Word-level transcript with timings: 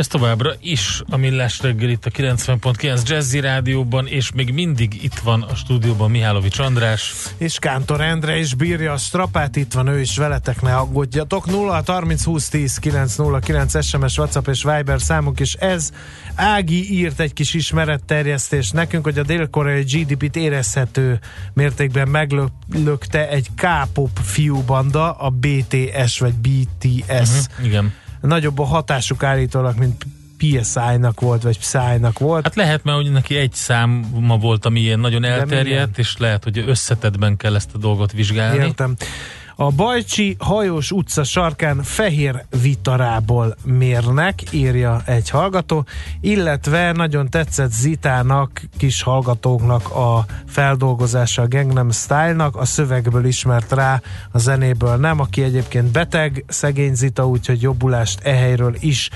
Ez 0.00 0.06
továbbra 0.06 0.52
is 0.60 1.02
a 1.10 1.16
Millás 1.16 1.60
reggel 1.60 1.88
itt 1.88 2.06
a 2.06 2.10
90.9 2.10 3.08
Jazzy 3.08 3.40
Rádióban, 3.40 4.06
és 4.06 4.32
még 4.32 4.52
mindig 4.52 5.02
itt 5.02 5.18
van 5.18 5.42
a 5.42 5.54
stúdióban 5.54 6.10
Mihálovics 6.10 6.58
András. 6.58 7.14
És 7.36 7.58
Kántor 7.58 8.00
Endre 8.00 8.38
is 8.38 8.54
bírja 8.54 8.92
a 8.92 8.96
strapát, 8.96 9.56
itt 9.56 9.72
van 9.72 9.86
ő 9.86 10.00
is 10.00 10.16
veletek, 10.16 10.62
ne 10.62 10.76
aggódjatok. 10.76 11.46
0 11.46 11.82
30 11.86 12.24
20 12.24 12.48
10 12.48 12.76
909 12.76 13.84
SMS, 13.84 14.18
WhatsApp 14.18 14.48
és 14.48 14.62
Viber 14.62 15.00
számunk, 15.00 15.40
és 15.40 15.54
ez 15.54 15.90
Ági 16.34 16.98
írt 16.98 17.20
egy 17.20 17.32
kis 17.32 17.54
ismeretterjesztést 17.54 18.72
nekünk, 18.72 19.04
hogy 19.04 19.18
a 19.18 19.22
dél-koreai 19.22 19.82
GDP-t 19.82 20.36
érezhető 20.36 21.20
mértékben 21.52 22.08
meglökte 22.08 23.28
egy 23.28 23.46
K-pop 23.56 24.18
fiúbanda, 24.22 25.12
a 25.12 25.30
BTS 25.30 26.18
vagy 26.18 26.34
BTS. 26.34 27.08
Uh-huh, 27.08 27.64
igen 27.64 27.92
nagyobb 28.20 28.58
a 28.58 28.64
hatásuk 28.64 29.22
állítólag, 29.22 29.78
mint 29.78 30.06
PSI-nak 30.36 31.20
volt, 31.20 31.42
vagy 31.42 31.58
Psy-nak 31.58 32.18
volt. 32.18 32.44
Hát 32.44 32.54
lehet, 32.54 32.84
mert 32.84 32.96
hogy 32.96 33.10
neki 33.10 33.36
egy 33.36 33.52
száma 33.52 34.36
volt, 34.40 34.64
ami 34.64 34.80
ilyen 34.80 35.00
nagyon 35.00 35.24
elterjedt, 35.24 35.98
és 35.98 36.16
lehet, 36.18 36.44
hogy 36.44 36.64
összetetben 36.66 37.36
kell 37.36 37.54
ezt 37.54 37.70
a 37.74 37.78
dolgot 37.78 38.12
vizsgálni. 38.12 38.64
Értem. 38.64 38.94
A 39.60 39.70
Bajcsi 39.70 40.36
hajós 40.38 40.90
utca 40.90 41.24
sarkán 41.24 41.82
fehér 41.82 42.44
vitarából 42.62 43.56
mérnek, 43.64 44.42
írja 44.52 45.02
egy 45.06 45.30
hallgató, 45.30 45.86
illetve 46.20 46.92
nagyon 46.92 47.28
tetszett 47.28 47.72
Zitának, 47.72 48.62
kis 48.76 49.02
hallgatóknak 49.02 49.90
a 49.94 50.24
feldolgozása 50.46 51.42
a 51.42 51.48
Gangnam 51.48 51.90
Style-nak, 51.90 52.56
a 52.56 52.64
szövegből 52.64 53.24
ismert 53.24 53.72
rá, 53.72 54.00
a 54.32 54.38
zenéből 54.38 54.96
nem, 54.96 55.20
aki 55.20 55.42
egyébként 55.42 55.92
beteg, 55.92 56.44
szegény 56.48 56.94
Zita, 56.94 57.28
úgyhogy 57.28 57.62
jobbulást 57.62 58.20
ehelyről 58.20 58.74
is. 58.78 59.10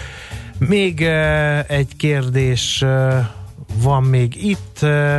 Még 0.59 1.01
uh, 1.01 1.71
egy 1.71 1.97
kérdés 1.97 2.83
uh, 2.83 3.15
van 3.83 4.03
még 4.03 4.45
itt, 4.45 4.79
uh, 4.83 5.19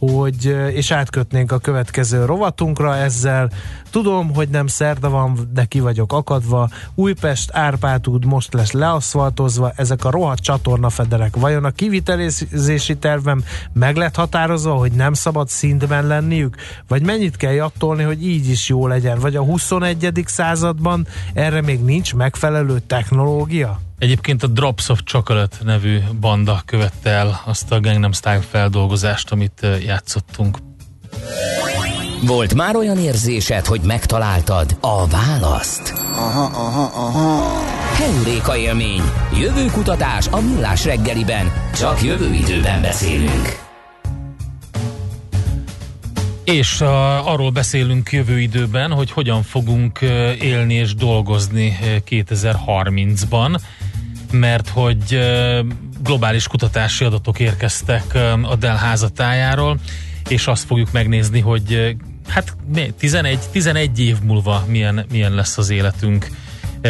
hogy, 0.00 0.56
és 0.72 0.90
átkötnénk 0.90 1.52
a 1.52 1.58
következő 1.58 2.24
rovatunkra 2.24 2.96
ezzel. 2.96 3.50
Tudom, 3.90 4.34
hogy 4.34 4.48
nem 4.48 4.66
szerda 4.66 5.10
van, 5.10 5.48
de 5.52 5.64
ki 5.64 5.80
vagyok 5.80 6.12
akadva. 6.12 6.68
Újpest 6.94 7.50
Árpád 7.52 8.08
út 8.08 8.24
most 8.24 8.52
lesz 8.52 8.72
leaszfaltozva, 8.72 9.72
ezek 9.76 10.04
a 10.04 10.10
rohadt 10.10 10.42
csatornafederek. 10.42 11.36
Vajon 11.36 11.64
a 11.64 11.70
kivitelezési 11.70 12.96
tervem 12.96 13.44
meg 13.72 13.96
lett 13.96 14.16
határozva, 14.16 14.74
hogy 14.74 14.92
nem 14.92 15.12
szabad 15.12 15.48
szintben 15.48 16.06
lenniük? 16.06 16.56
Vagy 16.88 17.04
mennyit 17.04 17.36
kell 17.36 17.52
jattolni, 17.52 18.02
hogy 18.02 18.26
így 18.26 18.48
is 18.48 18.68
jó 18.68 18.86
legyen? 18.86 19.18
Vagy 19.18 19.36
a 19.36 19.42
21. 19.42 20.22
században 20.26 21.06
erre 21.34 21.60
még 21.60 21.80
nincs 21.80 22.14
megfelelő 22.14 22.78
technológia? 22.86 23.80
Egyébként 24.00 24.42
a 24.42 24.46
Drops 24.46 24.88
of 24.88 25.00
Chocolate 25.04 25.56
nevű 25.64 25.98
banda 26.20 26.62
követte 26.64 27.10
el 27.10 27.42
azt 27.44 27.72
a 27.72 27.80
Gangnam 27.80 28.12
Style 28.12 28.40
feldolgozást, 28.50 29.30
amit 29.30 29.66
játszottunk. 29.84 30.58
Volt 32.26 32.54
már 32.54 32.76
olyan 32.76 32.98
érzésed, 32.98 33.66
hogy 33.66 33.80
megtaláltad 33.80 34.76
a 34.80 35.06
választ? 35.06 35.92
Aha, 36.12 36.44
aha, 36.44 37.06
aha. 37.06 37.62
Heuréka 37.94 38.56
élmény. 38.56 39.02
Jövőkutatás 39.40 40.26
a 40.28 40.40
millás 40.40 40.84
reggeliben. 40.84 41.52
Csak 41.74 42.02
jövő 42.02 42.32
időben 42.32 42.82
beszélünk. 42.82 43.58
És 46.44 46.80
a, 46.80 47.30
arról 47.32 47.50
beszélünk 47.50 48.12
jövő 48.12 48.40
időben, 48.40 48.92
hogy 48.92 49.10
hogyan 49.10 49.42
fogunk 49.42 50.00
élni 50.40 50.74
és 50.74 50.94
dolgozni 50.94 51.78
2030-ban 52.10 53.60
mert 54.30 54.68
hogy 54.68 55.18
globális 56.02 56.46
kutatási 56.46 57.04
adatok 57.04 57.40
érkeztek 57.40 58.14
a 58.42 58.56
Dell 58.56 58.76
házatájáról, 58.76 59.78
és 60.28 60.46
azt 60.46 60.64
fogjuk 60.64 60.92
megnézni, 60.92 61.40
hogy 61.40 61.96
hát 62.28 62.56
11, 62.98 63.38
11 63.50 64.00
év 64.00 64.16
múlva 64.22 64.64
milyen, 64.68 65.04
milyen 65.10 65.34
lesz 65.34 65.58
az 65.58 65.70
életünk. 65.70 66.26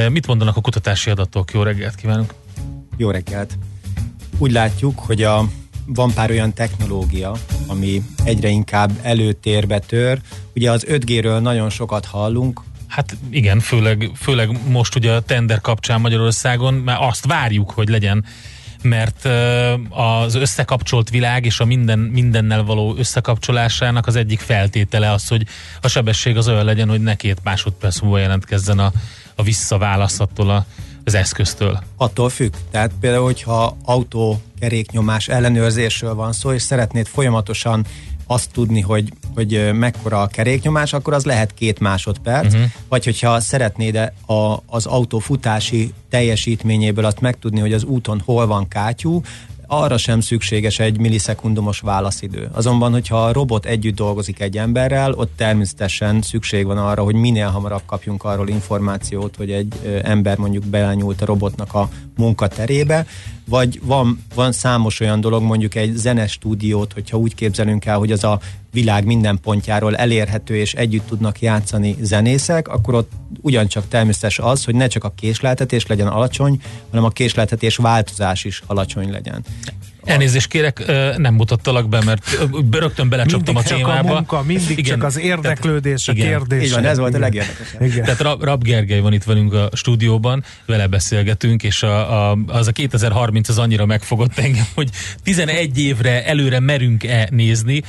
Mit 0.09 0.27
mondanak 0.27 0.57
a 0.57 0.61
kutatási 0.61 1.11
adatok? 1.11 1.53
Jó 1.53 1.63
reggelt 1.63 1.95
kívánunk! 1.95 2.35
Jó 2.97 3.11
reggelt! 3.11 3.59
Úgy 4.39 4.53
látjuk, 4.53 4.99
hogy 4.99 5.23
a, 5.23 5.49
van 5.87 6.15
pár 6.15 6.31
olyan 6.31 6.55
technológia, 6.55 7.37
ami 7.67 8.03
egyre 8.25 8.49
inkább 8.49 8.91
előtérbe 9.03 9.79
tör. 9.79 10.21
Ugye 10.55 10.71
az 10.71 10.85
5G-ről 10.89 11.41
nagyon 11.41 11.71
sokat 11.71 12.05
hallunk, 12.05 12.61
Hát 12.91 13.17
igen, 13.31 13.61
főleg, 13.61 14.11
főleg 14.17 14.69
most 14.69 14.95
ugye 14.97 15.13
a 15.13 15.21
tender 15.21 15.61
kapcsán 15.61 16.01
Magyarországon, 16.01 16.75
mert 16.75 17.01
azt 17.01 17.27
várjuk, 17.27 17.71
hogy 17.71 17.89
legyen 17.89 18.25
mert 18.83 19.29
az 19.89 20.35
összekapcsolt 20.35 21.11
világ 21.11 21.45
és 21.45 21.61
a 21.61 21.65
minden, 21.65 21.99
mindennel 21.99 22.65
való 22.65 22.95
összekapcsolásának 22.99 24.07
az 24.07 24.17
egyik 24.17 24.41
feltétele 24.41 25.11
az, 25.11 25.29
hogy 25.29 25.47
a 25.81 25.89
sebesség 25.89 26.37
az 26.37 26.49
olyan 26.49 26.65
legyen, 26.65 26.89
hogy 26.89 27.01
ne 27.01 27.15
két 27.15 27.39
másodperc 27.43 28.01
múlva 28.01 28.19
jelentkezzen 28.19 28.79
a, 28.79 28.93
a 29.35 29.43
visszaválasz 29.43 30.21
attól 30.21 30.51
a, 30.51 30.67
az 31.05 31.15
eszköztől. 31.15 31.83
Attól 31.97 32.29
függ. 32.29 32.53
Tehát 32.71 32.91
például, 33.01 33.25
hogyha 33.25 33.77
autó 33.85 34.43
keréknyomás 34.61 35.29
ellenőrzésről 35.29 36.15
van 36.15 36.33
szó, 36.33 36.53
és 36.53 36.63
szeretnéd 36.63 37.07
folyamatosan 37.07 37.87
azt 38.31 38.51
tudni, 38.53 38.81
hogy, 38.81 39.13
hogy 39.35 39.71
mekkora 39.73 40.23
a 40.23 40.27
keréknyomás, 40.27 40.93
akkor 40.93 41.13
az 41.13 41.25
lehet 41.25 41.55
két 41.55 41.79
másodperc, 41.81 42.55
uh-huh. 42.55 42.71
vagy 42.89 43.05
hogyha 43.05 43.41
szeretnéd 43.41 43.97
a, 44.27 44.63
az 44.67 44.87
autó 44.87 45.19
futási 45.19 45.93
teljesítményéből 46.09 47.05
azt 47.05 47.21
megtudni, 47.21 47.61
hogy 47.61 47.73
az 47.73 47.85
úton 47.85 48.23
hol 48.25 48.47
van 48.47 48.69
kátyú, 48.69 49.23
arra 49.67 49.97
sem 49.97 50.21
szükséges 50.21 50.79
egy 50.79 50.99
millisekundumos 50.99 51.81
válaszidő. 51.81 52.51
Azonban, 52.53 52.93
hogyha 52.93 53.25
a 53.25 53.33
robot 53.33 53.67
együtt 53.67 53.95
dolgozik 53.95 54.41
egy 54.41 54.59
emberrel, 54.59 55.13
ott 55.13 55.33
természetesen 55.37 56.23
szükség 56.23 56.67
van 56.67 56.79
arra, 56.79 57.03
hogy 57.03 57.15
minél 57.15 57.49
hamarabb 57.49 57.83
kapjunk 57.87 58.25
arról 58.25 58.49
információt, 58.49 59.37
hogy 59.37 59.51
egy 59.51 60.01
ember 60.03 60.39
mondjuk 60.39 60.65
belenyúlt 60.65 61.23
a 61.23 61.25
robotnak 61.25 61.75
a 61.75 61.89
munkaterébe, 62.21 63.07
vagy 63.45 63.81
van, 63.83 64.25
van 64.35 64.53
számos 64.53 65.01
olyan 65.01 65.21
dolog, 65.21 65.43
mondjuk 65.43 65.75
egy 65.75 65.97
zenestúdiót, 65.97 66.93
hogyha 66.93 67.19
úgy 67.19 67.35
képzelünk 67.35 67.85
el, 67.85 67.99
hogy 67.99 68.13
az 68.13 68.25
a 68.25 68.41
világ 68.73 69.05
minden 69.05 69.39
pontjáról 69.43 69.97
elérhető 69.97 70.57
és 70.57 70.75
együtt 70.75 71.07
tudnak 71.07 71.41
játszani 71.41 71.97
zenészek, 72.01 72.69
akkor 72.69 72.95
ott 72.95 73.13
ugyancsak 73.41 73.89
természetes 73.89 74.39
az, 74.39 74.65
hogy 74.65 74.75
ne 74.75 74.87
csak 74.87 75.05
a 75.05 75.13
késleltetés 75.17 75.87
legyen 75.87 76.07
alacsony, 76.07 76.61
hanem 76.91 77.05
a 77.05 77.09
késleltetés 77.09 77.77
változás 77.77 78.45
is 78.45 78.63
alacsony 78.67 79.11
legyen. 79.11 79.45
Elnézést 80.11 80.49
kérek, 80.49 80.85
nem 81.17 81.35
mutattalak 81.35 81.89
be, 81.89 82.03
mert 82.05 82.39
rögtön 82.71 83.09
belecsaptam 83.09 83.55
mindig 83.55 83.73
a 83.73 83.77
témába. 83.77 84.03
Csak 84.03 84.09
a 84.09 84.15
munka, 84.15 84.43
mindig 84.43 84.79
igen. 84.79 84.85
csak 84.85 85.05
az 85.05 85.19
érdeklődés, 85.19 86.05
Tehát, 86.05 86.21
a 86.21 86.25
kérdés. 86.25 86.71
Igen, 86.71 86.85
ez 86.85 86.99
volt 86.99 87.15
a 87.15 87.19
legérdekesebb. 87.19 87.83
Igen. 87.83 88.05
Tehát 88.05 88.21
Rab, 88.21 88.45
Rab 88.45 88.63
Gergely 88.63 89.01
van 89.01 89.13
itt 89.13 89.25
velünk 89.25 89.53
a 89.53 89.71
stúdióban, 89.73 90.45
vele 90.67 90.87
beszélgetünk, 90.87 91.63
és 91.63 91.83
a, 91.83 92.31
a, 92.31 92.39
az 92.47 92.67
a 92.67 92.73
2030 92.73 93.49
az 93.49 93.59
annyira 93.59 93.87
megfogott 93.87 94.39
engem, 94.39 94.67
hogy 94.75 94.89
11 95.23 95.79
évre 95.79 96.27
előre 96.27 96.61
merünk-e 96.61 97.29
nézni, 97.31 97.83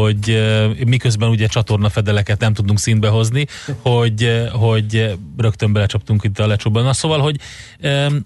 hogy 0.00 0.42
miközben 0.86 1.28
ugye 1.28 1.46
csatornafedeleket 1.46 2.40
nem 2.40 2.54
tudunk 2.54 2.78
színbe 2.78 3.08
hozni, 3.08 3.46
hogy, 3.82 4.48
hogy 4.52 5.18
rögtön 5.36 5.72
belecsaptunk 5.72 6.24
itt 6.24 6.38
a 6.38 6.46
lecsóban. 6.46 6.84
Na 6.84 6.92
szóval, 6.92 7.20
hogy 7.20 7.36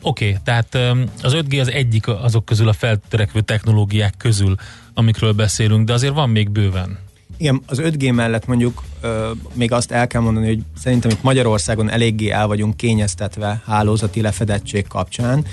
oké, 0.03 0.29
okay, 0.29 0.37
tehát 0.44 0.75
az 1.23 1.37
5G 1.37 1.61
az 1.61 1.70
egyik 1.70 2.09
azok 2.09 2.44
közül 2.44 2.69
a 2.69 2.73
feltörekvő 2.73 3.41
technológiák 3.41 4.15
közül, 4.19 4.55
amikről 4.94 5.32
beszélünk, 5.32 5.87
de 5.87 5.93
azért 5.93 6.15
van 6.15 6.31
még 6.31 6.50
bőven. 6.50 6.99
Igen, 7.37 7.62
az 7.67 7.81
5G 7.82 8.15
mellett 8.15 8.47
mondjuk 8.47 8.82
ö, 9.00 9.31
még 9.53 9.73
azt 9.73 9.91
el 9.91 10.06
kell 10.06 10.20
mondani, 10.20 10.47
hogy 10.47 10.62
szerintem 10.79 11.11
itt 11.11 11.23
Magyarországon 11.23 11.91
eléggé 11.91 12.31
el 12.31 12.47
vagyunk 12.47 12.76
kényeztetve 12.76 13.62
hálózati 13.67 14.20
lefedettség 14.20 14.87
kapcsán, 14.87 15.44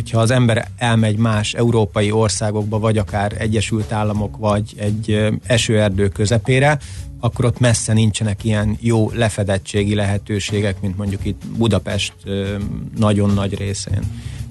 hogyha 0.00 0.20
az 0.20 0.30
ember 0.30 0.68
elmegy 0.76 1.16
más 1.16 1.54
európai 1.54 2.10
országokba, 2.10 2.78
vagy 2.78 2.98
akár 2.98 3.34
Egyesült 3.38 3.92
Államok, 3.92 4.36
vagy 4.36 4.74
egy 4.76 5.30
esőerdő 5.46 6.08
közepére, 6.08 6.78
akkor 7.20 7.44
ott 7.44 7.58
messze 7.58 7.92
nincsenek 7.92 8.44
ilyen 8.44 8.76
jó 8.80 9.10
lefedettségi 9.14 9.94
lehetőségek, 9.94 10.80
mint 10.80 10.96
mondjuk 10.96 11.24
itt 11.24 11.42
Budapest 11.56 12.12
nagyon 12.96 13.30
nagy 13.30 13.58
részén. 13.58 14.00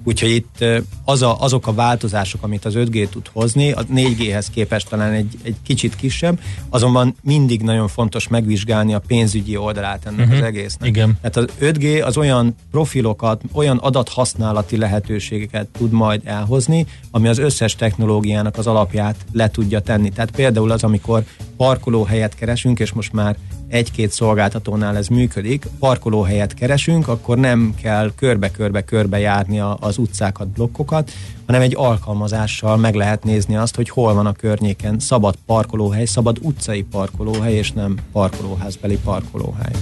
Úgyhogy 0.04 0.30
itt 0.30 0.66
az 1.06 1.22
a, 1.22 1.42
azok 1.42 1.68
a 1.68 1.74
változások, 1.74 2.44
amit 2.44 2.66
az 2.66 2.74
5G 2.75 3.10
tud 3.10 3.28
hozni, 3.34 3.72
a 3.72 3.84
4G-hez 3.84 4.46
képest 4.54 4.90
talán 4.90 5.12
egy, 5.12 5.38
egy 5.42 5.56
kicsit 5.63 5.96
kisebb, 5.96 6.40
azonban 6.69 7.16
mindig 7.22 7.62
nagyon 7.62 7.88
fontos 7.88 8.28
megvizsgálni 8.28 8.94
a 8.94 9.00
pénzügyi 9.00 9.57
oldalát 9.57 10.06
ennek 10.06 10.19
uh-huh. 10.19 10.38
az 10.38 10.42
egésznek. 10.42 10.90
Igen. 10.90 11.18
Tehát 11.22 11.38
az 11.38 11.46
5G 11.62 12.06
az 12.06 12.18
olyan 12.18 12.56
profilokat, 12.72 13.42
olyan 13.51 13.78
adathasználati 13.78 14.78
lehetőségeket 14.78 15.68
tud 15.68 15.92
majd 15.92 16.22
elhozni, 16.24 16.86
ami 17.12 17.28
az 17.28 17.38
összes 17.38 17.75
technológiának 17.75 18.57
az 18.57 18.68
alapját 18.68 19.16
le 19.31 19.50
tudja 19.50 19.80
tenni. 19.80 20.10
Tehát 20.10 20.31
például 20.31 20.72
az, 20.72 20.84
amikor 20.84 21.24
parkolóhelyet 21.57 22.36
keresünk, 22.36 22.80
és 22.80 22.92
most 22.92 23.13
már 23.13 23.38
egy-két 23.69 24.12
szolgáltatónál 24.12 24.98
ez 24.98 25.07
működik, 25.07 25.66
parkolóhelyet 25.80 26.54
keresünk, 26.54 27.07
akkor 27.07 27.38
nem 27.38 27.74
kell 27.81 28.12
körbe-körbe-körbe 28.16 29.19
járni 29.19 29.60
az 29.80 29.98
utcákat, 29.98 30.48
blokkokat, 30.48 31.12
hanem 31.45 31.62
egy 31.62 31.75
alkalmazással 31.75 32.77
meg 32.77 32.95
lehet 32.95 33.24
nézni 33.24 33.56
azt, 33.56 33.75
hogy 33.75 33.89
hol 33.89 34.13
van 34.13 34.25
a 34.25 34.33
környéken 34.33 35.00
szabad 35.00 35.36
parkolóhely, 35.45 36.06
szabad 36.06 36.38
utcai 36.42 36.83
parkolóhely, 36.83 37.54
és 37.54 37.71
nem 37.71 37.98
parkolóházbeli 38.12 38.98
parkolóhely. 39.04 39.74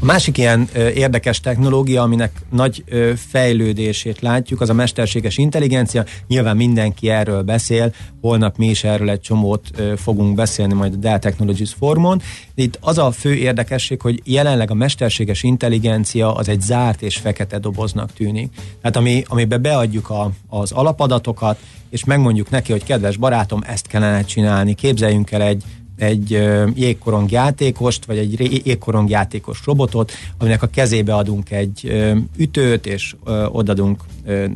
A 0.00 0.04
másik 0.04 0.38
ilyen 0.38 0.68
érdekes 0.94 1.40
technológia, 1.40 2.02
aminek 2.02 2.32
nagy 2.50 2.84
ö, 2.86 3.12
fejlődését 3.16 4.20
látjuk, 4.20 4.60
az 4.60 4.68
a 4.68 4.72
mesterséges 4.72 5.38
intelligencia. 5.38 6.04
Nyilván 6.26 6.56
mindenki 6.56 7.10
erről 7.10 7.42
beszél, 7.42 7.94
holnap 8.20 8.56
mi 8.56 8.66
is 8.66 8.84
erről 8.84 9.10
egy 9.10 9.20
csomót 9.20 9.82
fogunk 9.96 10.34
beszélni 10.34 10.74
majd 10.74 10.92
a 10.92 10.96
Dell 10.96 11.18
Technologies 11.18 11.72
Formon. 11.72 12.22
Itt 12.54 12.78
az 12.80 12.98
a 12.98 13.10
fő 13.10 13.34
érdekesség, 13.34 14.00
hogy 14.00 14.20
jelenleg 14.24 14.70
a 14.70 14.74
mesterséges 14.74 15.42
intelligencia 15.42 16.34
az 16.34 16.48
egy 16.48 16.60
zárt 16.60 17.02
és 17.02 17.16
fekete 17.16 17.58
doboznak 17.58 18.12
tűnik. 18.12 18.52
Tehát 18.80 18.96
ami, 18.96 19.22
amiben 19.26 19.62
beadjuk 19.62 20.10
a, 20.10 20.30
az 20.48 20.72
alapadatokat, 20.72 21.58
és 21.90 22.04
megmondjuk 22.04 22.50
neki, 22.50 22.72
hogy 22.72 22.84
kedves 22.84 23.16
barátom, 23.16 23.60
ezt 23.66 23.86
kellene 23.86 24.24
csinálni, 24.24 24.74
képzeljünk 24.74 25.30
el 25.30 25.42
egy 25.42 25.62
egy 25.98 26.30
jégkorong 26.74 27.30
játékost, 27.30 28.04
vagy 28.04 28.18
egy 28.18 28.62
jégkorong 28.66 29.10
játékos 29.10 29.60
robotot, 29.64 30.12
aminek 30.38 30.62
a 30.62 30.66
kezébe 30.66 31.14
adunk 31.14 31.50
egy 31.50 31.92
ütőt, 32.36 32.86
és 32.86 33.14
odadunk 33.48 34.00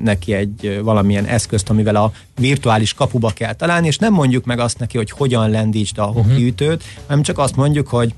neki 0.03 0.33
egy 0.33 0.81
valamilyen 0.83 1.25
eszközt, 1.25 1.71
amivel 1.71 1.97
a 1.97 2.13
virtuális 2.41 2.95
kapuba 2.95 3.31
kell 3.31 3.55
találni, 3.55 3.87
és 3.87 3.99
nem 3.99 4.13
mondjuk 4.13 4.45
meg 4.45 4.59
azt 4.59 4.79
neki, 4.79 4.97
hogy 4.97 5.11
hogyan 5.11 5.51
lendítsd 5.51 5.99
a 5.99 6.07
uh-huh. 6.07 6.47
ütőt, 6.47 6.83
hanem 7.07 7.23
csak 7.23 7.39
azt 7.39 7.57
mondjuk, 7.57 7.89
hogy 7.89 8.15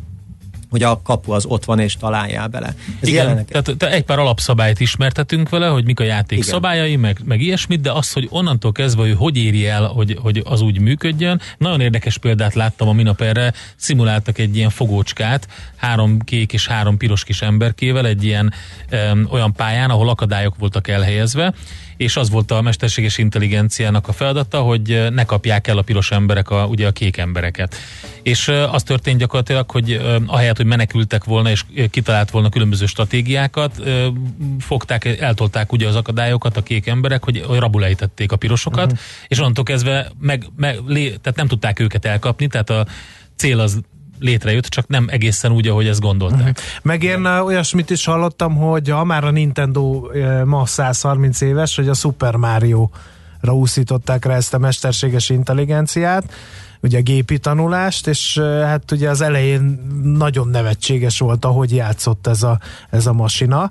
hogy 0.74 0.82
a 0.82 1.00
kapu 1.02 1.32
az 1.32 1.44
ott 1.46 1.64
van 1.64 1.78
és 1.78 1.96
találjál 1.96 2.48
bele. 2.48 2.74
Ez 3.00 3.08
Igen, 3.08 3.22
jelenek... 3.24 3.48
tehát 3.48 3.78
te 3.78 3.90
egy 3.90 4.02
pár 4.02 4.18
alapszabályt 4.18 4.80
ismertetünk 4.80 5.48
vele, 5.48 5.66
hogy 5.66 5.84
mik 5.84 6.00
a 6.00 6.04
játék 6.04 6.38
Igen. 6.38 6.50
szabályai, 6.50 6.96
meg, 6.96 7.20
meg 7.24 7.40
ilyesmit, 7.40 7.80
de 7.80 7.92
az, 7.92 8.12
hogy 8.12 8.26
onnantól 8.30 8.72
kezdve, 8.72 9.02
hogy 9.02 9.14
hogy 9.16 9.36
éri 9.36 9.66
el, 9.66 9.84
hogy, 9.84 10.18
hogy 10.22 10.42
az 10.44 10.60
úgy 10.60 10.80
működjön. 10.80 11.40
Nagyon 11.58 11.80
érdekes 11.80 12.18
példát 12.18 12.54
láttam 12.54 12.88
a 12.88 12.92
minap 12.92 13.20
erre, 13.20 13.52
szimuláltak 13.76 14.38
egy 14.38 14.56
ilyen 14.56 14.70
fogócskát, 14.70 15.48
három 15.76 16.18
kék 16.18 16.52
és 16.52 16.66
három 16.66 16.96
piros 16.96 17.24
kis 17.24 17.42
emberkével 17.42 18.06
egy 18.06 18.24
ilyen 18.24 18.52
öm, 18.90 19.28
olyan 19.30 19.52
pályán, 19.52 19.90
ahol 19.90 20.08
akadályok 20.08 20.54
voltak 20.58 20.88
elhelyezve, 20.88 21.54
és 21.96 22.16
az 22.16 22.30
volt 22.30 22.50
a 22.50 22.62
mesterséges 22.62 23.18
intelligenciának 23.18 24.08
a 24.08 24.12
feladata, 24.12 24.60
hogy 24.60 25.08
ne 25.10 25.24
kapják 25.24 25.66
el 25.66 25.78
a 25.78 25.82
piros 25.82 26.10
emberek 26.10 26.50
a, 26.50 26.66
ugye 26.66 26.86
a 26.86 26.92
kék 26.92 27.16
embereket. 27.16 27.76
És 28.22 28.48
az 28.48 28.82
történt 28.82 29.18
gyakorlatilag, 29.18 29.70
hogy 29.70 30.00
ahelyett, 30.26 30.56
hogy 30.56 30.66
menekültek 30.66 31.24
volna 31.24 31.50
és 31.50 31.64
kitalált 31.90 32.30
volna 32.30 32.48
különböző 32.48 32.86
stratégiákat, 32.86 33.82
fogták, 34.58 35.04
eltolták 35.04 35.72
ugye 35.72 35.88
az 35.88 35.96
akadályokat 35.96 36.56
a 36.56 36.62
kék 36.62 36.86
emberek, 36.86 37.24
hogy, 37.24 37.42
hogy 37.46 37.58
rabulejtették 37.58 38.32
a 38.32 38.36
pirosokat, 38.36 38.84
uh-huh. 38.84 39.00
és 39.28 39.38
onnantól 39.38 39.64
kezdve 39.64 40.10
meg, 40.20 40.46
meg, 40.56 40.78
lé, 40.86 41.08
tehát 41.08 41.36
nem 41.36 41.46
tudták 41.46 41.80
őket 41.80 42.04
elkapni, 42.04 42.46
tehát 42.46 42.70
a 42.70 42.86
cél 43.36 43.60
az 43.60 43.80
létrejött, 44.24 44.66
csak 44.66 44.86
nem 44.86 45.06
egészen 45.10 45.52
úgy, 45.52 45.68
ahogy 45.68 45.86
ezt 45.86 46.00
gondolták. 46.00 46.60
Meg 46.82 47.02
én 47.02 47.24
olyasmit 47.24 47.90
is 47.90 48.04
hallottam, 48.04 48.56
hogy 48.56 48.88
ha 48.88 49.04
már 49.04 49.24
a 49.24 49.30
Nintendo 49.30 50.06
ma 50.44 50.66
130 50.66 51.40
éves, 51.40 51.76
hogy 51.76 51.88
a 51.88 51.94
Super 51.94 52.36
Mario 52.36 52.88
ra 53.40 53.54
úszították 53.54 54.24
rá 54.24 54.34
ezt 54.34 54.54
a 54.54 54.58
mesterséges 54.58 55.28
intelligenciát, 55.28 56.32
ugye 56.80 56.98
a 56.98 57.02
gépi 57.02 57.38
tanulást, 57.38 58.06
és 58.06 58.38
hát 58.64 58.90
ugye 58.92 59.08
az 59.08 59.20
elején 59.20 59.80
nagyon 60.02 60.48
nevetséges 60.48 61.18
volt, 61.18 61.44
ahogy 61.44 61.74
játszott 61.74 62.26
ez 62.26 62.42
a, 62.42 62.58
ez 62.90 63.06
a 63.06 63.12
masina, 63.12 63.70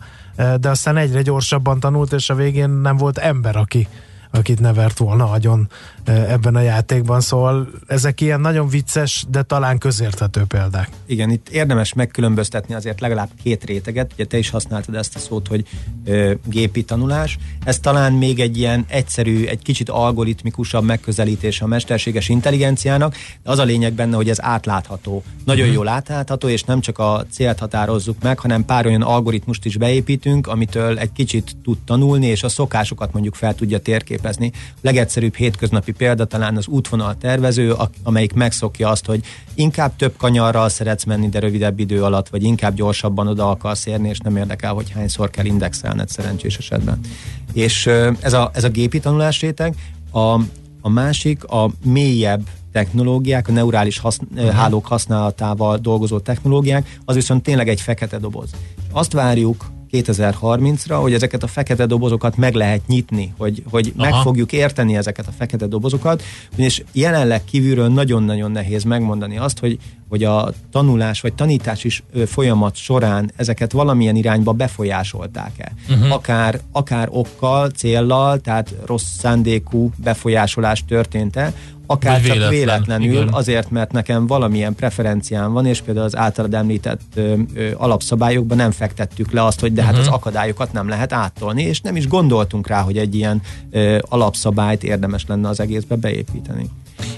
de 0.59 0.69
aztán 0.69 0.97
egyre 0.97 1.21
gyorsabban 1.21 1.79
tanult, 1.79 2.13
és 2.13 2.29
a 2.29 2.35
végén 2.35 2.69
nem 2.69 2.97
volt 2.97 3.17
ember, 3.17 3.55
aki 3.55 3.87
akit 4.35 4.59
ne 4.59 4.73
vert 4.73 4.97
volna 4.97 5.31
agyon 5.31 5.69
ebben 6.09 6.55
a 6.55 6.61
játékban, 6.61 7.21
szóval 7.21 7.69
ezek 7.87 8.21
ilyen 8.21 8.41
nagyon 8.41 8.67
vicces, 8.67 9.25
de 9.29 9.41
talán 9.41 9.77
közérthető 9.77 10.43
példák. 10.47 10.89
Igen, 11.05 11.29
itt 11.29 11.49
érdemes 11.49 11.93
megkülönböztetni 11.93 12.73
azért 12.73 12.99
legalább 12.99 13.29
két 13.43 13.63
réteget, 13.63 14.11
ugye 14.13 14.25
te 14.25 14.37
is 14.37 14.49
használtad 14.49 14.95
ezt 14.95 15.15
a 15.15 15.19
szót, 15.19 15.47
hogy 15.47 15.65
ö, 16.05 16.33
gépi 16.45 16.83
tanulás, 16.83 17.37
ez 17.65 17.79
talán 17.79 18.13
még 18.13 18.39
egy 18.39 18.57
ilyen 18.57 18.85
egyszerű, 18.87 19.45
egy 19.45 19.61
kicsit 19.61 19.89
algoritmikusabb 19.89 20.83
megközelítés 20.83 21.61
a 21.61 21.67
mesterséges 21.67 22.29
intelligenciának, 22.29 23.15
de 23.43 23.51
az 23.51 23.59
a 23.59 23.63
lényeg 23.63 23.93
benne, 23.93 24.15
hogy 24.15 24.29
ez 24.29 24.41
átlátható, 24.41 25.23
nagyon 25.45 25.61
uh-huh. 25.61 25.75
jól 25.75 25.87
átlátható, 25.87 26.47
és 26.47 26.63
nem 26.63 26.81
csak 26.81 26.99
a 26.99 27.25
célt 27.31 27.59
határozzuk 27.59 28.21
meg, 28.21 28.39
hanem 28.39 28.65
pár 28.65 28.85
olyan 28.85 29.01
algoritmust 29.01 29.65
is 29.65 29.77
beépítünk, 29.77 30.47
amitől 30.47 30.97
egy 30.97 31.11
kicsit 31.11 31.51
tud 31.63 31.77
tanulni, 31.85 32.25
és 32.25 32.43
a 32.43 32.49
szokásokat 32.49 33.13
mondjuk 33.13 33.35
fel 33.35 33.55
tudja 33.55 33.79
térképezni. 33.79 34.51
Legegyszerűbb 34.81 35.35
hétköznapi 35.35 35.92
példa 35.97 36.25
talán 36.25 36.57
az 36.57 36.67
útvonal 36.67 37.17
tervező, 37.17 37.75
amelyik 38.03 38.33
megszokja 38.33 38.89
azt, 38.89 39.05
hogy 39.05 39.23
inkább 39.53 39.95
több 39.95 40.13
kanyarral 40.17 40.69
szeretsz 40.69 41.03
menni, 41.03 41.29
de 41.29 41.39
rövidebb 41.39 41.79
idő 41.79 42.03
alatt, 42.03 42.29
vagy 42.29 42.43
inkább 42.43 42.75
gyorsabban 42.75 43.27
oda 43.27 43.49
akarsz 43.49 43.85
érni, 43.85 44.09
és 44.09 44.19
nem 44.19 44.37
érdekel, 44.37 44.73
hogy 44.73 44.91
hányszor 44.91 45.29
kell 45.29 45.45
indexelned 45.45 46.09
szerencsés 46.09 46.57
esetben. 46.57 46.99
És 47.53 47.85
ez 48.19 48.33
a, 48.33 48.51
ez 48.53 48.63
a 48.63 48.69
gépi 48.69 48.99
tanulás 48.99 49.41
réteg. 49.41 49.75
A, 50.11 50.39
a 50.81 50.89
másik, 50.89 51.43
a 51.43 51.71
mélyebb 51.85 52.47
technológiák, 52.71 53.47
a 53.47 53.51
neurális 53.51 53.99
haszn- 53.99 54.27
uh-huh. 54.35 54.51
hálók 54.51 54.85
használatával 54.85 55.77
dolgozó 55.77 56.19
technológiák, 56.19 56.99
az 57.05 57.15
viszont 57.15 57.43
tényleg 57.43 57.69
egy 57.69 57.81
fekete 57.81 58.17
doboz. 58.17 58.49
Azt 58.91 59.13
várjuk 59.13 59.71
2030-ra, 59.93 60.97
hogy 61.01 61.13
ezeket 61.13 61.43
a 61.43 61.47
fekete 61.47 61.85
dobozokat 61.85 62.37
meg 62.37 62.53
lehet 62.53 62.87
nyitni, 62.87 63.33
hogy, 63.37 63.63
hogy 63.69 63.93
meg 63.95 64.13
fogjuk 64.13 64.51
érteni 64.51 64.95
ezeket 64.95 65.27
a 65.27 65.31
fekete 65.31 65.67
dobozokat, 65.67 66.23
és 66.55 66.83
jelenleg 66.91 67.43
kívülről 67.43 67.87
nagyon-nagyon 67.87 68.51
nehéz 68.51 68.83
megmondani 68.83 69.37
azt, 69.37 69.59
hogy, 69.59 69.79
hogy 70.13 70.23
a 70.23 70.49
tanulás 70.71 71.21
vagy 71.21 71.33
tanítás 71.33 71.83
is 71.83 72.03
folyamat 72.25 72.75
során 72.75 73.31
ezeket 73.35 73.71
valamilyen 73.71 74.15
irányba 74.15 74.51
befolyásolták-e. 74.51 75.71
Uh-huh. 75.89 76.11
Akár, 76.11 76.59
akár 76.71 77.07
okkal, 77.11 77.69
céllal, 77.69 78.39
tehát 78.39 78.73
rossz 78.85 79.17
szándékú 79.17 79.91
befolyásolás 79.97 80.83
történt-e, 80.87 81.53
akár 81.85 82.15
csak 82.15 82.23
véletlen, 82.23 82.49
véletlenül, 82.49 83.11
igen. 83.11 83.33
azért, 83.33 83.71
mert 83.71 83.91
nekem 83.91 84.27
valamilyen 84.27 84.75
preferenciám 84.75 85.51
van, 85.51 85.65
és 85.65 85.81
például 85.81 86.05
az 86.05 86.15
általad 86.15 86.53
említett 86.53 87.01
ö, 87.15 87.35
ö, 87.53 87.71
alapszabályokban 87.77 88.57
nem 88.57 88.71
fektettük 88.71 89.31
le 89.31 89.45
azt, 89.45 89.59
hogy 89.59 89.73
de 89.73 89.83
hát 89.83 89.91
uh-huh. 89.91 90.07
az 90.07 90.13
akadályokat 90.13 90.73
nem 90.73 90.87
lehet 90.87 91.13
áttolni, 91.13 91.63
és 91.63 91.81
nem 91.81 91.95
is 91.95 92.07
gondoltunk 92.07 92.67
rá, 92.67 92.81
hogy 92.81 92.97
egy 92.97 93.15
ilyen 93.15 93.41
ö, 93.71 93.97
alapszabályt 94.01 94.83
érdemes 94.83 95.25
lenne 95.27 95.47
az 95.47 95.59
egészbe 95.59 95.95
beépíteni. 95.95 96.69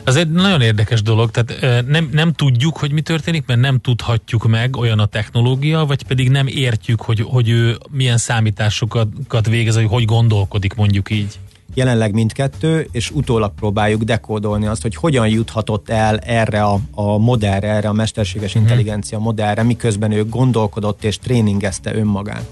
Az 0.03 0.15
egy 0.15 0.31
nagyon 0.31 0.61
érdekes 0.61 1.01
dolog, 1.01 1.31
tehát 1.31 1.85
nem, 1.87 2.09
nem 2.11 2.31
tudjuk, 2.31 2.77
hogy 2.77 2.91
mi 2.91 3.01
történik, 3.01 3.45
mert 3.45 3.59
nem 3.59 3.79
tudhatjuk 3.79 4.47
meg 4.47 4.77
olyan 4.77 4.99
a 4.99 5.05
technológia, 5.05 5.85
vagy 5.85 6.03
pedig 6.03 6.29
nem 6.29 6.47
értjük, 6.47 7.01
hogy, 7.01 7.21
hogy 7.21 7.49
ő 7.49 7.77
milyen 7.91 8.17
számításokat 8.17 9.47
végez, 9.49 9.75
hogy 9.75 9.87
hogy 9.87 10.05
gondolkodik 10.05 10.73
mondjuk 10.73 11.09
így. 11.09 11.39
Jelenleg 11.73 12.13
mindkettő, 12.13 12.87
és 12.91 13.11
utólag 13.11 13.53
próbáljuk 13.53 14.03
dekódolni 14.03 14.65
azt, 14.65 14.81
hogy 14.81 14.95
hogyan 14.95 15.27
juthatott 15.27 15.89
el 15.89 16.17
erre 16.17 16.63
a, 16.63 16.79
a 16.91 17.17
modellre, 17.17 17.67
erre 17.67 17.89
a 17.89 17.93
mesterséges 17.93 18.47
uh-huh. 18.47 18.61
intelligencia 18.61 19.19
modellre, 19.19 19.63
miközben 19.63 20.11
ő 20.11 20.25
gondolkodott 20.25 21.03
és 21.03 21.17
tréningezte 21.17 21.95
önmagát. 21.95 22.45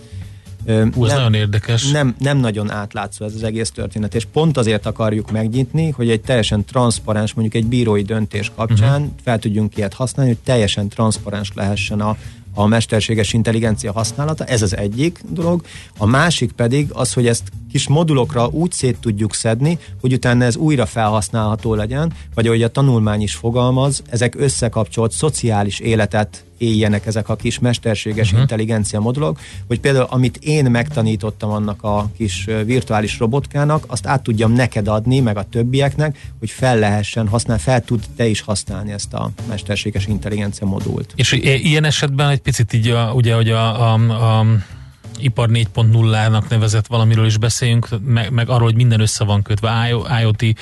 Ú, 0.65 0.71
ez 0.71 0.91
nem, 0.93 1.17
nagyon 1.17 1.33
érdekes. 1.33 1.91
Nem, 1.91 2.15
nem 2.19 2.37
nagyon 2.37 2.71
átlátszó 2.71 3.25
ez 3.25 3.33
az 3.35 3.43
egész 3.43 3.71
történet, 3.71 4.15
és 4.15 4.25
pont 4.25 4.57
azért 4.57 4.85
akarjuk 4.85 5.31
megnyitni, 5.31 5.89
hogy 5.89 6.09
egy 6.09 6.21
teljesen 6.21 6.65
transzparens, 6.65 7.33
mondjuk 7.33 7.63
egy 7.63 7.69
bírói 7.69 8.01
döntés 8.01 8.51
kapcsán 8.55 9.01
uh-huh. 9.01 9.15
fel 9.23 9.39
tudjunk 9.39 9.77
ilyet 9.77 9.93
használni, 9.93 10.31
hogy 10.31 10.41
teljesen 10.43 10.87
transzparens 10.87 11.51
lehessen 11.55 12.01
a, 12.01 12.17
a 12.53 12.65
mesterséges 12.65 13.33
intelligencia 13.33 13.91
használata, 13.91 14.45
ez 14.45 14.61
az 14.61 14.77
egyik 14.77 15.19
dolog. 15.29 15.61
A 15.97 16.05
másik 16.05 16.51
pedig 16.51 16.87
az, 16.91 17.13
hogy 17.13 17.27
ezt 17.27 17.43
kis 17.71 17.87
modulokra 17.87 18.47
úgy 18.47 18.71
szét 18.71 18.97
tudjuk 18.99 19.33
szedni, 19.33 19.77
hogy 20.01 20.13
utána 20.13 20.43
ez 20.43 20.55
újra 20.55 20.85
felhasználható 20.85 21.73
legyen, 21.73 22.13
vagy 22.33 22.47
ahogy 22.47 22.63
a 22.63 22.71
tanulmány 22.71 23.21
is 23.21 23.35
fogalmaz, 23.35 24.01
ezek 24.09 24.35
összekapcsolt 24.37 25.11
szociális 25.11 25.79
életet 25.79 26.43
éljenek 26.57 27.05
ezek 27.05 27.29
a 27.29 27.35
kis 27.35 27.59
mesterséges 27.59 28.25
uh-huh. 28.25 28.41
intelligencia 28.41 28.99
modulok, 28.99 29.39
hogy 29.67 29.79
például 29.79 30.07
amit 30.09 30.37
én 30.41 30.65
megtanítottam 30.65 31.49
annak 31.49 31.83
a 31.83 32.09
kis 32.17 32.47
virtuális 32.65 33.19
robotkának, 33.19 33.83
azt 33.87 34.07
át 34.07 34.23
tudjam 34.23 34.51
neked 34.51 34.87
adni, 34.87 35.19
meg 35.19 35.37
a 35.37 35.43
többieknek, 35.43 36.31
hogy 36.39 36.49
fel 36.49 36.79
lehessen 36.79 37.27
használni, 37.27 37.61
fel 37.61 37.83
tud 37.83 38.03
te 38.15 38.27
is 38.27 38.41
használni 38.41 38.91
ezt 38.91 39.13
a 39.13 39.29
mesterséges 39.49 40.07
intelligencia 40.07 40.67
modult. 40.67 41.13
És 41.15 41.31
ilyen 41.41 41.83
esetben 41.83 42.29
egy 42.29 42.41
picit 42.41 42.73
így, 42.73 42.87
a, 42.87 43.13
ugye, 43.13 43.35
hogy 43.35 43.49
a, 43.49 43.93
a, 43.93 44.39
a 44.39 44.45
ipar 45.19 45.49
4.0-nak 45.49 46.49
nevezett 46.49 46.87
valamiről 46.87 47.25
is 47.25 47.37
beszéljünk, 47.37 47.87
meg, 48.05 48.31
meg 48.31 48.49
arról, 48.49 48.67
hogy 48.67 48.75
minden 48.75 48.99
össze 48.99 49.23
van 49.23 49.41
kötve, 49.41 49.89
IoT 50.21 50.57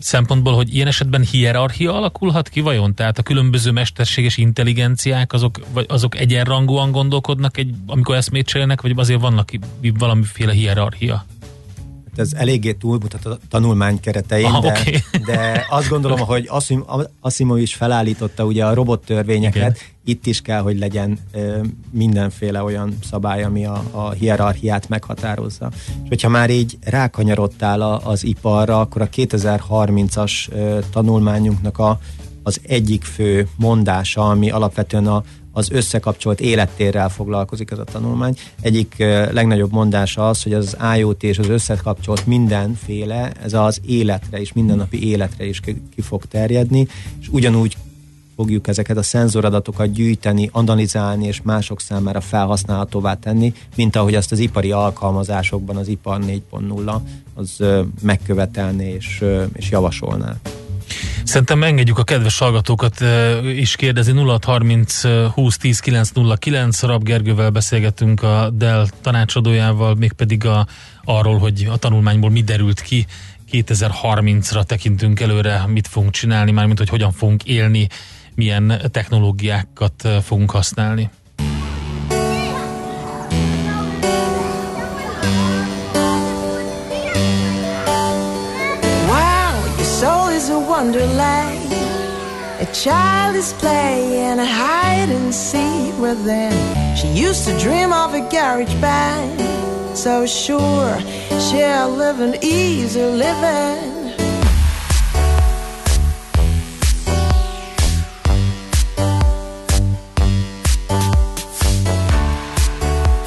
szempontból, 0.00 0.54
hogy 0.54 0.74
ilyen 0.74 0.86
esetben 0.86 1.22
hierarchia 1.22 1.94
alakulhat 1.94 2.48
ki 2.48 2.60
vajon? 2.60 2.94
Tehát 2.94 3.18
a 3.18 3.22
különböző 3.22 3.70
mesterséges 3.70 4.36
intelligenciák 4.36 5.32
azok, 5.32 5.60
vagy 5.72 5.86
azok 5.88 6.18
egyenrangúan 6.18 6.90
gondolkodnak, 6.90 7.56
egy, 7.56 7.74
amikor 7.86 8.14
eszmét 8.14 8.46
cserélnek, 8.46 8.80
vagy 8.80 8.92
azért 8.96 9.20
vannak 9.20 9.50
valamiféle 9.98 10.52
hierarchia? 10.52 11.24
Ez 12.20 12.32
eléggé 12.32 12.72
túlmutat 12.72 13.26
a 13.26 13.38
tanulmány 13.48 14.00
keretein, 14.00 14.44
Aha, 14.44 14.60
de, 14.60 14.68
okay. 14.68 15.02
de 15.26 15.66
azt 15.70 15.88
gondolom, 15.88 16.18
hogy 16.18 16.50
Asimov 17.20 17.58
is 17.58 17.74
felállította 17.74 18.44
ugye 18.44 18.64
a 18.64 18.74
robottörvényeket, 18.74 19.76
Igen. 19.76 19.76
itt 20.04 20.26
is 20.26 20.40
kell, 20.40 20.60
hogy 20.60 20.78
legyen 20.78 21.18
ö, 21.32 21.58
mindenféle 21.90 22.62
olyan 22.62 22.98
szabály, 23.10 23.42
ami 23.42 23.66
a, 23.66 23.84
a 23.90 24.10
hierarchiát 24.10 24.88
meghatározza. 24.88 25.70
És 26.02 26.08
hogyha 26.08 26.28
már 26.28 26.50
így 26.50 26.78
rákanyarodtál 26.80 27.80
a, 27.80 28.00
az 28.04 28.24
iparra, 28.24 28.80
akkor 28.80 29.02
a 29.02 29.08
2030-as 29.08 30.32
ö, 30.50 30.78
tanulmányunknak 30.92 31.78
a, 31.78 32.00
az 32.42 32.60
egyik 32.66 33.04
fő 33.04 33.48
mondása, 33.56 34.28
ami 34.28 34.50
alapvetően 34.50 35.06
a 35.06 35.24
az 35.52 35.70
összekapcsolt 35.70 36.40
élettérrel 36.40 37.08
foglalkozik 37.08 37.70
ez 37.70 37.78
a 37.78 37.84
tanulmány. 37.84 38.36
Egyik 38.60 38.94
legnagyobb 39.32 39.72
mondása 39.72 40.28
az, 40.28 40.42
hogy 40.42 40.52
az 40.52 40.76
IoT 40.96 41.22
és 41.22 41.38
az 41.38 41.48
összekapcsolt 41.48 42.26
mindenféle, 42.26 43.32
ez 43.42 43.52
az 43.52 43.80
életre 43.86 44.40
is, 44.40 44.52
mindennapi 44.52 45.08
életre 45.08 45.44
is 45.44 45.60
ki 45.60 46.00
fog 46.00 46.24
terjedni, 46.24 46.88
és 47.20 47.28
ugyanúgy 47.28 47.76
fogjuk 48.36 48.68
ezeket 48.68 48.96
a 48.96 49.02
szenzoradatokat 49.02 49.92
gyűjteni, 49.92 50.48
analizálni 50.52 51.26
és 51.26 51.42
mások 51.42 51.80
számára 51.80 52.20
felhasználhatóvá 52.20 53.14
tenni, 53.14 53.52
mint 53.76 53.96
ahogy 53.96 54.14
azt 54.14 54.32
az 54.32 54.38
ipari 54.38 54.72
alkalmazásokban 54.72 55.76
az 55.76 55.88
ipar 55.88 56.20
4.0 56.20 57.00
az 57.34 57.62
megkövetelné 58.02 58.94
és, 58.94 59.24
és 59.52 59.70
javasolná. 59.70 60.36
Szerintem 61.24 61.62
engedjük 61.62 61.98
a 61.98 62.04
kedves 62.04 62.38
hallgatókat 62.38 63.04
is 63.54 63.76
kérdezni. 63.76 64.12
0630 64.12 65.02
20 65.34 65.56
10 65.56 65.80
909 65.80 66.82
Rab 66.82 67.02
Gergővel 67.02 67.50
beszélgetünk 67.50 68.22
a 68.22 68.50
Dell 68.52 68.86
tanácsadójával, 69.00 69.94
mégpedig 69.94 70.46
a, 70.46 70.66
arról, 71.04 71.38
hogy 71.38 71.68
a 71.70 71.76
tanulmányból 71.76 72.30
mi 72.30 72.42
derült 72.42 72.80
ki. 72.80 73.06
2030-ra 73.52 74.64
tekintünk 74.64 75.20
előre, 75.20 75.64
mit 75.66 75.86
fogunk 75.86 76.12
csinálni, 76.12 76.50
mármint 76.50 76.78
hogy 76.78 76.88
hogyan 76.88 77.12
fogunk 77.12 77.44
élni, 77.44 77.86
milyen 78.34 78.82
technológiákat 78.90 80.08
fogunk 80.22 80.50
használni. 80.50 81.10
Wonderland. 90.82 91.72
A 92.58 92.66
child 92.72 93.36
is 93.36 93.52
playing 93.54 94.38
a 94.38 94.46
hide 94.46 95.10
and 95.10 95.34
seek 95.34 95.92
within. 95.98 96.56
She 96.96 97.08
used 97.08 97.44
to 97.46 97.58
dream 97.58 97.92
of 97.92 98.14
a 98.14 98.20
garage 98.30 98.74
band. 98.80 99.38
So 99.94 100.24
sure, 100.24 100.98
she'll 101.44 101.90
live 101.90 102.20
an 102.20 102.34
easy 102.42 103.04
living. 103.04 103.88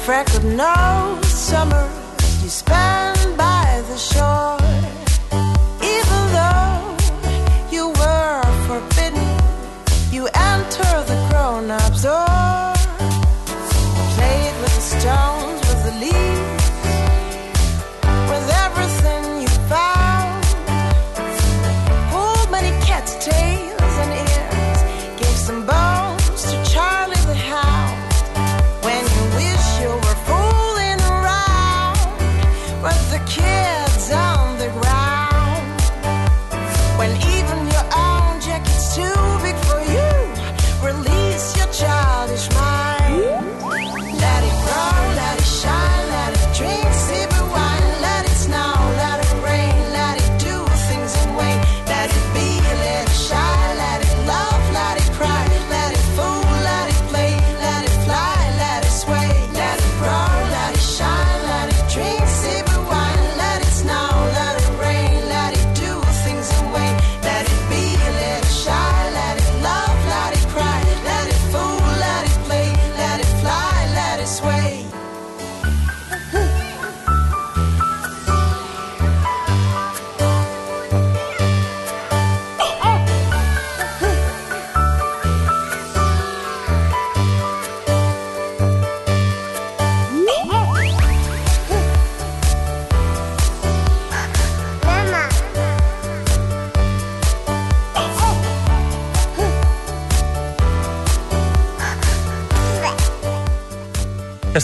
Freckled 0.04 0.44
nose, 0.44 1.26
summer 1.26 1.88
you 2.42 2.48
spend 2.48 3.36
by 3.36 3.80
the 3.88 3.96
shore. 3.96 4.63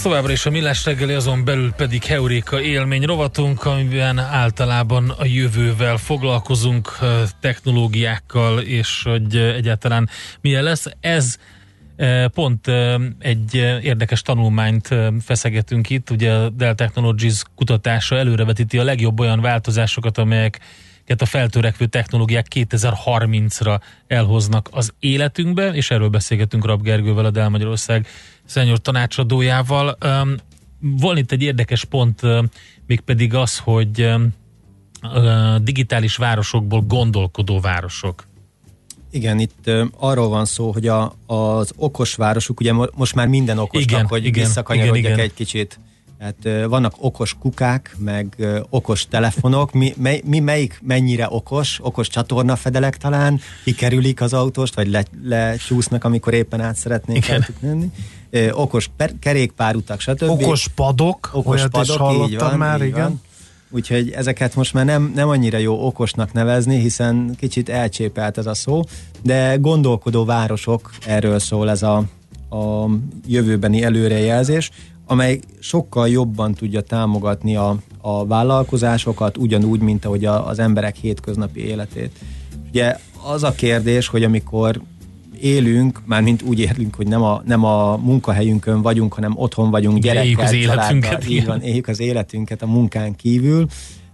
Ez 0.00 0.06
továbbra 0.06 0.32
is 0.32 0.46
a 0.46 0.50
Millás 0.50 0.84
reggeli, 0.84 1.12
azon 1.12 1.44
belül 1.44 1.72
pedig 1.72 2.04
Heuréka 2.04 2.60
élmény 2.60 3.02
rovatunk, 3.02 3.64
amiben 3.64 4.18
általában 4.18 5.10
a 5.10 5.24
jövővel 5.24 5.96
foglalkozunk, 5.96 6.98
technológiákkal, 7.40 8.60
és 8.60 9.02
hogy 9.02 9.36
egyáltalán 9.36 10.08
milyen 10.40 10.62
lesz. 10.62 10.86
Ez 11.00 11.36
pont 12.34 12.66
egy 13.18 13.54
érdekes 13.82 14.22
tanulmányt 14.22 14.88
feszegetünk 15.24 15.90
itt, 15.90 16.10
ugye 16.10 16.32
a 16.32 16.48
Dell 16.48 16.74
Technologies 16.74 17.42
kutatása 17.54 18.16
előrevetíti 18.16 18.78
a 18.78 18.84
legjobb 18.84 19.20
olyan 19.20 19.40
változásokat, 19.40 20.18
amelyek 20.18 20.60
a 21.18 21.24
feltörekvő 21.24 21.86
technológiák 21.86 22.46
2030-ra 22.54 23.80
elhoznak 24.06 24.68
az 24.72 24.92
életünkbe, 24.98 25.68
és 25.68 25.90
erről 25.90 26.08
beszélgetünk 26.08 26.64
Rab 26.64 26.82
Gergővel, 26.82 27.24
a 27.24 27.30
Dell 27.30 27.48
Magyarország 27.48 28.06
szenyor 28.50 28.78
tanácsadójával. 28.78 29.98
Van 30.80 31.16
itt 31.16 31.32
egy 31.32 31.42
érdekes 31.42 31.84
pont, 31.84 32.20
mégpedig 32.86 33.34
az, 33.34 33.58
hogy 33.58 34.10
digitális 35.62 36.16
városokból 36.16 36.80
gondolkodó 36.80 37.60
városok. 37.60 38.28
Igen, 39.12 39.38
itt 39.38 39.58
ö, 39.64 39.84
arról 39.98 40.28
van 40.28 40.44
szó, 40.44 40.72
hogy 40.72 40.86
a, 40.86 41.14
az 41.26 41.72
okos 41.76 42.14
városok, 42.14 42.60
ugye 42.60 42.72
mo- 42.72 42.96
most 42.96 43.14
már 43.14 43.26
minden 43.26 43.58
okosnak, 43.58 43.90
Igen, 43.90 44.06
hogy 44.06 44.24
igen, 44.24 44.44
visszakanyarodjak 44.44 44.98
igen, 44.98 45.12
igen. 45.12 45.24
egy 45.24 45.34
kicsit 45.34 45.80
Tehát 46.18 46.68
vannak 46.68 46.94
okos 46.98 47.36
kukák, 47.38 47.96
meg 47.98 48.36
okos 48.68 49.06
telefonok. 49.08 49.72
Mi, 49.72 49.94
mely, 49.96 50.22
mi 50.24 50.38
melyik 50.38 50.80
mennyire 50.82 51.26
okos? 51.30 51.78
Okos 51.82 52.08
csatorna 52.08 52.56
fedelek 52.56 52.96
talán, 52.96 53.40
kikerülik 53.64 54.20
az 54.20 54.32
autóst, 54.32 54.74
vagy 54.74 54.88
le, 54.88 55.04
lecsúsznak, 55.22 56.04
amikor 56.04 56.34
éppen 56.34 56.60
át 56.60 56.76
szeretnénk 56.76 57.26
menni. 57.60 57.90
Okos 58.52 58.90
per, 58.96 59.12
kerékpárutak, 59.20 60.00
stb. 60.00 60.30
Okos 60.30 60.68
padok, 60.68 61.30
okos 61.32 61.58
olyat 61.58 61.70
padok, 61.70 61.88
is 61.88 61.96
hallottam 61.96 62.48
van, 62.48 62.58
már, 62.58 62.82
igen. 62.82 63.02
Van. 63.02 63.20
Úgyhogy 63.70 64.10
ezeket 64.10 64.54
most 64.54 64.74
már 64.74 64.84
nem, 64.84 65.12
nem 65.14 65.28
annyira 65.28 65.58
jó 65.58 65.86
okosnak 65.86 66.32
nevezni, 66.32 66.78
hiszen 66.78 67.34
kicsit 67.38 67.68
elcsépelt 67.68 68.38
ez 68.38 68.46
a 68.46 68.54
szó, 68.54 68.82
de 69.22 69.56
gondolkodó 69.56 70.24
városok, 70.24 70.90
erről 71.06 71.38
szól 71.38 71.70
ez 71.70 71.82
a, 71.82 71.96
a 72.50 72.88
jövőbeni 73.26 73.82
előrejelzés, 73.82 74.70
amely 75.06 75.40
sokkal 75.58 76.08
jobban 76.08 76.54
tudja 76.54 76.80
támogatni 76.80 77.56
a, 77.56 77.76
a 78.00 78.26
vállalkozásokat, 78.26 79.36
ugyanúgy, 79.36 79.80
mint 79.80 80.04
ahogy 80.04 80.24
a, 80.24 80.46
az 80.46 80.58
emberek 80.58 80.96
hétköznapi 80.96 81.66
életét. 81.66 82.18
Ugye 82.68 82.96
az 83.22 83.42
a 83.42 83.52
kérdés, 83.52 84.08
hogy 84.08 84.24
amikor 84.24 84.80
élünk, 85.40 86.00
már 86.04 86.22
mint 86.22 86.42
úgy 86.42 86.58
élünk, 86.58 86.94
hogy 86.94 87.06
nem 87.06 87.22
a, 87.22 87.42
nem 87.44 87.64
a 87.64 87.96
munkahelyünkön 87.96 88.82
vagyunk, 88.82 89.14
hanem 89.14 89.32
otthon 89.36 89.70
vagyunk 89.70 89.98
gyerekkel, 89.98 90.24
éljük 90.24 90.40
az 90.40 90.52
életünket, 90.52 91.28
így 91.28 91.46
van, 91.46 91.60
éljük 91.60 91.88
az 91.88 92.00
életünket 92.00 92.62
a 92.62 92.66
munkán 92.66 93.16
kívül, 93.16 93.66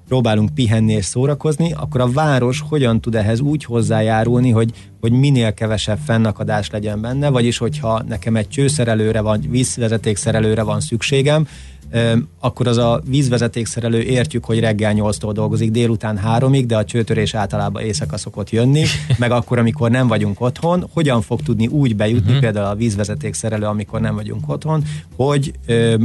próbálunk 0.09 0.55
pihenni 0.55 0.93
és 0.93 1.05
szórakozni, 1.05 1.73
akkor 1.73 2.01
a 2.01 2.11
város 2.11 2.65
hogyan 2.69 3.01
tud 3.01 3.15
ehhez 3.15 3.41
úgy 3.41 3.65
hozzájárulni, 3.65 4.51
hogy, 4.51 4.71
hogy 5.01 5.13
minél 5.13 5.55
kevesebb 5.55 5.99
fennakadás 6.05 6.71
legyen 6.71 7.01
benne, 7.01 7.29
vagyis 7.29 7.59
hogyha 7.59 8.03
nekem 8.09 8.37
egy 8.37 8.49
csőszerelőre 8.49 9.21
vagy 9.21 9.51
vízvezetékszerelőre 9.51 10.63
van 10.63 10.81
szükségem, 10.81 11.47
akkor 12.41 12.67
az 12.67 12.77
a 12.77 13.03
vízvezetékszerelő 13.05 14.01
értjük, 14.01 14.45
hogy 14.45 14.61
reggel 14.61 14.93
8-tól 14.97 15.31
dolgozik, 15.33 15.71
délután 15.71 16.21
3-ig, 16.27 16.65
de 16.67 16.77
a 16.77 16.85
csőtörés 16.85 17.35
általában 17.35 17.83
éjszaka 17.83 18.17
szokott 18.17 18.51
jönni, 18.51 18.85
meg 19.19 19.31
akkor, 19.31 19.59
amikor 19.59 19.91
nem 19.91 20.09
vagyunk 20.09 20.41
otthon, 20.41 20.89
hogyan 20.93 21.21
fog 21.21 21.43
tudni 21.43 21.67
úgy 21.67 21.97
bejutni, 21.97 22.27
uh-huh. 22.27 22.41
például 22.41 22.67
a 22.67 22.75
vízvezetékszerelő, 22.75 23.67
amikor 23.67 24.01
nem 24.01 24.15
vagyunk 24.15 24.49
otthon, 24.49 24.85
hogy 25.17 25.53
ö, 25.67 25.97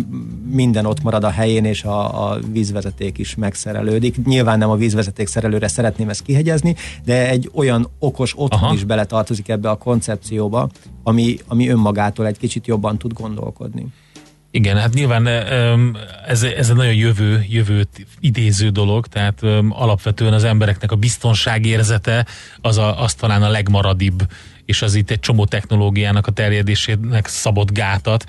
minden 0.51 0.85
ott 0.85 1.03
marad 1.03 1.23
a 1.23 1.29
helyén, 1.29 1.65
és 1.65 1.83
a, 1.83 2.29
a 2.29 2.39
vízvezeték 2.51 3.17
is 3.17 3.35
megszerelődik. 3.35 4.25
Nyilván 4.25 4.57
nem 4.57 4.69
a 4.69 4.75
vízvezetékszerelőre 4.75 5.67
szeretném 5.67 6.09
ezt 6.09 6.23
kihegyezni, 6.23 6.75
de 7.05 7.29
egy 7.29 7.49
olyan 7.53 7.87
okos 7.99 8.33
otthon 8.35 8.63
Aha. 8.63 8.73
is 8.73 8.83
beletartozik 8.83 9.49
ebbe 9.49 9.69
a 9.69 9.75
koncepcióba, 9.75 10.69
ami, 11.03 11.37
ami 11.47 11.69
önmagától 11.69 12.25
egy 12.25 12.37
kicsit 12.37 12.67
jobban 12.67 12.97
tud 12.97 13.13
gondolkodni. 13.13 13.85
Igen, 14.51 14.77
hát 14.77 14.93
nyilván 14.93 15.27
ez, 16.27 16.43
ez 16.43 16.69
egy 16.69 16.75
nagyon 16.75 16.93
jövő, 16.93 17.45
jövőt 17.49 18.07
idéző 18.19 18.69
dolog, 18.69 19.07
tehát 19.07 19.43
alapvetően 19.69 20.33
az 20.33 20.43
embereknek 20.43 20.91
a 20.91 20.95
biztonságérzete 20.95 22.25
az, 22.61 22.77
a, 22.77 23.01
az 23.01 23.13
talán 23.13 23.43
a 23.43 23.49
legmaradibb 23.49 24.27
és 24.65 24.81
az 24.81 24.95
itt 24.95 25.11
egy 25.11 25.19
csomó 25.19 25.45
technológiának 25.45 26.27
a 26.27 26.31
terjedésének 26.31 27.27
szabott 27.27 27.71
gátat, 27.71 28.25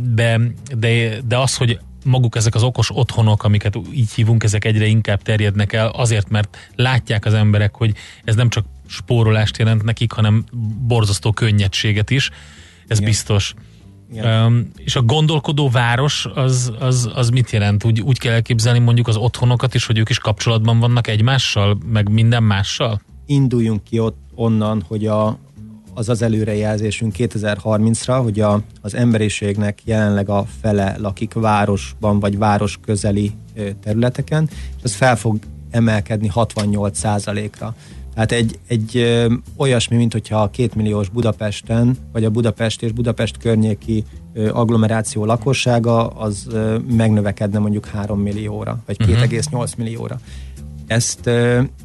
de, 0.00 0.40
de, 0.76 1.20
de 1.26 1.38
az, 1.38 1.56
hogy 1.56 1.78
maguk 2.04 2.36
ezek 2.36 2.54
az 2.54 2.62
okos 2.62 2.90
otthonok, 2.92 3.44
amiket 3.44 3.76
így 3.92 4.12
hívunk, 4.12 4.44
ezek 4.44 4.64
egyre 4.64 4.86
inkább 4.86 5.22
terjednek 5.22 5.72
el, 5.72 5.88
azért, 5.88 6.28
mert 6.28 6.70
látják 6.74 7.24
az 7.24 7.34
emberek, 7.34 7.74
hogy 7.74 7.92
ez 8.24 8.34
nem 8.34 8.48
csak 8.48 8.64
spórolást 8.88 9.58
jelent 9.58 9.82
nekik, 9.82 10.12
hanem 10.12 10.44
borzasztó 10.86 11.32
könnyedséget 11.32 12.10
is, 12.10 12.30
ez 12.88 12.96
Igen. 12.96 13.10
biztos. 13.10 13.54
Um, 14.12 14.70
és 14.76 14.96
a 14.96 15.02
gondolkodó 15.02 15.68
város 15.68 16.26
az, 16.34 16.72
az, 16.78 17.10
az 17.14 17.28
mit 17.30 17.50
jelent? 17.50 17.84
Úgy, 17.84 18.00
úgy 18.00 18.18
kell 18.18 18.32
elképzelni 18.32 18.78
mondjuk 18.78 19.08
az 19.08 19.16
otthonokat 19.16 19.74
is, 19.74 19.86
hogy 19.86 19.98
ők 19.98 20.08
is 20.08 20.18
kapcsolatban 20.18 20.78
vannak 20.78 21.06
egymással, 21.06 21.78
meg 21.92 22.10
minden 22.10 22.42
mással? 22.42 23.00
Induljunk 23.26 23.84
ki 23.84 23.98
ott 23.98 24.16
onnan, 24.34 24.84
hogy 24.88 25.06
a, 25.06 25.38
az 25.94 26.08
az 26.08 26.22
előrejelzésünk 26.22 27.14
2030-ra, 27.18 28.20
hogy 28.22 28.40
a, 28.40 28.60
az 28.80 28.94
emberiségnek 28.94 29.78
jelenleg 29.84 30.28
a 30.28 30.44
fele 30.60 30.96
lakik 30.98 31.32
városban, 31.32 32.20
vagy 32.20 32.38
város 32.38 32.78
közeli 32.84 33.32
területeken, 33.82 34.48
és 34.50 34.82
ez 34.82 34.94
fel 34.94 35.16
fog 35.16 35.38
emelkedni 35.70 36.28
68 36.28 36.98
ra 38.18 38.24
Hát 38.24 38.32
egy, 38.32 38.58
egy 38.66 38.96
ö, 38.96 39.32
olyasmi, 39.56 39.96
mint 39.96 40.12
hogyha 40.12 40.42
a 40.42 40.50
kétmilliós 40.50 41.08
Budapesten, 41.08 41.96
vagy 42.12 42.24
a 42.24 42.30
Budapest 42.30 42.82
és 42.82 42.92
Budapest 42.92 43.36
környéki 43.36 44.04
ö, 44.32 44.50
agglomeráció 44.52 45.24
lakossága, 45.24 46.06
az 46.06 46.46
ö, 46.50 46.78
megnövekedne 46.78 47.58
mondjuk 47.58 47.86
3 47.86 48.20
millióra, 48.20 48.82
vagy 48.86 48.96
2,8 48.96 49.52
uh-huh. 49.52 49.68
millióra 49.76 50.20
ezt 50.88 51.30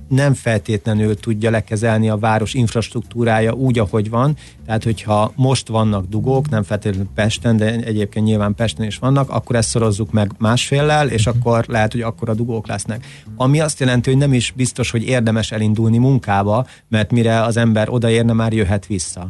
nem 0.07 0.33
feltétlenül 0.33 1.15
tudja 1.15 1.49
lekezelni 1.49 2.09
a 2.09 2.17
város 2.17 2.53
infrastruktúrája 2.53 3.53
úgy, 3.53 3.79
ahogy 3.79 4.09
van. 4.09 4.37
Tehát, 4.65 4.83
hogyha 4.83 5.31
most 5.35 5.67
vannak 5.67 6.05
dugók, 6.05 6.49
nem 6.49 6.63
feltétlenül 6.63 7.09
Pesten, 7.15 7.57
de 7.57 7.75
egyébként 7.75 8.25
nyilván 8.25 8.55
Pesten 8.55 8.85
is 8.85 8.97
vannak, 8.97 9.29
akkor 9.29 9.55
ezt 9.55 9.69
szorozzuk 9.69 10.11
meg 10.11 10.31
másféllel, 10.37 11.09
és 11.09 11.27
akkor 11.27 11.65
lehet, 11.67 11.91
hogy 11.91 12.01
akkor 12.01 12.29
a 12.29 12.33
dugók 12.33 12.67
lesznek. 12.67 13.05
Ami 13.35 13.59
azt 13.59 13.79
jelenti, 13.79 14.09
hogy 14.09 14.19
nem 14.19 14.33
is 14.33 14.53
biztos, 14.55 14.91
hogy 14.91 15.03
érdemes 15.03 15.51
elindulni 15.51 15.97
munkába, 15.97 16.67
mert 16.87 17.11
mire 17.11 17.41
az 17.41 17.57
ember 17.57 17.89
odaérne, 17.89 18.33
már 18.33 18.53
jöhet 18.53 18.85
vissza. 18.85 19.29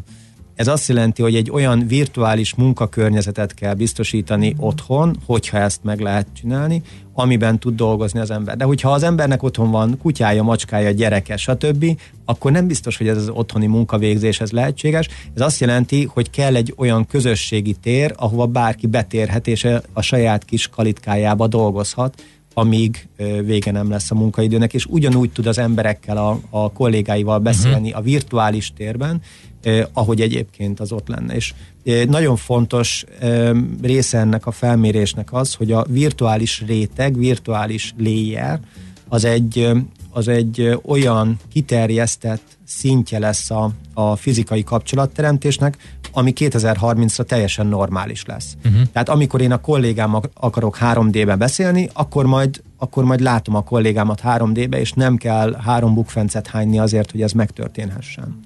Ez 0.63 0.69
azt 0.69 0.87
jelenti, 0.87 1.21
hogy 1.21 1.35
egy 1.35 1.51
olyan 1.51 1.87
virtuális 1.87 2.55
munkakörnyezetet 2.55 3.53
kell 3.53 3.73
biztosítani 3.73 4.55
otthon, 4.57 5.17
hogyha 5.25 5.57
ezt 5.57 5.83
meg 5.83 5.99
lehet 5.99 6.27
csinálni, 6.33 6.81
amiben 7.13 7.59
tud 7.59 7.75
dolgozni 7.75 8.19
az 8.19 8.31
ember. 8.31 8.57
De 8.57 8.63
hogyha 8.63 8.91
az 8.91 9.03
embernek 9.03 9.43
otthon 9.43 9.71
van 9.71 9.97
kutyája, 9.97 10.43
macskája, 10.43 10.91
gyereke, 10.91 11.37
stb., 11.37 11.85
akkor 12.25 12.51
nem 12.51 12.67
biztos, 12.67 12.97
hogy 12.97 13.07
ez 13.07 13.17
az 13.17 13.29
otthoni 13.29 13.65
munkavégzés 13.65 14.39
ez 14.39 14.51
lehetséges. 14.51 15.07
Ez 15.35 15.41
azt 15.41 15.59
jelenti, 15.59 16.03
hogy 16.13 16.29
kell 16.29 16.55
egy 16.55 16.73
olyan 16.77 17.05
közösségi 17.07 17.73
tér, 17.73 18.13
ahova 18.15 18.45
bárki 18.45 18.87
betérhet, 18.87 19.47
és 19.47 19.67
a 19.93 20.01
saját 20.01 20.45
kis 20.45 20.67
kalitkájába 20.67 21.47
dolgozhat, 21.47 22.23
amíg 22.53 23.07
vége 23.45 23.71
nem 23.71 23.89
lesz 23.89 24.11
a 24.11 24.15
munkaidőnek, 24.15 24.73
és 24.73 24.85
ugyanúgy 24.85 25.31
tud 25.31 25.47
az 25.47 25.57
emberekkel, 25.57 26.17
a, 26.17 26.39
a 26.49 26.71
kollégáival 26.71 27.39
beszélni 27.39 27.87
uh-huh. 27.87 27.97
a 27.97 28.01
virtuális 28.01 28.73
térben, 28.75 29.21
eh, 29.61 29.85
ahogy 29.93 30.21
egyébként 30.21 30.79
az 30.79 30.91
ott 30.91 31.07
lenne. 31.07 31.35
És 31.35 31.53
eh, 31.83 32.05
nagyon 32.05 32.35
fontos 32.35 33.05
eh, 33.19 33.51
része 33.81 34.17
ennek 34.17 34.45
a 34.45 34.51
felmérésnek 34.51 35.33
az, 35.33 35.53
hogy 35.53 35.71
a 35.71 35.85
virtuális 35.89 36.63
réteg, 36.67 37.17
virtuális 37.17 37.93
layer, 37.97 38.59
az 39.07 39.23
egy, 39.23 39.69
az 40.09 40.27
egy 40.27 40.79
olyan 40.85 41.39
kiterjesztett 41.51 42.57
szintje 42.65 43.19
lesz 43.19 43.51
a, 43.51 43.71
a 43.93 44.15
fizikai 44.15 44.63
kapcsolatteremtésnek, 44.63 45.77
ami 46.13 46.33
2030-ra 46.35 47.25
teljesen 47.25 47.67
normális 47.67 48.25
lesz. 48.25 48.57
Uh-huh. 48.65 48.81
Tehát 48.91 49.09
amikor 49.09 49.41
én 49.41 49.51
a 49.51 49.61
kollégámmal 49.61 50.21
akarok 50.33 50.77
3D-be 50.81 51.35
beszélni, 51.35 51.89
akkor 51.93 52.25
majd, 52.25 52.61
akkor 52.77 53.03
majd 53.03 53.19
látom 53.19 53.55
a 53.55 53.63
kollégámat 53.63 54.21
3D-be, 54.23 54.79
és 54.79 54.91
nem 54.91 55.17
kell 55.17 55.53
három 55.53 55.93
bukfencet 55.93 56.47
hányni 56.47 56.79
azért, 56.79 57.11
hogy 57.11 57.21
ez 57.21 57.31
megtörténhessen. 57.31 58.39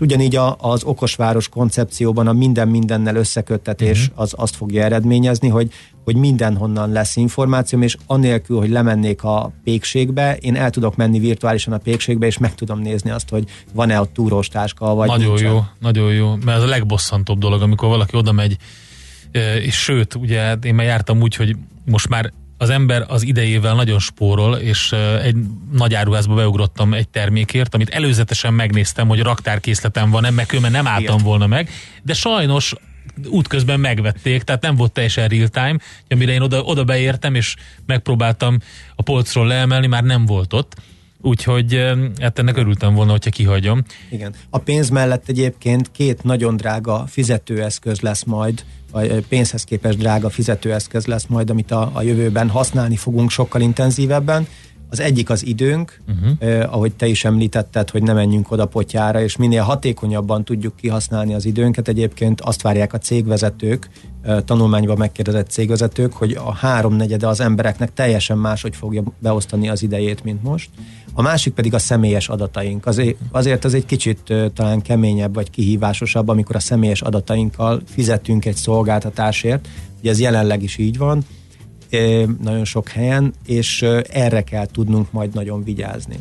És 0.00 0.06
ugyanígy 0.06 0.36
a, 0.36 0.56
az 0.60 0.84
okosváros 0.84 1.48
koncepcióban 1.48 2.26
a 2.26 2.32
minden 2.32 2.68
mindennel 2.68 3.16
összeköttetés 3.16 4.02
uh-huh. 4.02 4.22
az 4.22 4.32
azt 4.36 4.56
fogja 4.56 4.82
eredményezni, 4.82 5.48
hogy 5.48 5.72
hogy 6.04 6.16
mindenhonnan 6.16 6.92
lesz 6.92 7.16
információm, 7.16 7.82
és 7.82 7.96
anélkül, 8.06 8.58
hogy 8.58 8.70
lemennék 8.70 9.22
a 9.22 9.52
pékségbe, 9.64 10.36
én 10.36 10.56
el 10.56 10.70
tudok 10.70 10.96
menni 10.96 11.18
virtuálisan 11.18 11.72
a 11.72 11.78
pékségbe, 11.78 12.26
és 12.26 12.38
meg 12.38 12.54
tudom 12.54 12.80
nézni 12.80 13.10
azt, 13.10 13.28
hogy 13.28 13.44
van-e 13.72 14.00
ott 14.00 14.12
túrós 14.12 14.48
táska, 14.48 14.94
vagy 14.94 15.08
Nagyon 15.08 15.26
nincsen. 15.26 15.52
jó, 15.52 15.64
nagyon 15.78 16.12
jó, 16.12 16.34
mert 16.36 16.58
ez 16.58 16.62
a 16.62 16.66
legbosszantóbb 16.66 17.38
dolog, 17.38 17.62
amikor 17.62 17.88
valaki 17.88 18.16
oda 18.16 18.32
megy, 18.32 18.56
és 19.62 19.74
sőt, 19.74 20.14
ugye 20.14 20.54
én 20.62 20.74
már 20.74 20.86
jártam 20.86 21.20
úgy, 21.20 21.34
hogy 21.34 21.56
most 21.84 22.08
már 22.08 22.32
az 22.60 22.70
ember 22.70 23.04
az 23.08 23.22
idejével 23.22 23.74
nagyon 23.74 23.98
spórol, 23.98 24.56
és 24.56 24.92
egy 25.22 25.36
nagy 25.72 25.94
áruházba 25.94 26.34
beugrottam 26.34 26.94
egy 26.94 27.08
termékért, 27.08 27.74
amit 27.74 27.88
előzetesen 27.88 28.54
megnéztem, 28.54 29.08
hogy 29.08 29.20
raktárkészletem 29.20 30.10
van-e, 30.10 30.30
mert 30.30 30.70
nem 30.70 30.86
álltam 30.86 31.14
Igen. 31.14 31.24
volna 31.24 31.46
meg, 31.46 31.70
de 32.02 32.14
sajnos 32.14 32.74
útközben 33.28 33.80
megvették, 33.80 34.42
tehát 34.42 34.62
nem 34.62 34.76
volt 34.76 34.92
teljesen 34.92 35.28
real 35.28 35.48
time, 35.48 35.76
amire 36.08 36.32
én 36.32 36.40
oda, 36.40 36.62
oda 36.62 36.84
beértem, 36.84 37.34
és 37.34 37.56
megpróbáltam 37.86 38.58
a 38.96 39.02
polcról 39.02 39.46
leemelni, 39.46 39.86
már 39.86 40.02
nem 40.02 40.26
volt 40.26 40.52
ott. 40.52 40.76
Úgyhogy 41.22 41.92
hát 42.20 42.38
ennek 42.38 42.56
örültem 42.56 42.94
volna, 42.94 43.10
hogyha 43.10 43.30
kihagyom. 43.30 43.82
Igen. 44.10 44.34
A 44.50 44.58
pénz 44.58 44.88
mellett 44.88 45.28
egyébként 45.28 45.90
két 45.90 46.22
nagyon 46.22 46.56
drága 46.56 47.04
fizetőeszköz 47.06 48.00
lesz 48.00 48.24
majd, 48.24 48.64
vagy 48.92 49.26
pénzhez 49.28 49.64
képest 49.64 49.98
drága 49.98 50.30
fizetőeszköz 50.30 51.06
lesz 51.06 51.26
majd, 51.26 51.50
amit 51.50 51.70
a, 51.70 51.90
a 51.92 52.02
jövőben 52.02 52.48
használni 52.48 52.96
fogunk 52.96 53.30
sokkal 53.30 53.60
intenzívebben. 53.60 54.46
Az 54.92 55.00
egyik 55.00 55.30
az 55.30 55.46
időnk, 55.46 56.00
uh-huh. 56.08 56.30
eh, 56.38 56.74
ahogy 56.74 56.92
te 56.92 57.06
is 57.06 57.24
említetted, 57.24 57.90
hogy 57.90 58.02
ne 58.02 58.12
menjünk 58.12 58.50
oda 58.50 58.66
potyára, 58.66 59.22
és 59.22 59.36
minél 59.36 59.62
hatékonyabban 59.62 60.44
tudjuk 60.44 60.76
kihasználni 60.76 61.34
az 61.34 61.44
időnket. 61.44 61.88
Egyébként 61.88 62.40
azt 62.40 62.62
várják 62.62 62.92
a 62.92 62.98
cégvezetők 62.98 63.88
tanulmányban 64.44 64.98
megkérdezett 64.98 65.50
cégvezetők, 65.50 66.12
hogy 66.12 66.32
a 66.32 66.52
háromnegyede 66.54 67.28
az 67.28 67.40
embereknek 67.40 67.92
teljesen 67.94 68.38
máshogy 68.38 68.76
fogja 68.76 69.02
beosztani 69.18 69.68
az 69.68 69.82
idejét, 69.82 70.24
mint 70.24 70.42
most. 70.42 70.70
A 71.12 71.22
másik 71.22 71.52
pedig 71.52 71.74
a 71.74 71.78
személyes 71.78 72.28
adataink. 72.28 72.86
Azért, 73.30 73.64
az 73.64 73.74
egy 73.74 73.86
kicsit 73.86 74.34
talán 74.54 74.82
keményebb 74.82 75.34
vagy 75.34 75.50
kihívásosabb, 75.50 76.28
amikor 76.28 76.56
a 76.56 76.60
személyes 76.60 77.00
adatainkkal 77.00 77.82
fizetünk 77.86 78.44
egy 78.44 78.56
szolgáltatásért. 78.56 79.68
Ugye 80.00 80.10
ez 80.10 80.20
jelenleg 80.20 80.62
is 80.62 80.78
így 80.78 80.98
van, 80.98 81.24
nagyon 82.42 82.64
sok 82.64 82.88
helyen, 82.88 83.32
és 83.46 83.82
erre 84.10 84.42
kell 84.42 84.66
tudnunk 84.66 85.12
majd 85.12 85.34
nagyon 85.34 85.64
vigyázni. 85.64 86.16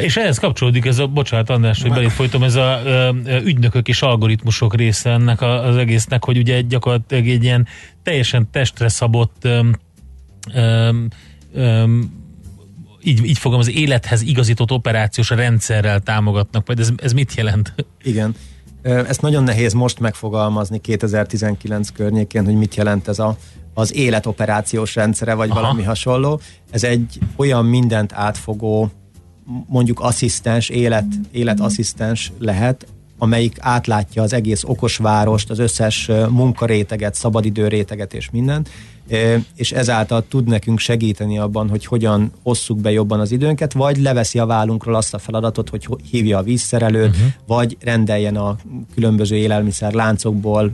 És 0.00 0.16
ehhez 0.16 0.38
kapcsolódik 0.38 0.84
ez 0.84 0.98
a, 0.98 1.06
bocsánat 1.06 1.50
András, 1.50 1.82
hogy 1.82 1.90
belét 1.90 2.12
folytom, 2.12 2.42
ez 2.42 2.54
a 2.54 2.80
ügynökök 3.44 3.88
és 3.88 4.02
algoritmusok 4.02 4.74
része 4.74 5.10
ennek 5.10 5.40
az 5.40 5.76
egésznek, 5.76 6.24
hogy 6.24 6.38
ugye 6.38 6.60
gyakorlatilag 6.60 7.28
egy 7.28 7.42
ilyen 7.42 7.66
teljesen 8.02 8.48
testre 8.50 8.88
szabott 8.88 9.44
um, 9.44 9.72
um, 11.54 12.20
így, 13.04 13.24
így 13.24 13.38
fogom, 13.38 13.58
az 13.58 13.70
élethez 13.70 14.22
igazított 14.22 14.70
operációs 14.70 15.30
rendszerrel 15.30 16.00
támogatnak, 16.00 16.66
vagy 16.66 16.80
ez, 16.80 16.90
ez 16.96 17.12
mit 17.12 17.34
jelent? 17.34 17.74
Igen. 18.02 18.34
Ezt 18.82 19.20
nagyon 19.20 19.42
nehéz 19.42 19.72
most 19.72 20.00
megfogalmazni 20.00 20.78
2019 20.78 21.90
környékén, 21.90 22.44
hogy 22.44 22.54
mit 22.54 22.74
jelent 22.74 23.08
ez 23.08 23.18
a, 23.18 23.36
az 23.74 23.94
életoperációs 23.94 24.94
rendszere, 24.94 25.34
vagy 25.34 25.50
Aha. 25.50 25.60
valami 25.60 25.82
hasonló. 25.82 26.40
Ez 26.70 26.84
egy 26.84 27.18
olyan 27.36 27.64
mindent 27.64 28.12
átfogó 28.12 28.90
mondjuk 29.66 30.00
asszisztens, 30.00 30.68
élet, 30.68 31.06
életasszisztens 31.30 32.32
lehet, 32.38 32.86
amelyik 33.18 33.56
átlátja 33.60 34.22
az 34.22 34.32
egész 34.32 34.62
okos 34.64 34.96
várost, 34.96 35.50
az 35.50 35.58
összes 35.58 36.10
munkaréteget, 36.28 37.14
szabadidő 37.14 37.68
réteget 37.68 38.14
és 38.14 38.30
mindent, 38.30 38.68
és 39.56 39.72
ezáltal 39.72 40.24
tud 40.28 40.48
nekünk 40.48 40.78
segíteni 40.78 41.38
abban, 41.38 41.68
hogy 41.68 41.84
hogyan 41.86 42.32
osszuk 42.42 42.78
be 42.78 42.90
jobban 42.90 43.20
az 43.20 43.32
időnket, 43.32 43.72
vagy 43.72 43.96
leveszi 43.96 44.38
a 44.38 44.46
vállunkról 44.46 44.94
azt 44.94 45.14
a 45.14 45.18
feladatot, 45.18 45.68
hogy 45.68 45.86
hívja 46.10 46.38
a 46.38 46.42
vízszerelőt, 46.42 47.08
uh-huh. 47.08 47.26
vagy 47.46 47.76
rendeljen 47.80 48.36
a 48.36 48.56
különböző 48.94 49.36
élelmiszer 49.36 49.92
láncokból 49.92 50.70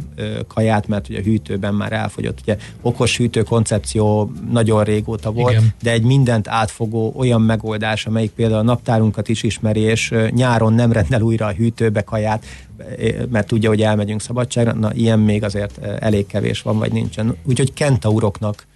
kaját, 0.46 0.88
mert 0.88 1.08
ugye 1.08 1.18
a 1.18 1.22
hűtőben 1.22 1.74
már 1.74 1.92
elfogyott. 1.92 2.38
Ugye 2.42 2.56
okos 2.80 3.16
hűtő 3.16 3.42
koncepció 3.42 4.32
nagyon 4.50 4.84
régóta 4.84 5.32
volt, 5.32 5.52
Igen. 5.52 5.74
de 5.82 5.90
egy 5.90 6.02
mindent 6.02 6.48
átfogó 6.48 7.12
olyan 7.16 7.42
megoldás, 7.42 8.06
amelyik 8.06 8.30
például 8.30 8.60
a 8.60 8.62
naptárunkat 8.62 9.28
is 9.28 9.42
ismeri, 9.42 9.80
és 9.80 10.14
nyáron 10.30 10.72
nem 10.72 10.92
rendel 10.92 11.20
újra 11.20 11.46
a 11.46 11.52
hűtőbe 11.52 12.02
kaját, 12.02 12.44
mert 13.30 13.46
tudja, 13.46 13.68
hogy 13.68 13.82
elmegyünk 13.82 14.20
szabadságra, 14.20 14.72
na 14.72 14.92
ilyen 14.94 15.18
még 15.18 15.44
azért 15.44 15.78
elég 15.84 16.26
kevés 16.26 16.62
van, 16.62 16.78
vagy 16.78 16.92
nincsen. 16.92 17.36
Úgyhogy 17.44 17.72
kentauroknak 17.72 18.66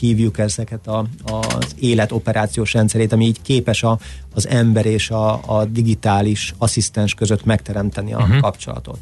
hívjuk 0.00 0.38
ezeket 0.38 0.86
a, 0.86 1.04
az 1.24 1.74
életoperációs 1.78 2.72
rendszerét, 2.72 3.12
ami 3.12 3.24
így 3.24 3.42
képes 3.42 3.82
a, 3.82 3.98
az 4.34 4.48
ember 4.48 4.86
és 4.86 5.10
a, 5.10 5.40
a 5.46 5.64
digitális 5.64 6.54
asszisztens 6.58 7.14
között 7.14 7.44
megteremteni 7.44 8.12
a 8.12 8.18
uh-huh. 8.18 8.40
kapcsolatot. 8.40 8.98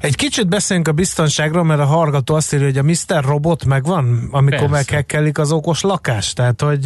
Egy 0.00 0.16
kicsit 0.16 0.48
beszéljünk 0.48 0.88
a 0.88 0.92
biztonságról, 0.92 1.64
mert 1.64 1.80
a 1.80 1.84
hallgató 1.84 2.34
azt 2.34 2.54
írja, 2.54 2.66
hogy 2.66 2.78
a 2.78 2.82
Mr. 2.82 3.24
Robot 3.24 3.64
megvan, 3.64 4.28
amikor 4.30 4.68
meghekkelik 4.68 5.38
az 5.38 5.52
okos 5.52 5.80
lakást. 5.80 6.34
Tehát, 6.34 6.62
hogy 6.62 6.84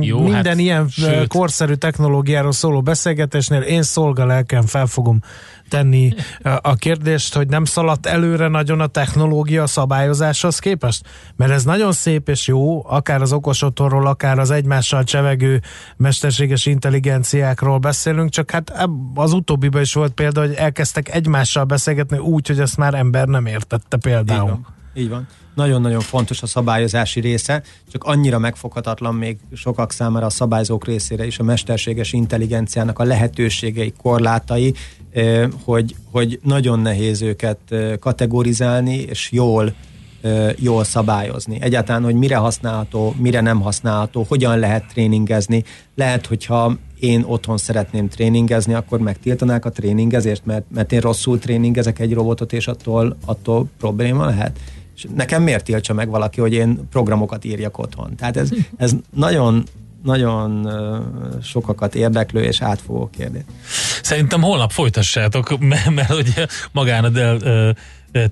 Jó, 0.00 0.22
minden 0.22 0.44
hát, 0.44 0.58
ilyen 0.58 0.88
sőt. 0.88 1.28
korszerű 1.28 1.74
technológiáról 1.74 2.52
szóló 2.52 2.82
beszélgetésnél 2.82 3.60
én 3.60 3.82
szolgalelken 3.82 4.66
fel 4.66 4.86
fogom 4.86 5.20
tenni 5.70 6.14
a 6.60 6.74
kérdést, 6.74 7.34
hogy 7.34 7.48
nem 7.48 7.64
szaladt 7.64 8.06
előre 8.06 8.48
nagyon 8.48 8.80
a 8.80 8.86
technológia 8.86 9.66
szabályozáshoz 9.66 10.58
képest? 10.58 11.06
Mert 11.36 11.50
ez 11.50 11.64
nagyon 11.64 11.92
szép 11.92 12.28
és 12.28 12.46
jó, 12.46 12.88
akár 12.88 13.22
az 13.22 13.32
okos 13.32 13.62
otthonról, 13.62 14.06
akár 14.06 14.38
az 14.38 14.50
egymással 14.50 15.04
csevegő 15.04 15.60
mesterséges 15.96 16.66
intelligenciákról 16.66 17.78
beszélünk, 17.78 18.30
csak 18.30 18.50
hát 18.50 18.72
az 19.14 19.32
utóbbiban 19.32 19.80
is 19.80 19.94
volt 19.94 20.12
példa, 20.12 20.40
hogy 20.40 20.54
elkezdtek 20.54 21.14
egymással 21.14 21.64
beszélgetni 21.64 22.18
úgy, 22.18 22.46
hogy 22.46 22.60
ezt 22.60 22.76
már 22.76 22.94
ember 22.94 23.26
nem 23.26 23.46
értette 23.46 23.96
például. 23.96 24.60
Így 24.94 25.08
van. 25.08 25.26
Nagyon-nagyon 25.54 26.00
fontos 26.00 26.42
a 26.42 26.46
szabályozási 26.46 27.20
része, 27.20 27.62
csak 27.92 28.04
annyira 28.04 28.38
megfoghatatlan 28.38 29.14
még 29.14 29.38
sokak 29.54 29.92
számára 29.92 30.26
a 30.26 30.30
szabályzók 30.30 30.84
részére 30.84 31.26
is 31.26 31.38
a 31.38 31.42
mesterséges 31.42 32.12
intelligenciának 32.12 32.98
a 32.98 33.04
lehetőségei, 33.04 33.92
korlátai, 34.02 34.74
hogy, 35.64 35.96
hogy 36.10 36.40
nagyon 36.42 36.80
nehéz 36.80 37.22
őket 37.22 37.58
kategorizálni, 38.00 38.96
és 38.96 39.32
jól 39.32 39.74
jól 40.56 40.84
szabályozni. 40.84 41.60
Egyáltalán, 41.60 42.02
hogy 42.02 42.14
mire 42.14 42.36
használható, 42.36 43.14
mire 43.18 43.40
nem 43.40 43.60
használható, 43.60 44.26
hogyan 44.28 44.58
lehet 44.58 44.84
tréningezni. 44.92 45.64
Lehet, 45.94 46.26
hogyha 46.26 46.76
én 47.00 47.24
otthon 47.26 47.56
szeretném 47.56 48.08
tréningezni, 48.08 48.74
akkor 48.74 48.98
megtiltanák 49.00 49.64
a 49.64 49.70
tréningezést, 49.70 50.42
mert, 50.44 50.64
mert 50.74 50.92
én 50.92 51.00
rosszul 51.00 51.38
tréningezek 51.38 51.98
egy 51.98 52.12
robotot, 52.12 52.52
és 52.52 52.66
attól, 52.66 53.16
attól 53.24 53.68
probléma 53.78 54.24
lehet. 54.24 54.58
És 54.96 55.06
nekem 55.14 55.42
miért 55.42 55.64
tiltsa 55.64 55.94
meg 55.94 56.08
valaki, 56.08 56.40
hogy 56.40 56.52
én 56.52 56.88
programokat 56.90 57.44
írjak 57.44 57.78
otthon? 57.78 58.16
Tehát 58.16 58.36
ez, 58.36 58.50
ez 58.76 58.92
nagyon 59.14 59.64
nagyon 60.02 60.68
sokakat 61.42 61.94
érdeklő 61.94 62.42
és 62.42 62.62
átfogó 62.62 63.10
kérdés. 63.16 63.42
Szerintem 64.02 64.42
holnap 64.42 64.70
folytassátok, 64.70 65.58
mert, 65.58 65.90
mert 65.90 66.12
ugye 66.12 66.46
magán 66.72 67.04
a 67.04 67.08
Dell 67.08 67.74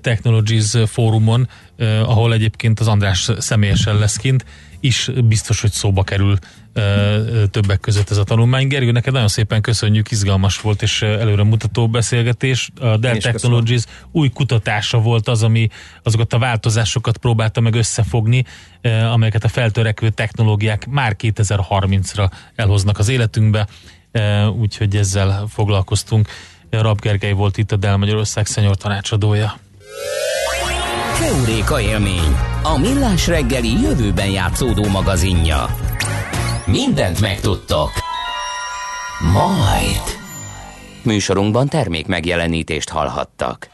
Technologies 0.01 0.77
fórumon, 0.85 1.47
ahol 2.03 2.33
egyébként 2.33 2.79
az 2.79 2.87
András 2.87 3.31
személyesen 3.37 3.97
lesz 3.97 4.15
kint, 4.15 4.45
is 4.79 5.11
biztos, 5.23 5.61
hogy 5.61 5.71
szóba 5.71 6.03
kerül 6.03 6.37
többek 7.51 7.79
között 7.79 8.09
ez 8.09 8.17
a 8.17 8.23
tanulmány. 8.23 8.67
Gergő, 8.67 8.91
neked 8.91 9.13
nagyon 9.13 9.27
szépen 9.27 9.61
köszönjük, 9.61 10.11
izgalmas 10.11 10.61
volt 10.61 10.81
és 10.81 11.01
előre 11.01 11.43
mutató 11.43 11.89
beszélgetés. 11.89 12.69
A 12.79 12.97
Dell 12.97 13.17
Technologies 13.17 13.83
köszönöm. 13.83 14.09
új 14.11 14.29
kutatása 14.29 14.99
volt 14.99 15.27
az, 15.27 15.43
ami 15.43 15.69
azokat 16.03 16.33
a 16.33 16.39
változásokat 16.39 17.17
próbálta 17.17 17.61
meg 17.61 17.75
összefogni, 17.75 18.45
amelyeket 19.11 19.43
a 19.43 19.47
feltörekvő 19.47 20.09
technológiák 20.09 20.87
már 20.87 21.15
2030-ra 21.19 22.31
elhoznak 22.55 22.99
az 22.99 23.09
életünkbe, 23.09 23.67
úgyhogy 24.59 24.95
ezzel 24.95 25.47
foglalkoztunk. 25.49 26.27
Rab 26.69 26.99
Gergely 26.99 27.31
volt 27.33 27.57
itt 27.57 27.71
a 27.71 27.75
Dell 27.75 27.95
Magyarország 27.95 28.45
szenyor 28.45 28.75
tanácsadója. 28.77 29.59
Keuréka 31.19 31.81
élmény, 31.81 32.35
a 32.63 32.77
millás 32.77 33.27
reggeli 33.27 33.81
jövőben 33.81 34.29
játszódó 34.29 34.87
magazinja. 34.87 35.65
Mindent 36.71 37.21
megtudtok. 37.21 37.91
Majd. 39.33 40.01
Műsorunkban 41.03 41.67
termék 41.67 42.07
megjelenítést 42.07 42.89
hallhattak. 42.89 43.67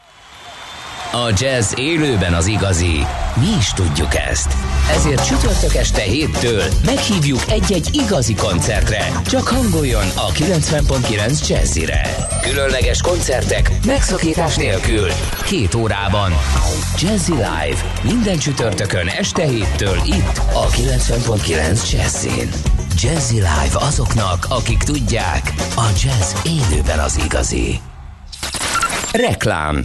A 1.12 1.32
jazz 1.38 1.72
élőben 1.76 2.34
az 2.34 2.46
igazi. 2.46 3.06
Mi 3.34 3.46
is 3.58 3.72
tudjuk 3.72 4.14
ezt. 4.14 4.52
Ezért 4.90 5.26
csütörtök 5.26 5.74
este 5.74 6.00
héttől 6.00 6.62
meghívjuk 6.84 7.40
egy-egy 7.50 7.88
igazi 7.92 8.34
koncertre. 8.34 9.20
Csak 9.26 9.48
hangoljon 9.48 10.06
a 10.16 10.28
90.9 10.28 11.48
Jazzire. 11.48 12.16
Különleges 12.42 13.00
koncertek 13.00 13.70
megszakítás 13.86 14.56
nélkül. 14.56 15.08
Két 15.44 15.74
órában. 15.74 16.32
Jazzy 16.98 17.32
Live. 17.32 18.00
Minden 18.02 18.38
csütörtökön 18.38 19.06
este 19.08 19.44
héttől 19.44 19.96
itt 20.04 20.40
a 20.52 20.66
90.9 20.66 21.90
Jazzin. 21.90 22.50
Jazzy 23.02 23.34
Live 23.34 23.78
azoknak, 23.78 24.46
akik 24.48 24.78
tudják, 24.78 25.54
a 25.76 25.86
jazz 26.02 26.34
élőben 26.44 26.98
az 26.98 27.20
igazi. 27.24 27.80
Reklám 29.12 29.84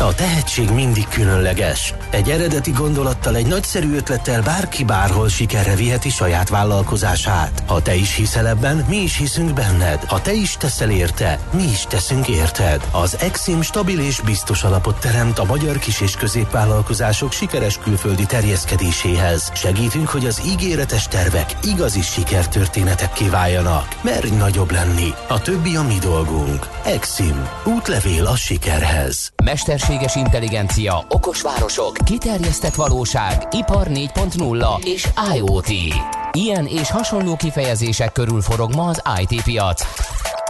a 0.00 0.14
tehetség 0.14 0.70
mindig 0.70 1.08
különleges. 1.08 1.94
Egy 2.10 2.30
eredeti 2.30 2.70
gondolattal, 2.70 3.36
egy 3.36 3.46
nagyszerű 3.46 3.94
ötlettel 3.94 4.42
bárki 4.42 4.84
bárhol 4.84 5.28
sikerre 5.28 5.74
viheti 5.74 6.10
saját 6.10 6.48
vállalkozását. 6.48 7.62
Ha 7.66 7.82
te 7.82 7.94
is 7.94 8.14
hiszel 8.14 8.48
ebben, 8.48 8.84
mi 8.88 8.96
is 8.96 9.16
hiszünk 9.16 9.52
benned. 9.52 10.04
Ha 10.04 10.20
te 10.20 10.32
is 10.32 10.56
teszel 10.56 10.90
érte, 10.90 11.38
mi 11.52 11.62
is 11.62 11.84
teszünk 11.88 12.28
érted. 12.28 12.88
Az 12.90 13.16
Exim 13.20 13.62
stabil 13.62 14.00
és 14.00 14.20
biztos 14.20 14.62
alapot 14.62 15.00
teremt 15.00 15.38
a 15.38 15.44
magyar 15.44 15.78
kis- 15.78 16.00
és 16.00 16.12
középvállalkozások 16.16 17.32
sikeres 17.32 17.78
külföldi 17.78 18.26
terjeszkedéséhez. 18.26 19.52
Segítünk, 19.54 20.08
hogy 20.08 20.26
az 20.26 20.42
ígéretes 20.46 21.08
tervek 21.08 21.50
igazi 21.62 22.02
sikertörténetek 22.02 23.12
kiváljanak. 23.12 23.96
Merj 24.02 24.28
nagyobb 24.28 24.70
lenni. 24.70 25.14
A 25.28 25.40
többi 25.40 25.76
a 25.76 25.82
mi 25.82 25.98
dolgunk. 26.00 26.68
Exim. 26.84 27.48
Útlevél 27.64 28.26
a 28.26 28.36
sikerhez. 28.36 29.32
Mester 29.44 29.78
mesterséges 29.86 30.16
intelligencia, 30.16 31.04
okos 31.08 31.42
városok, 31.42 31.96
kiterjesztett 32.04 32.74
valóság, 32.74 33.48
ipar 33.50 33.86
4.0 33.88 34.84
és 34.84 35.08
IoT. 35.34 35.68
Ilyen 36.32 36.66
és 36.66 36.90
hasonló 36.90 37.36
kifejezések 37.36 38.12
körül 38.12 38.40
forog 38.40 38.74
ma 38.74 38.86
az 38.86 39.02
IT 39.18 39.42
piac. 39.42 39.82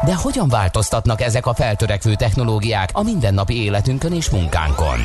De 0.05 0.14
hogyan 0.14 0.49
változtatnak 0.49 1.20
ezek 1.20 1.46
a 1.46 1.55
feltörekvő 1.55 2.14
technológiák 2.14 2.88
a 2.92 3.03
mindennapi 3.03 3.62
életünkön 3.62 4.12
és 4.12 4.31
munkánkon? 4.31 4.99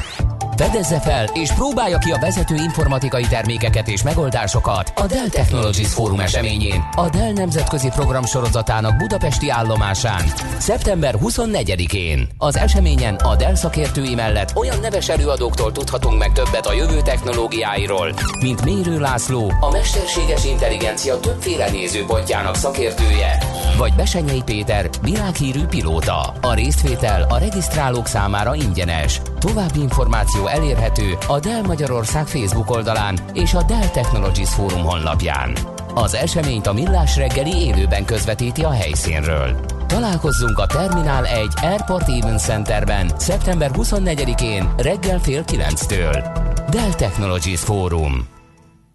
Fedezze 0.61 0.99
fel 0.99 1.25
és 1.33 1.51
próbálja 1.51 1.97
ki 1.97 2.11
a 2.11 2.17
vezető 2.19 2.55
informatikai 2.55 3.23
termékeket 3.23 3.87
és 3.87 4.03
megoldásokat 4.03 4.93
a 4.95 5.05
Dell 5.05 5.29
Technologies 5.29 5.93
Fórum 5.93 6.19
eseményén, 6.19 6.85
a 6.95 7.09
Dell 7.09 7.31
Nemzetközi 7.31 7.89
Program 7.89 8.25
sorozatának 8.25 8.97
budapesti 8.97 9.49
állomásán, 9.49 10.21
szeptember 10.57 11.15
24-én. 11.21 12.27
Az 12.37 12.55
eseményen 12.55 13.15
a 13.15 13.35
Dell 13.35 13.55
szakértői 13.55 14.15
mellett 14.15 14.55
olyan 14.55 14.79
neves 14.79 15.09
előadóktól 15.09 15.71
tudhatunk 15.71 16.17
meg 16.17 16.31
többet 16.31 16.65
a 16.65 16.73
jövő 16.73 17.01
technológiáiról, 17.01 18.13
mint 18.41 18.63
Mérő 18.63 18.99
László, 18.99 19.53
a 19.59 19.71
mesterséges 19.71 20.45
intelligencia 20.45 21.19
többféle 21.19 21.69
nézőpontjának 21.69 22.55
szakértője, 22.55 23.37
vagy 23.77 23.93
Besenyei 23.93 24.41
Péter, 24.45 24.89
világhírű 25.01 25.65
pilóta. 25.65 26.33
A 26.41 26.53
résztvétel 26.53 27.25
a 27.29 27.37
regisztrálók 27.37 28.07
számára 28.07 28.55
ingyenes. 28.55 29.21
További 29.39 29.79
információ 29.79 30.47
elérhető 30.51 31.17
a 31.27 31.39
Dell 31.39 31.61
Magyarország 31.61 32.27
Facebook 32.27 32.69
oldalán 32.69 33.17
és 33.33 33.53
a 33.53 33.63
Dell 33.63 33.87
Technologies 33.87 34.49
Fórum 34.49 34.83
honlapján. 34.83 35.53
Az 35.93 36.13
eseményt 36.13 36.67
a 36.67 36.73
Millás 36.73 37.17
reggeli 37.17 37.55
élőben 37.55 38.05
közvetíti 38.05 38.63
a 38.63 38.71
helyszínről. 38.71 39.59
Találkozzunk 39.87 40.57
a 40.57 40.65
Terminál 40.65 41.25
1 41.25 41.47
Airport 41.61 42.09
Event 42.09 42.39
Centerben 42.39 43.11
szeptember 43.17 43.71
24-én 43.73 44.73
reggel 44.77 45.19
fél 45.19 45.43
9-től. 45.47 46.39
Dell 46.69 46.93
Technologies 46.93 47.59
Fórum. 47.59 48.40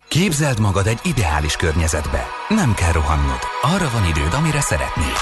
Képzeld 0.08 0.60
magad 0.60 0.86
egy 0.86 0.98
ideális 1.02 1.56
környezetbe. 1.56 2.26
Nem 2.48 2.74
kell 2.74 2.92
rohannod. 2.92 3.38
Arra 3.62 3.90
van 3.92 4.06
időd, 4.06 4.32
amire 4.32 4.60
szeretnéd. 4.60 5.16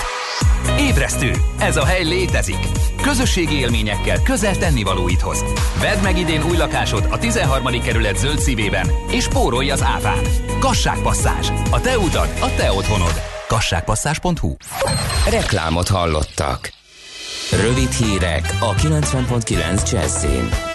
Ébresztő! 0.78 1.32
Ez 1.58 1.76
a 1.76 1.84
hely 1.84 2.04
létezik! 2.04 2.66
Közösségi 3.02 3.54
élményekkel 3.54 4.22
közel 4.22 4.56
tennivalóidhoz. 4.56 5.44
Vedd 5.80 6.02
meg 6.02 6.18
idén 6.18 6.42
új 6.42 6.56
lakásod 6.56 7.06
a 7.10 7.18
13. 7.18 7.80
kerület 7.82 8.18
zöld 8.18 8.38
szívében, 8.38 8.90
és 9.10 9.24
spórolj 9.24 9.70
az 9.70 9.82
áfán. 9.82 10.24
Kasságpasszás. 10.58 11.48
A 11.70 11.80
te 11.80 11.98
utad, 11.98 12.28
a 12.40 12.54
te 12.56 12.72
otthonod. 12.72 13.22
Kasságpasszás.hu 13.48 14.56
Reklámot 15.30 15.88
hallottak. 15.88 16.72
Rövid 17.50 17.90
hírek 17.90 18.56
a 18.60 18.74
90.9 18.74 19.90
Jazzin. 19.90 20.73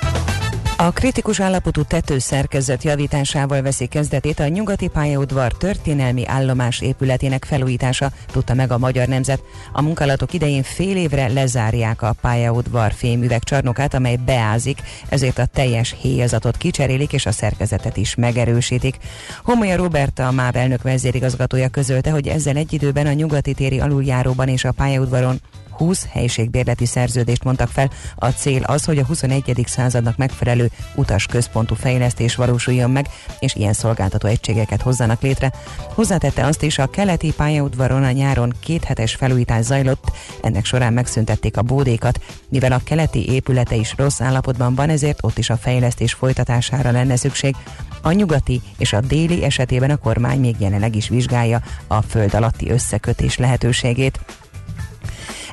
A 0.82 0.92
kritikus 0.92 1.40
állapotú 1.40 1.84
tetőszerkezet 1.84 2.84
javításával 2.84 3.62
veszi 3.62 3.86
kezdetét 3.86 4.40
a 4.40 4.48
nyugati 4.48 4.88
pályaudvar 4.88 5.52
történelmi 5.52 6.28
állomás 6.28 6.82
épületének 6.82 7.46
felújítása, 7.46 8.12
tudta 8.32 8.54
meg 8.54 8.72
a 8.72 8.78
Magyar 8.78 9.08
Nemzet. 9.08 9.44
A 9.72 9.82
munkálatok 9.82 10.34
idején 10.34 10.64
fél 10.64 10.98
évre 10.98 11.28
lezárják 11.28 12.02
a 12.02 12.16
pályaudvar 12.22 12.94
fémüveg 12.94 13.44
csarnokát, 13.44 13.94
amely 13.94 14.16
beázik, 14.16 14.82
ezért 15.10 15.38
a 15.38 15.46
teljes 15.46 15.96
héjazatot 16.02 16.58
kicserélik 16.58 17.14
és 17.14 17.26
a 17.26 17.32
szerkezetet 17.32 17.98
is 17.98 18.16
megerősítik. 18.16 18.98
Homolya 19.44 19.76
Roberta, 19.76 20.28
a 20.28 20.32
MÁV 20.32 20.56
elnök 20.56 20.82
vezérigazgatója 20.82 21.70
közölte, 21.70 22.12
hogy 22.12 22.28
ezzel 22.28 22.56
egy 22.56 22.74
időben 22.74 23.06
a 23.06 23.14
nyugati 23.14 23.54
téri 23.54 23.80
aluljáróban 23.80 24.48
és 24.48 24.64
a 24.64 24.72
pályaudvaron 24.72 25.40
20 25.80 26.08
helyiségbérleti 26.10 26.86
szerződést 26.86 27.44
mondtak 27.44 27.70
fel. 27.70 27.90
A 28.16 28.28
cél 28.30 28.64
az, 28.64 28.86
hogy 28.86 28.98
a 28.98 29.06
21. 29.06 29.64
századnak 29.66 30.18
megfelelő 30.18 30.70
utasközpontú 30.96 31.76
fejlesztés 31.76 32.36
valósuljon 32.36 32.92
meg, 32.92 33.08
és 33.40 33.56
ilyen 33.56 33.74
szolgáltató 33.74 34.28
egységeket 34.28 34.82
hozzanak 34.82 35.22
létre. 35.22 35.52
Hozzátette 35.94 36.46
azt 36.46 36.64
is, 36.64 36.78
a 36.78 36.90
keleti 36.90 37.34
pályaudvaron 37.34 38.04
a 38.04 38.12
nyáron 38.12 38.54
kéthetes 38.60 39.16
felújítás 39.16 39.66
zajlott, 39.66 40.12
ennek 40.42 40.66
során 40.66 40.94
megszüntették 40.94 41.58
a 41.58 41.62
bódékat, 41.62 42.20
mivel 42.50 42.72
a 42.72 42.82
keleti 42.84 43.32
épülete 43.32 43.76
is 43.76 43.94
rossz 43.98 44.22
állapotban 44.22 44.76
van, 44.76 44.90
ezért 44.90 45.20
ott 45.22 45.38
is 45.38 45.50
a 45.50 45.58
fejlesztés 45.58 46.14
folytatására 46.14 46.92
lenne 46.92 47.16
szükség. 47.16 47.56
A 48.02 48.12
nyugati 48.12 48.62
és 48.78 48.94
a 48.94 49.02
déli 49.02 49.44
esetében 49.44 49.90
a 49.90 49.98
kormány 49.98 50.40
még 50.40 50.56
jelenleg 50.60 50.96
is 50.96 51.10
vizsgálja 51.10 51.62
a 51.88 52.02
föld 52.02 52.34
alatti 52.34 52.70
összekötés 52.70 53.38
lehetőségét. 53.38 54.20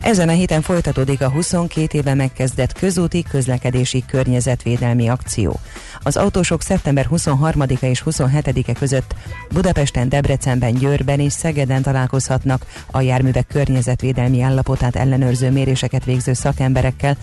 Ezen 0.06 0.28
a 0.28 0.32
héten 0.32 0.62
folytatódik 0.62 1.20
a 1.20 1.30
22 1.30 1.98
éve 1.98 2.14
megkezdett 2.14 2.72
közúti 2.72 3.22
közlekedési 3.22 4.04
környezetvédelmi 4.06 5.08
akció. 5.08 5.60
Az 6.02 6.16
autósok 6.16 6.62
szeptember 6.62 7.08
23-a 7.10 7.86
és 7.86 8.02
27-e 8.06 8.72
között 8.72 9.14
Budapesten, 9.50 10.08
Debrecenben, 10.08 10.74
Győrben 10.74 11.20
és 11.20 11.32
Szegeden 11.32 11.82
találkozhatnak 11.82 12.66
a 12.90 13.00
járművek 13.00 13.46
környezetvédelmi 13.46 14.40
állapotát 14.40 14.96
ellenőrző 14.96 15.50
méréseket 15.50 16.04
végző 16.04 16.32
szakemberekkel, 16.32 17.16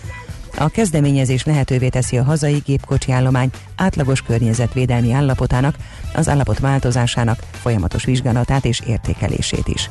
a 0.58 0.68
kezdeményezés 0.68 1.44
lehetővé 1.44 1.88
teszi 1.88 2.18
a 2.18 2.24
hazai 2.24 2.62
gépkocsi 2.64 3.12
állomány 3.12 3.50
átlagos 3.76 4.22
környezetvédelmi 4.22 5.12
állapotának, 5.12 5.74
az 6.14 6.28
állapot 6.28 6.58
változásának 6.58 7.38
folyamatos 7.50 8.04
vizsgálatát 8.04 8.64
és 8.64 8.80
értékelését 8.86 9.68
is. 9.68 9.90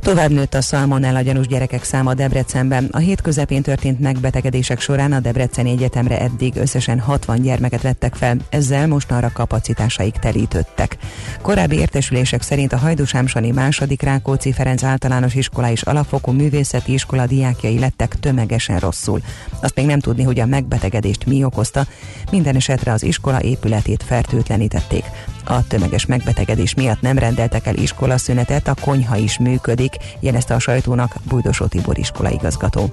Tovább 0.00 0.30
nőtt 0.30 0.54
a 0.54 0.62
szalmonella 0.62 1.20
gyanús 1.20 1.46
gyerekek 1.46 1.84
száma 1.84 2.14
Debrecenben. 2.14 2.88
A 2.92 2.98
hét 2.98 3.20
közepén 3.20 3.62
történt 3.62 4.00
megbetegedések 4.00 4.80
során 4.80 5.12
a 5.12 5.20
Debreceni 5.20 5.70
Egyetemre 5.70 6.20
eddig 6.20 6.56
összesen 6.56 6.98
60 7.00 7.40
gyermeket 7.40 7.82
vettek 7.82 8.14
fel, 8.14 8.36
ezzel 8.48 8.86
mostanra 8.86 9.30
kapacitásaik 9.32 10.14
telítődtek. 10.14 10.96
Korábbi 11.42 11.78
értesülések 11.78 12.42
szerint 12.42 12.72
a 12.72 12.76
Hajdúsámsani 12.76 13.50
második 13.50 14.02
Rákóczi 14.02 14.52
Ferenc 14.52 14.82
általános 14.82 15.34
iskola 15.34 15.70
és 15.70 15.82
alapfokú 15.82 16.32
művészeti 16.32 16.92
iskola 16.92 17.26
diákjai 17.26 17.78
lettek 17.78 18.16
tömegesen 18.20 18.78
rosszul. 18.78 19.20
Azt 19.60 19.74
még 19.74 19.86
nem 19.86 20.00
tudni, 20.00 20.22
hogy 20.22 20.40
a 20.40 20.46
megbetegedést 20.46 21.26
mi 21.26 21.44
okozta, 21.44 21.86
minden 22.30 22.56
esetre 22.56 22.92
az 22.92 23.02
iskola 23.02 23.40
épületét 23.40 24.02
fertőtlenítették. 24.02 25.04
A 25.50 25.66
tömeges 25.66 26.06
megbetegedés 26.06 26.74
miatt 26.74 27.00
nem 27.00 27.18
rendeltek 27.18 27.66
el 27.66 27.74
iskolaszünetet, 27.74 28.68
a 28.68 28.74
konyha 28.80 29.16
is 29.16 29.38
működik, 29.38 29.96
jelezte 30.20 30.54
a 30.54 30.58
sajtónak 30.58 31.14
Bújdosó 31.28 31.66
Tibor 31.66 31.98
iskolaigazgató. 31.98 32.90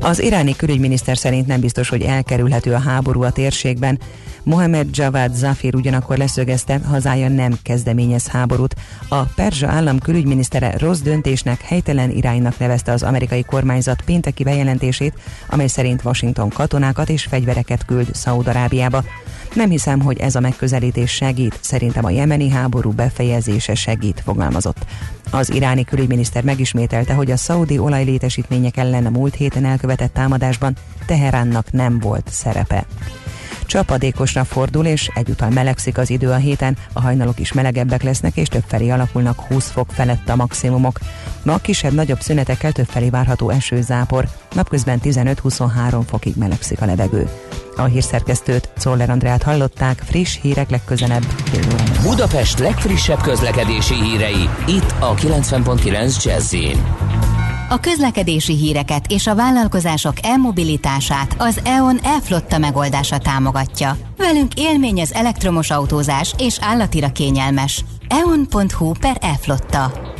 Az 0.00 0.22
iráni 0.22 0.56
külügyminiszter 0.56 1.16
szerint 1.16 1.46
nem 1.46 1.60
biztos, 1.60 1.88
hogy 1.88 2.02
elkerülhető 2.02 2.74
a 2.74 2.78
háború 2.78 3.22
a 3.22 3.30
térségben. 3.30 3.98
Mohamed 4.42 4.96
Javad 4.96 5.34
Zafir 5.34 5.74
ugyanakkor 5.74 6.16
leszögezte, 6.16 6.80
hazája 6.88 7.28
nem 7.28 7.58
kezdeményez 7.62 8.26
háborút. 8.26 8.74
A 9.08 9.22
perzsa 9.22 9.68
állam 9.68 9.98
külügyminisztere 9.98 10.78
rossz 10.78 11.00
döntésnek, 11.00 11.60
helytelen 11.60 12.10
iránynak 12.10 12.58
nevezte 12.58 12.92
az 12.92 13.02
amerikai 13.02 13.42
kormányzat 13.42 14.02
pénteki 14.02 14.42
bejelentését, 14.42 15.14
amely 15.46 15.66
szerint 15.66 16.04
Washington 16.04 16.48
katonákat 16.48 17.08
és 17.08 17.24
fegyvereket 17.24 17.84
küld 17.84 18.14
Szaúd-Arábiába. 18.14 19.04
Nem 19.54 19.70
hiszem, 19.70 20.00
hogy 20.00 20.18
ez 20.18 20.34
a 20.34 20.40
megközelítés 20.40 21.10
segít, 21.10 21.58
szerintem 21.60 22.04
a 22.04 22.10
jemeni 22.10 22.48
háború 22.48 22.90
befejezése 22.90 23.74
segít, 23.74 24.22
fogalmazott. 24.24 24.86
Az 25.30 25.50
iráni 25.50 25.84
külügyminiszter 25.84 26.44
megismételte, 26.44 27.14
hogy 27.14 27.30
a 27.30 27.36
szaudi 27.36 27.78
olajlétesítmények 27.78 28.76
ellen 28.76 29.06
a 29.06 29.10
múlt 29.10 29.34
héten 29.34 29.64
elkövetett 29.64 30.12
támadásban 30.12 30.76
Teheránnak 31.06 31.72
nem 31.72 31.98
volt 31.98 32.28
szerepe. 32.30 32.86
Csapadékosra 33.72 34.44
fordul, 34.44 34.86
és 34.86 35.10
egyúttal 35.14 35.50
melegszik 35.50 35.98
az 35.98 36.10
idő 36.10 36.30
a 36.30 36.36
héten, 36.36 36.76
a 36.92 37.00
hajnalok 37.00 37.38
is 37.38 37.52
melegebbek 37.52 38.02
lesznek, 38.02 38.36
és 38.36 38.48
többfelé 38.48 38.90
alakulnak 38.90 39.40
20 39.40 39.70
fok 39.70 39.90
felett 39.90 40.28
a 40.28 40.36
maximumok. 40.36 40.98
Ma 41.42 41.56
kisebb-nagyobb 41.56 42.20
szünetekkel 42.20 42.72
többfelé 42.72 43.10
várható 43.10 43.50
esőzápor, 43.50 44.28
napközben 44.54 45.00
15-23 45.02 46.02
fokig 46.06 46.36
melegszik 46.36 46.80
a 46.80 46.84
levegő. 46.84 47.28
A 47.76 47.84
hírszerkesztőt, 47.84 48.68
Czoller 48.78 49.10
Andrát 49.10 49.42
hallották, 49.42 50.02
friss 50.04 50.38
hírek 50.40 50.70
legközelebb. 50.70 51.24
Budapest 52.02 52.58
legfrissebb 52.58 53.20
közlekedési 53.20 53.94
hírei, 53.94 54.48
itt 54.66 54.94
a 54.98 55.14
90.9 55.14 56.24
jazz 56.24 56.54
a 57.72 57.80
közlekedési 57.80 58.56
híreket 58.56 59.06
és 59.08 59.26
a 59.26 59.34
vállalkozások 59.34 60.14
e-mobilitását 60.22 61.34
az 61.38 61.60
EON 61.64 61.98
e-flotta 62.02 62.58
megoldása 62.58 63.18
támogatja. 63.18 63.96
Velünk 64.16 64.54
élmény 64.54 65.00
az 65.00 65.12
elektromos 65.12 65.70
autózás 65.70 66.34
és 66.38 66.58
állatira 66.60 67.12
kényelmes. 67.12 67.84
eon.hu 68.08 68.92
per 69.00 69.16
e-flotta. 69.20 70.11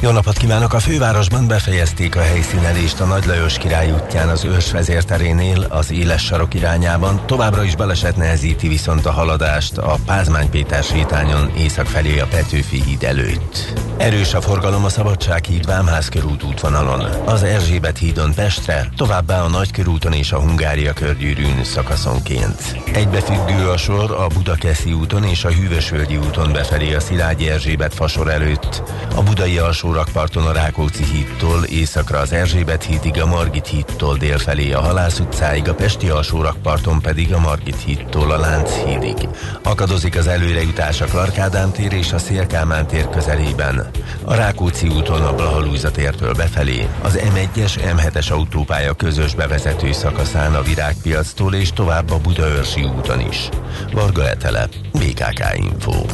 Jó 0.00 0.10
napot 0.10 0.36
kívánok! 0.36 0.72
A 0.72 0.78
fővárosban 0.78 1.46
befejezték 1.46 2.16
a 2.16 2.20
helyszínelést 2.20 3.00
a 3.00 3.04
Nagy 3.04 3.24
Lajos 3.26 3.58
király 3.58 3.92
útján 3.92 4.28
az 4.28 4.44
ős 4.44 4.70
vezérterénél 4.70 5.66
az 5.68 5.92
éles 5.92 6.24
sarok 6.24 6.54
irányában. 6.54 7.26
Továbbra 7.26 7.64
is 7.64 7.76
baleset 7.76 8.16
nehezíti 8.16 8.68
viszont 8.68 9.06
a 9.06 9.10
haladást 9.10 9.78
a 9.78 9.96
Pázmány 10.06 10.50
Péter 10.50 10.82
sétányon 10.82 11.50
észak 11.56 11.86
felé 11.86 12.18
a 12.18 12.26
Petőfi 12.26 12.82
híd 12.82 13.02
előtt. 13.02 13.72
Erős 13.96 14.34
a 14.34 14.40
forgalom 14.40 14.84
a 14.84 14.88
Szabadság 14.88 15.44
híd 15.44 15.66
Vámház 15.66 16.08
körút 16.08 16.42
útvonalon, 16.42 17.00
az 17.24 17.42
Erzsébet 17.42 17.98
hídon 17.98 18.34
Pestre, 18.34 18.88
továbbá 18.96 19.42
a 19.42 19.48
Nagykörúton 19.48 20.12
és 20.12 20.32
a 20.32 20.40
Hungária 20.40 20.92
körgyűrűn 20.92 21.64
szakaszonként. 21.64 22.82
Egybefüggő 22.92 23.68
a 23.68 23.76
sor 23.76 24.10
a 24.10 24.26
Budakeszi 24.26 24.92
úton 24.92 25.24
és 25.24 25.44
a 25.44 25.50
Hűvösvölgyi 25.50 26.16
úton 26.16 26.52
befelé 26.52 26.94
a 26.94 27.00
Szilágyi 27.00 27.48
Erzsébet 27.48 27.94
fasor 27.94 28.30
előtt, 28.30 28.82
a 29.14 29.22
Budai 29.22 29.58
alsó 29.58 29.85
alsórakparton 29.86 30.46
a 30.46 30.52
Rákóczi 30.52 31.04
hídtól, 31.04 31.64
északra 31.64 32.18
az 32.18 32.32
Erzsébet 32.32 32.84
hídig, 32.84 33.20
a 33.20 33.26
Margit 33.26 33.66
hídtól 33.66 34.16
délfelé 34.16 34.72
a 34.72 34.80
Halász 34.80 35.18
utcáig, 35.18 35.68
a 35.68 35.74
Pesti 35.74 36.08
alsórakparton 36.08 37.00
pedig 37.00 37.32
a 37.32 37.38
Margit 37.38 37.82
hídtól 37.84 38.30
a 38.30 38.38
Lánc 38.38 38.70
hídig. 38.70 39.28
Akadozik 39.62 40.16
az 40.16 40.26
előrejutás 40.26 41.00
a 41.00 41.04
Klarkádám 41.04 41.72
tér 41.72 41.92
és 41.92 42.12
a 42.12 42.18
Szélkámán 42.18 42.86
tér 42.86 43.08
közelében. 43.08 43.90
A 44.24 44.34
Rákóczi 44.34 44.88
úton 44.88 45.22
a 45.22 45.34
Blahalújza 45.34 45.90
tértől 45.90 46.34
befelé, 46.34 46.88
az 47.02 47.18
M1-es, 47.34 47.72
M7-es 47.96 48.32
autópálya 48.32 48.94
közös 48.94 49.34
bevezető 49.34 49.92
szakaszán 49.92 50.54
a 50.54 50.62
Virágpiactól 50.62 51.54
és 51.54 51.72
tovább 51.72 52.10
a 52.10 52.18
Budaörsi 52.18 52.82
úton 52.82 53.20
is. 53.20 53.48
Varga 53.92 54.28
Etele, 54.28 54.68
BKK 54.92 55.44
Info. 55.56 56.04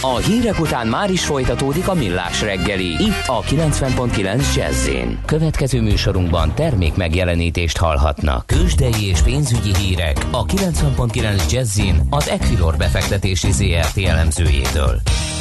A 0.00 0.16
hírek 0.16 0.60
után 0.60 0.86
már 0.86 1.10
is 1.10 1.24
folytatódik 1.24 1.88
a 1.88 1.94
millás 1.94 2.42
reggeli. 2.42 2.86
Itt 2.86 3.22
a 3.26 3.42
90.9 3.42 4.54
jazz 4.56 4.88
Következő 5.24 5.80
műsorunkban 5.80 6.54
termék 6.54 6.94
megjelenítést 6.94 7.76
hallhatnak. 7.76 8.46
Kősdei 8.46 9.08
és 9.08 9.20
pénzügyi 9.20 9.76
hírek 9.76 10.26
a 10.30 10.44
90.9 10.44 11.52
jazz 11.52 11.80
az 12.10 12.28
Equilor 12.28 12.76
befektetési 12.76 13.52
ZRT 13.52 13.98
elemzőjétől. 13.98 15.00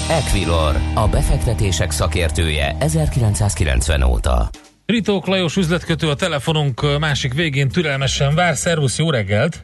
Equilor, 0.09 0.75
a 0.93 1.07
befektetések 1.07 1.91
szakértője 1.91 2.75
1990 2.79 4.03
óta. 4.03 4.49
Ritók 4.85 5.27
Lajos 5.27 5.55
üzletkötő 5.55 6.09
a 6.09 6.15
telefonunk 6.15 6.99
másik 6.99 7.33
végén 7.33 7.69
türelmesen 7.69 8.35
vár. 8.35 8.55
Szervusz, 8.55 8.97
jó 8.97 9.09
reggelt! 9.09 9.63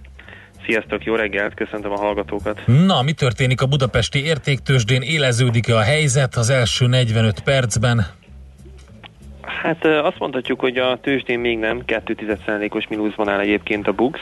Sziasztok, 0.65 1.03
jó 1.03 1.15
reggelt, 1.15 1.53
köszöntöm 1.53 1.91
a 1.91 1.97
hallgatókat. 1.97 2.61
Na, 2.65 3.01
mi 3.01 3.11
történik 3.11 3.61
a 3.61 3.65
budapesti 3.65 4.23
értéktősdén? 4.25 5.01
Éleződik-e 5.01 5.75
a 5.75 5.81
helyzet 5.81 6.35
az 6.35 6.49
első 6.49 6.87
45 6.87 7.39
percben? 7.39 8.05
Hát 9.41 9.85
azt 9.85 10.19
mondhatjuk, 10.19 10.59
hogy 10.59 10.77
a 10.77 10.99
tőzsdén 11.01 11.39
még 11.39 11.57
nem, 11.57 11.81
2,1%-os 11.87 12.87
mínuszban 12.87 13.29
áll 13.29 13.39
egyébként 13.39 13.87
a 13.87 13.91
BUX. 13.91 14.19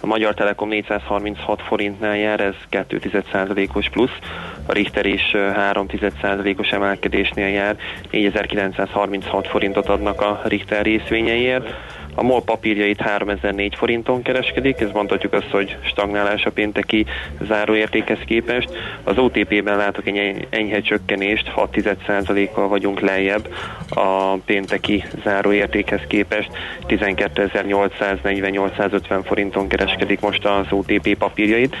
A 0.00 0.06
Magyar 0.06 0.34
Telekom 0.34 0.68
436 0.68 1.62
forintnál 1.62 2.16
jár, 2.16 2.40
ez 2.40 2.54
2,1%-os 2.70 3.88
plusz. 3.88 4.18
A 4.66 4.72
Richter 4.72 5.06
is 5.06 5.30
3,1%-os 5.32 6.68
emelkedésnél 6.68 7.48
jár, 7.48 7.76
4936 8.10 9.48
forintot 9.48 9.88
adnak 9.88 10.20
a 10.20 10.40
Richter 10.44 10.84
részvényeiért. 10.84 11.74
A 12.14 12.22
MOL 12.22 12.42
papírjait 12.42 13.00
3004 13.00 13.74
forinton 13.74 14.22
kereskedik, 14.22 14.80
ez 14.80 14.90
mondhatjuk 14.92 15.32
azt, 15.32 15.50
hogy 15.50 15.76
stagnálás 15.82 16.44
a 16.44 16.50
pénteki 16.50 17.06
záróértékhez 17.40 18.18
képest. 18.26 18.68
Az 19.04 19.18
OTP-ben 19.18 19.76
látok 19.76 20.06
egy 20.06 20.46
enyhe 20.50 20.80
csökkenést, 20.80 21.52
6,1%-kal 21.56 22.68
vagyunk 22.68 23.00
lejjebb 23.00 23.48
a 23.88 24.34
pénteki 24.46 25.04
záróértékhez 25.24 26.00
képest. 26.08 26.50
12.840-850 26.88 29.20
forinton 29.24 29.68
kereskedik 29.68 30.20
most 30.20 30.44
az 30.44 30.66
OTP 30.70 31.16
papírjait. 31.18 31.76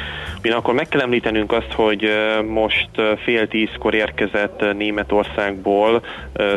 akkor 0.52 0.74
meg 0.74 0.88
kell 0.88 1.00
említenünk 1.00 1.52
azt, 1.52 1.72
hogy 1.72 2.10
most 2.46 2.88
fél 3.24 3.48
tízkor 3.48 3.94
érkezett 3.94 4.64
Németországból 4.76 6.02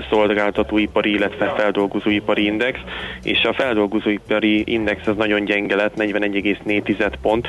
szolgáltatóipari, 0.09 1.11
illetve 1.11 1.53
feldolgozóipari 1.57 2.45
index, 2.45 2.79
és 3.23 3.43
a 3.43 3.53
feldolgozóipari 3.67 4.63
index 4.65 5.07
az 5.07 5.15
nagyon 5.15 5.45
gyenge 5.45 5.75
lett, 5.75 5.93
41,4 5.97 7.11
pont. 7.21 7.47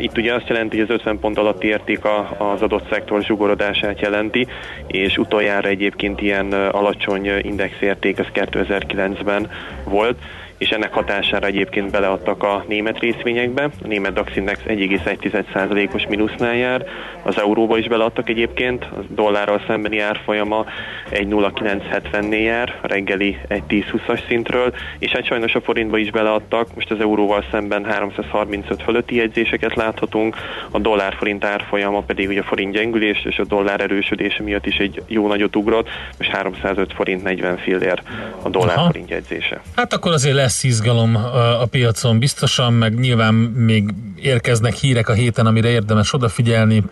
Itt 0.00 0.18
ugye 0.18 0.34
azt 0.34 0.48
jelenti, 0.48 0.78
hogy 0.78 0.90
az 0.90 0.94
50 0.94 1.18
pont 1.18 1.38
alatti 1.38 1.66
érték 1.66 2.04
az 2.38 2.62
adott 2.62 2.88
szektor 2.90 3.22
zsugorodását 3.22 4.00
jelenti, 4.00 4.46
és 4.86 5.18
utoljára 5.18 5.68
egyébként 5.68 6.20
ilyen 6.20 6.52
alacsony 6.52 7.30
indexérték 7.42 8.18
az 8.18 8.26
2009-ben 8.34 9.50
volt 9.84 10.18
és 10.58 10.68
ennek 10.68 10.92
hatására 10.92 11.46
egyébként 11.46 11.90
beleadtak 11.90 12.42
a 12.42 12.64
német 12.68 12.98
részvényekbe. 12.98 13.62
A 13.62 13.86
német 13.86 14.12
DAX 14.12 14.36
Index 14.36 14.60
1,1%-os 14.66 16.06
mínusznál 16.08 16.54
jár, 16.54 16.84
az 17.22 17.38
euróba 17.38 17.78
is 17.78 17.88
beleadtak 17.88 18.28
egyébként, 18.28 18.84
a 18.84 19.00
dollárral 19.08 19.62
szembeni 19.66 19.98
árfolyama 19.98 20.64
1,0970-nél 21.10 22.42
jár, 22.42 22.78
a 22.82 22.86
reggeli 22.86 23.38
1,1020-as 23.48 24.20
szintről, 24.28 24.74
és 24.98 25.10
hát 25.10 25.24
sajnos 25.24 25.54
a 25.54 25.60
forintba 25.60 25.98
is 25.98 26.10
beleadtak, 26.10 26.74
most 26.74 26.90
az 26.90 27.00
euróval 27.00 27.44
szemben 27.50 27.84
335 27.84 28.82
fölötti 28.82 29.14
jegyzéseket 29.16 29.74
láthatunk, 29.74 30.36
a 30.70 30.78
dollár-forint 30.78 31.44
árfolyama 31.44 32.00
pedig 32.00 32.28
ugye 32.28 32.40
a 32.40 32.44
forint 32.44 32.72
gyengülés 32.72 33.24
és 33.24 33.38
a 33.38 33.44
dollár 33.44 33.80
erősödése 33.80 34.42
miatt 34.42 34.66
is 34.66 34.76
egy 34.76 35.02
jó 35.06 35.28
nagyot 35.28 35.56
ugrott, 35.56 35.88
most 36.18 36.30
305 36.30 36.92
forint 36.92 37.22
40 37.22 37.56
fillér 37.56 38.02
a 38.42 38.48
dollár-forint 38.48 39.10
jegyzése. 39.10 39.60
Hát 39.76 39.92
akkor 39.92 40.12
azért 40.12 40.34
lesz 40.46 40.64
izgalom 40.64 41.14
a 41.60 41.66
piacon 41.70 42.18
biztosan, 42.18 42.72
meg 42.72 42.98
nyilván 42.98 43.34
még 43.34 43.84
érkeznek 44.22 44.74
hírek 44.74 45.08
a 45.08 45.12
héten, 45.12 45.46
amire 45.46 45.68
érdemes 45.68 46.12
odafigyelni. 46.12 46.82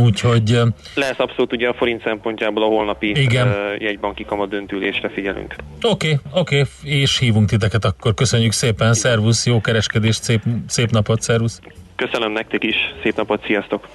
Úgyhogy... 0.00 0.60
Lesz 0.94 1.18
abszolút 1.18 1.52
ugye 1.52 1.68
a 1.68 1.74
forint 1.74 2.02
szempontjából 2.02 2.62
a 2.62 2.66
holnapi 2.66 3.20
igen. 3.20 3.54
jegybanki 3.78 4.24
kamat 4.24 4.48
döntülésre 4.48 5.08
figyelünk. 5.08 5.54
Oké, 5.82 6.12
okay, 6.12 6.40
oké, 6.40 6.60
okay, 6.60 7.00
és 7.00 7.18
hívunk 7.18 7.48
titeket 7.48 7.84
akkor. 7.84 8.14
Köszönjük 8.14 8.52
szépen, 8.52 8.94
szervusz, 8.94 9.46
jó 9.46 9.60
kereskedést, 9.60 10.22
szép, 10.22 10.40
szép 10.66 10.90
napot, 10.90 11.22
szervusz. 11.22 11.60
Köszönöm 11.94 12.32
nektek 12.32 12.64
is, 12.64 12.76
szép 13.02 13.16
napot, 13.16 13.44
sziasztok. 13.46 13.88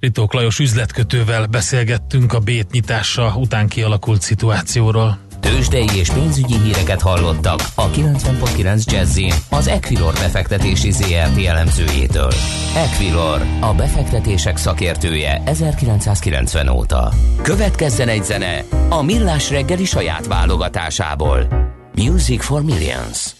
Ritók 0.00 0.34
Lajos 0.34 0.58
üzletkötővel 0.58 1.46
beszélgettünk 1.46 2.32
a 2.32 2.38
bét 2.38 2.70
nyitása 2.70 3.34
után 3.36 3.68
kialakult 3.68 4.20
szituációról. 4.20 5.18
Tőzsdei 5.40 5.88
és 5.94 6.10
pénzügyi 6.10 6.58
híreket 6.58 7.00
hallottak 7.00 7.60
a 7.74 7.90
90.9 7.90 8.84
jazz 8.84 9.20
az 9.50 9.66
Equilor 9.66 10.12
befektetési 10.12 10.90
ZRT 10.90 11.44
elemzőjétől. 11.46 12.32
Equilor, 12.76 13.42
a 13.60 13.74
befektetések 13.74 14.56
szakértője 14.56 15.42
1990 15.44 16.68
óta. 16.68 17.12
Következzen 17.42 18.08
egy 18.08 18.24
zene 18.24 18.64
a 18.88 19.02
Millás 19.02 19.50
reggeli 19.50 19.84
saját 19.84 20.26
válogatásából. 20.26 21.48
Music 21.94 22.44
for 22.44 22.62
Millions. 22.62 23.38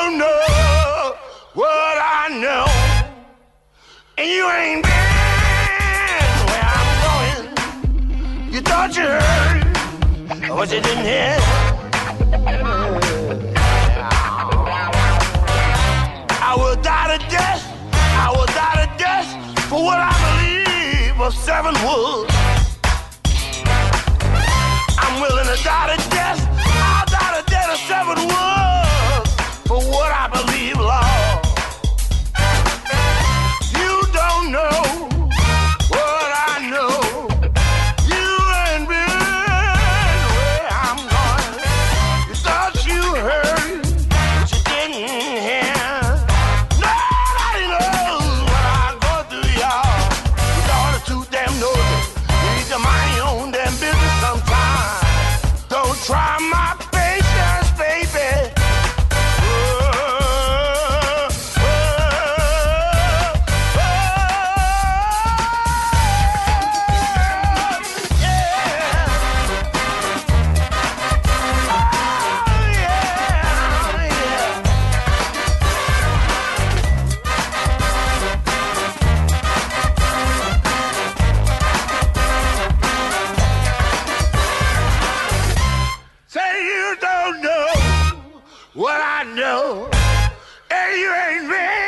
don't 0.00 0.16
know 0.16 1.14
what 1.52 1.96
I 2.00 2.28
know, 2.44 2.64
and 4.16 4.26
you 4.30 4.44
ain't 4.48 4.82
been 4.82 6.32
where 6.48 6.68
I'm 6.78 6.90
going. 7.06 7.38
You 8.54 8.60
thought 8.62 8.96
you 8.96 9.04
heard 9.04 9.60
what 10.56 10.72
you 10.72 10.80
didn't 10.80 11.04
hear. 11.04 11.36
I 16.48 16.54
will 16.56 16.76
die 16.76 17.18
to 17.18 17.18
death. 17.28 17.62
I 17.92 18.28
will 18.34 18.50
die 18.60 18.78
to 18.82 18.88
death 19.04 19.28
for 19.68 19.84
what 19.84 19.98
I 20.00 20.12
believe 20.26 21.20
of 21.20 21.34
seven 21.34 21.74
wolves. 21.84 22.34
I'm 25.02 25.20
willing 25.20 25.48
to 25.54 25.62
die 25.62 25.94
to 25.94 25.99
You 86.90 86.96
don't 86.96 87.40
know 87.40 87.68
what 88.74 89.00
I 89.00 89.22
know, 89.22 89.88
and 90.72 90.98
you 90.98 91.14
ain't 91.14 91.48
ready. 91.48 91.79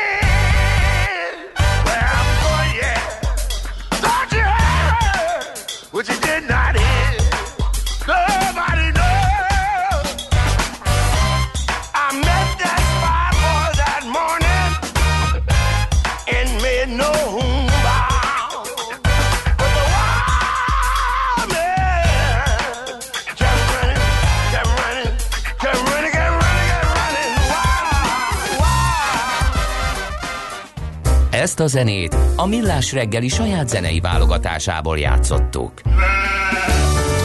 Ezt 31.52 31.60
a 31.60 31.66
zenét 31.66 32.16
a 32.36 32.46
Millás 32.46 32.92
reggeli 32.92 33.28
saját 33.28 33.68
zenei 33.68 34.00
válogatásából 34.00 34.98
játszottuk. 34.98 35.72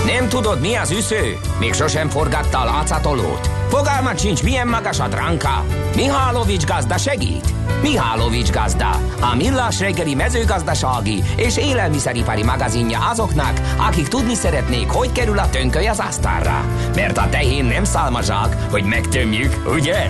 Nem 0.05 0.29
tudod, 0.29 0.61
mi 0.61 0.75
az 0.75 0.91
üsző? 0.91 1.37
Még 1.59 1.73
sosem 1.73 2.09
forgatta 2.09 2.59
a 2.59 2.65
látszatolót? 2.65 3.49
Fogalmat 3.69 4.19
sincs, 4.19 4.43
milyen 4.43 4.67
magas 4.67 4.99
a 4.99 5.07
dránka? 5.07 5.65
Mihálovics 5.95 6.65
gazda 6.65 6.97
segít? 6.97 7.53
Mihálovics 7.81 8.51
gazda, 8.51 8.89
a 9.19 9.35
millás 9.35 9.79
reggeli 9.79 10.15
mezőgazdasági 10.15 11.23
és 11.35 11.57
élelmiszeripari 11.57 12.43
magazinja 12.43 12.99
azoknak, 12.99 13.61
akik 13.77 14.07
tudni 14.07 14.33
szeretnék, 14.33 14.89
hogy 14.89 15.11
kerül 15.11 15.39
a 15.39 15.49
tönköly 15.49 15.87
az 15.87 15.99
asztalra. 15.99 16.65
Mert 16.95 17.17
a 17.17 17.29
tehén 17.29 17.65
nem 17.65 17.83
szálmazsák, 17.83 18.69
hogy 18.69 18.83
megtömjük, 18.83 19.69
ugye? 19.73 20.09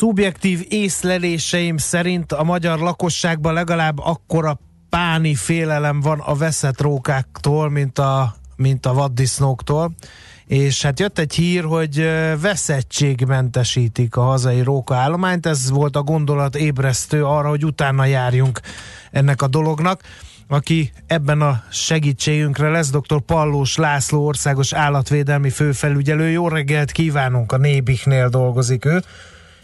Szubjektív 0.00 0.66
észleléseim 0.68 1.76
szerint 1.76 2.32
a 2.32 2.44
magyar 2.44 2.78
lakosságban 2.78 3.52
legalább 3.52 3.98
akkora 3.98 4.58
páni 4.88 5.34
félelem 5.34 6.00
van 6.00 6.20
a 6.20 6.34
veszett 6.34 6.80
rókáktól, 6.80 7.70
mint 7.70 7.98
a, 7.98 8.34
mint 8.56 8.86
a 8.86 8.92
vaddisznóktól. 8.92 9.94
És 10.46 10.82
hát 10.82 11.00
jött 11.00 11.18
egy 11.18 11.34
hír, 11.34 11.64
hogy 11.64 11.96
veszettségmentesítik 12.40 14.16
a 14.16 14.22
hazai 14.22 14.62
rókaállományt. 14.62 15.46
Ez 15.46 15.70
volt 15.70 15.96
a 15.96 16.02
gondolat 16.02 16.56
ébresztő 16.56 17.24
arra, 17.24 17.48
hogy 17.48 17.64
utána 17.64 18.04
járjunk 18.04 18.60
ennek 19.10 19.42
a 19.42 19.48
dolognak. 19.48 20.02
Aki 20.48 20.92
ebben 21.06 21.40
a 21.40 21.62
segítségünkre 21.70 22.68
lesz, 22.68 22.90
dr. 22.90 23.20
Pallós 23.26 23.76
László, 23.76 24.26
országos 24.26 24.72
állatvédelmi 24.72 25.50
főfelügyelő. 25.50 26.28
Jó 26.28 26.48
reggelt 26.48 26.92
kívánunk, 26.92 27.52
a 27.52 27.56
Nébiknél 27.56 28.28
dolgozik 28.28 28.84
ő. 28.84 29.02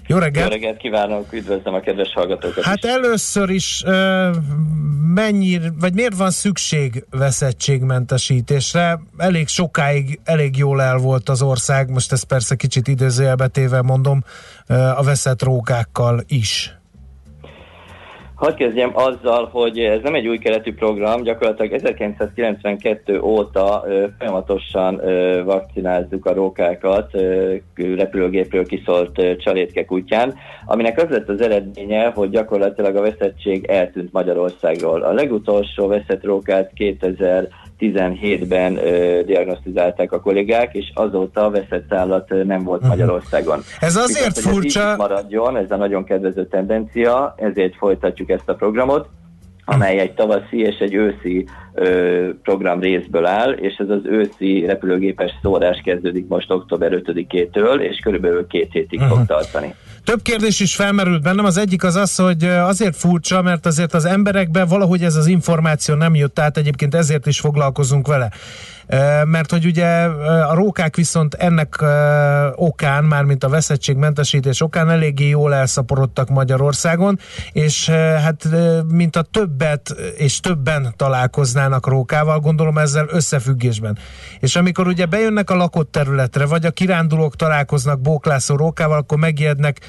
Jó 0.07 0.18
reggelt! 0.18 0.46
Jó 0.46 0.52
reggelt 0.52 0.76
kívánok, 0.76 1.32
üdvözlöm 1.32 1.74
a 1.74 1.80
kedves 1.80 2.12
hallgatókat 2.12 2.64
Hát 2.64 2.84
is. 2.84 2.90
először 2.90 3.50
is 3.50 3.82
uh, 3.86 4.36
mennyi, 5.14 5.61
vagy 5.80 5.94
miért 5.94 6.16
van 6.16 6.30
szükség 6.30 7.04
veszettségmentesítésre? 7.11 9.00
Elég 9.16 9.48
sokáig, 9.48 10.20
elég 10.24 10.57
jól 10.57 10.82
el 10.82 10.96
volt 10.96 11.28
az 11.28 11.42
ország, 11.42 11.90
most 11.90 12.12
ezt 12.12 12.24
persze 12.24 12.54
kicsit 12.54 12.88
időzőjelbetéve 12.88 13.82
mondom, 13.82 14.24
a 14.96 15.02
veszett 15.02 15.42
rókákkal 15.42 16.22
is. 16.26 16.75
Hadd 18.37 18.55
kezdjem 18.55 18.91
azzal, 18.95 19.49
hogy 19.53 19.78
ez 19.78 20.03
nem 20.03 20.14
egy 20.14 20.26
új 20.26 20.39
keretű 20.39 20.74
program, 20.74 21.22
gyakorlatilag 21.22 21.72
1992 21.72 23.20
óta 23.20 23.84
ö, 23.87 24.07
folyamatosan 24.18 25.01
vakcinázzuk 25.45 26.26
a 26.26 26.34
rókákat 26.34 27.14
ö, 27.14 27.55
repülőgépről 27.74 28.66
kiszólt 28.66 29.18
ö, 29.18 29.37
csalétke 29.37 29.84
kutyán, 29.84 30.34
aminek 30.66 31.03
az 31.03 31.09
lett 31.09 31.28
az 31.28 31.41
eredménye, 31.41 32.11
hogy 32.14 32.30
gyakorlatilag 32.30 32.97
a 32.97 33.01
veszettség 33.01 33.64
eltűnt 33.64 34.12
Magyarországról. 34.12 35.03
A 35.03 35.12
legutolsó 35.12 35.87
veszett 35.87 36.24
rókát 36.24 36.70
2000 36.74 37.49
17-ben 37.80 38.76
ö, 38.76 39.20
diagnosztizálták 39.26 40.12
a 40.12 40.20
kollégák, 40.20 40.74
és 40.74 40.90
azóta 40.94 41.44
a 41.44 41.50
veszett 41.50 41.92
állat 41.92 42.28
nem 42.44 42.62
volt 42.64 42.82
Magyarországon. 42.82 43.58
Ez 43.80 43.96
azért 43.96 44.34
Viszont, 44.34 44.54
furcsa- 44.54 44.90
Ez 44.90 44.96
maradjon, 44.96 45.56
ez 45.56 45.70
a 45.70 45.76
nagyon 45.76 46.04
kedvező 46.04 46.46
tendencia, 46.46 47.34
ezért 47.36 47.76
folytatjuk 47.76 48.30
ezt 48.30 48.48
a 48.48 48.54
programot 48.54 49.08
amely 49.68 49.98
egy 49.98 50.12
tavaszi 50.14 50.60
és 50.60 50.76
egy 50.78 50.94
őszi 50.94 51.46
ö, 51.74 52.28
program 52.42 52.80
részből 52.80 53.26
áll, 53.26 53.52
és 53.52 53.74
ez 53.76 53.88
az 53.88 54.00
őszi 54.04 54.64
repülőgépes 54.66 55.30
szórás 55.42 55.80
kezdődik 55.84 56.26
most 56.28 56.50
október 56.50 56.92
5-től, 57.04 57.80
és 57.80 57.98
körülbelül 57.98 58.46
két 58.46 58.72
hétig 58.72 58.98
Mhm. 59.00 59.08
fog 59.08 59.26
tartani. 59.26 59.74
Több 60.07 60.22
kérdés 60.22 60.61
is 60.61 60.74
felmerült 60.74 61.22
bennem, 61.22 61.44
az 61.44 61.57
egyik 61.57 61.84
az 61.84 61.94
az, 61.94 62.16
hogy 62.16 62.44
azért 62.44 62.96
furcsa, 62.96 63.42
mert 63.42 63.66
azért 63.66 63.94
az 63.94 64.04
emberekben 64.04 64.68
valahogy 64.68 65.04
ez 65.04 65.16
az 65.16 65.26
információ 65.26 65.94
nem 65.94 66.14
jött 66.14 66.38
át, 66.38 66.57
egyébként 66.57 66.94
ezért 66.94 67.26
is 67.26 67.40
foglalkozunk 67.40 68.07
vele. 68.07 68.30
Mert 69.24 69.51
hogy 69.51 69.64
ugye 69.64 69.87
a 70.49 70.55
rókák 70.55 70.97
viszont 70.97 71.34
ennek 71.34 71.84
okán, 72.55 73.05
mármint 73.05 73.45
a 73.45 73.49
veszettségmentesítés 73.49 74.61
okán 74.61 74.91
eléggé 74.91 75.28
jól 75.28 75.55
elszaporodtak 75.55 76.28
Magyarországon, 76.28 77.18
és 77.53 77.89
hát 77.89 78.49
mint 78.89 79.16
a 79.16 79.22
többet 79.22 79.95
és 80.16 80.41
többen 80.41 80.95
találkoznának 80.97 81.87
rókával, 81.87 82.41
gondolom 82.41 82.78
ezzel 82.78 83.07
összefüggésben. 83.09 83.99
És 84.41 84.57
amikor 84.57 84.87
ugye 84.87 85.07
bejönnek 85.07 85.51
a 85.51 85.57
lakott 85.57 85.93
területre, 85.93 86.47
vagy 86.47 86.66
a 86.66 86.70
kirándulók 86.70 87.37
találkoznak 87.37 88.01
bóklászó 88.01 88.57
rókával, 88.57 88.99
akkor 88.99 89.18
megijednek 89.18 89.80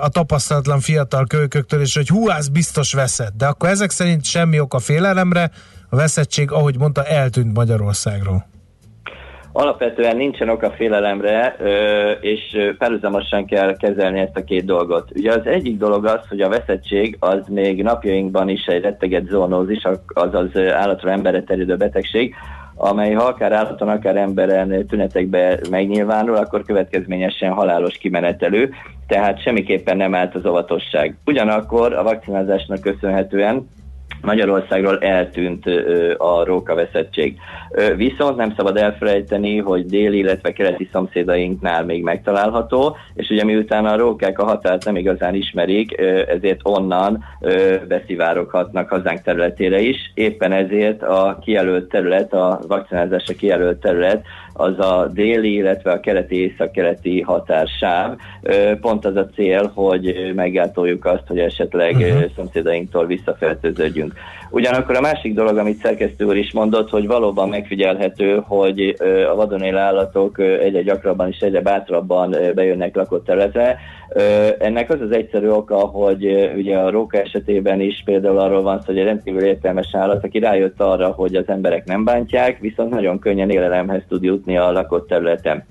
a 0.00 0.08
tapasztalatlan 0.08 0.80
fiatal 0.80 1.26
kölyköktől, 1.26 1.80
és 1.80 1.94
hogy 1.94 2.08
hú, 2.08 2.28
az 2.28 2.48
biztos 2.48 2.92
veszett. 2.92 3.36
De 3.36 3.46
akkor 3.46 3.68
ezek 3.68 3.90
szerint 3.90 4.24
semmi 4.24 4.60
ok 4.60 4.74
a 4.74 4.78
félelemre, 4.78 5.50
a 5.92 5.96
veszettség, 5.96 6.50
ahogy 6.50 6.78
mondta, 6.78 7.04
eltűnt 7.04 7.56
Magyarországról. 7.56 8.46
Alapvetően 9.52 10.16
nincsen 10.16 10.48
ok 10.48 10.62
a 10.62 10.70
félelemre, 10.70 11.56
és 12.20 12.40
párhuzamosan 12.78 13.46
kell 13.46 13.76
kezelni 13.76 14.20
ezt 14.20 14.36
a 14.36 14.44
két 14.44 14.64
dolgot. 14.64 15.10
Ugye 15.14 15.32
az 15.32 15.46
egyik 15.46 15.76
dolog 15.76 16.06
az, 16.06 16.20
hogy 16.28 16.40
a 16.40 16.48
veszettség 16.48 17.16
az 17.20 17.40
még 17.48 17.82
napjainkban 17.82 18.48
is 18.48 18.66
egy 18.66 18.82
retteget 18.82 19.26
zoonózis, 19.28 19.82
azaz 20.06 20.56
állatra 20.56 21.10
emberre 21.10 21.42
terjedő 21.42 21.76
betegség, 21.76 22.34
amely 22.74 23.12
ha 23.12 23.24
akár 23.24 23.52
állaton, 23.52 23.88
akár 23.88 24.16
emberen 24.16 24.86
tünetekbe 24.86 25.58
megnyilvánul, 25.70 26.36
akkor 26.36 26.64
következményesen 26.64 27.52
halálos 27.52 27.98
kimenetelő, 27.98 28.70
tehát 29.06 29.42
semmiképpen 29.42 29.96
nem 29.96 30.14
állt 30.14 30.34
az 30.34 30.46
óvatosság. 30.46 31.16
Ugyanakkor 31.24 31.92
a 31.92 32.02
vakcinázásnak 32.02 32.80
köszönhetően 32.80 33.68
Magyarországról 34.22 34.98
eltűnt 34.98 35.66
a 36.16 36.44
rókaveszettség. 36.44 37.38
Ö, 37.70 37.94
Viszont 37.96 38.36
nem 38.36 38.54
szabad 38.56 38.76
elfelejteni, 38.76 39.58
hogy 39.58 39.86
déli, 39.86 40.18
illetve 40.18 40.52
keleti 40.52 40.88
szomszédainknál 40.92 41.84
még 41.84 42.02
megtalálható, 42.02 42.96
és 43.14 43.30
ugye 43.30 43.44
miután 43.44 43.86
a 43.86 43.96
rókák 43.96 44.38
a 44.38 44.44
határt 44.44 44.84
nem 44.84 44.96
igazán 44.96 45.34
ismerik, 45.34 45.98
ezért 46.28 46.60
onnan 46.62 47.24
beszivároghatnak 47.88 48.88
hazánk 48.88 49.22
területére 49.22 49.80
is. 49.80 49.96
Éppen 50.14 50.52
ezért 50.52 51.02
a 51.02 51.38
kijelölt 51.40 51.88
terület, 51.88 52.32
a 52.32 52.60
vakcinázásra 52.66 53.34
kijelölt 53.34 53.80
terület 53.80 54.24
az 54.62 54.78
a 54.78 55.06
déli, 55.12 55.54
illetve 55.54 55.92
a 55.92 56.00
keleti 56.00 56.36
észak-keleti 56.36 57.20
határsáv. 57.20 58.16
Pont 58.80 59.04
az 59.04 59.16
a 59.16 59.28
cél, 59.34 59.70
hogy 59.74 60.32
meggátoljuk 60.34 61.04
azt, 61.04 61.26
hogy 61.26 61.38
esetleg 61.38 61.94
uh-huh. 61.94 62.24
szomszédainktól 62.36 63.06
visszafertőződjünk. 63.06 64.12
Ugyanakkor 64.54 64.96
a 64.96 65.00
másik 65.00 65.34
dolog, 65.34 65.56
amit 65.56 65.80
szerkesztő 65.82 66.24
úr 66.24 66.36
is 66.36 66.52
mondott, 66.52 66.90
hogy 66.90 67.06
valóban 67.06 67.48
megfigyelhető, 67.48 68.42
hogy 68.46 68.96
a 69.30 69.34
vadon 69.34 69.62
élő 69.62 69.76
állatok 69.76 70.38
egyre 70.38 70.82
gyakrabban 70.82 71.28
és 71.28 71.38
egyre 71.38 71.60
bátrabban 71.60 72.36
bejönnek 72.54 72.96
lakott 72.96 73.24
területre. 73.24 73.78
Ennek 74.58 74.90
az 74.90 75.00
az 75.00 75.10
egyszerű 75.10 75.48
oka, 75.48 75.76
hogy 75.76 76.50
ugye 76.56 76.76
a 76.76 76.90
róka 76.90 77.18
esetében 77.18 77.80
is 77.80 78.02
például 78.04 78.38
arról 78.38 78.62
van 78.62 78.78
szó, 78.78 78.84
hogy 78.86 78.98
egy 78.98 79.04
rendkívül 79.04 79.42
értelmes 79.42 79.88
állat, 79.92 80.24
aki 80.24 80.38
rájött 80.38 80.80
arra, 80.80 81.08
hogy 81.08 81.34
az 81.34 81.48
emberek 81.48 81.84
nem 81.84 82.04
bántják, 82.04 82.58
viszont 82.60 82.90
nagyon 82.90 83.18
könnyen 83.18 83.50
élelemhez 83.50 84.02
tud 84.08 84.22
jutni 84.22 84.56
a 84.56 84.72
lakott 84.72 85.08
területen. 85.08 85.64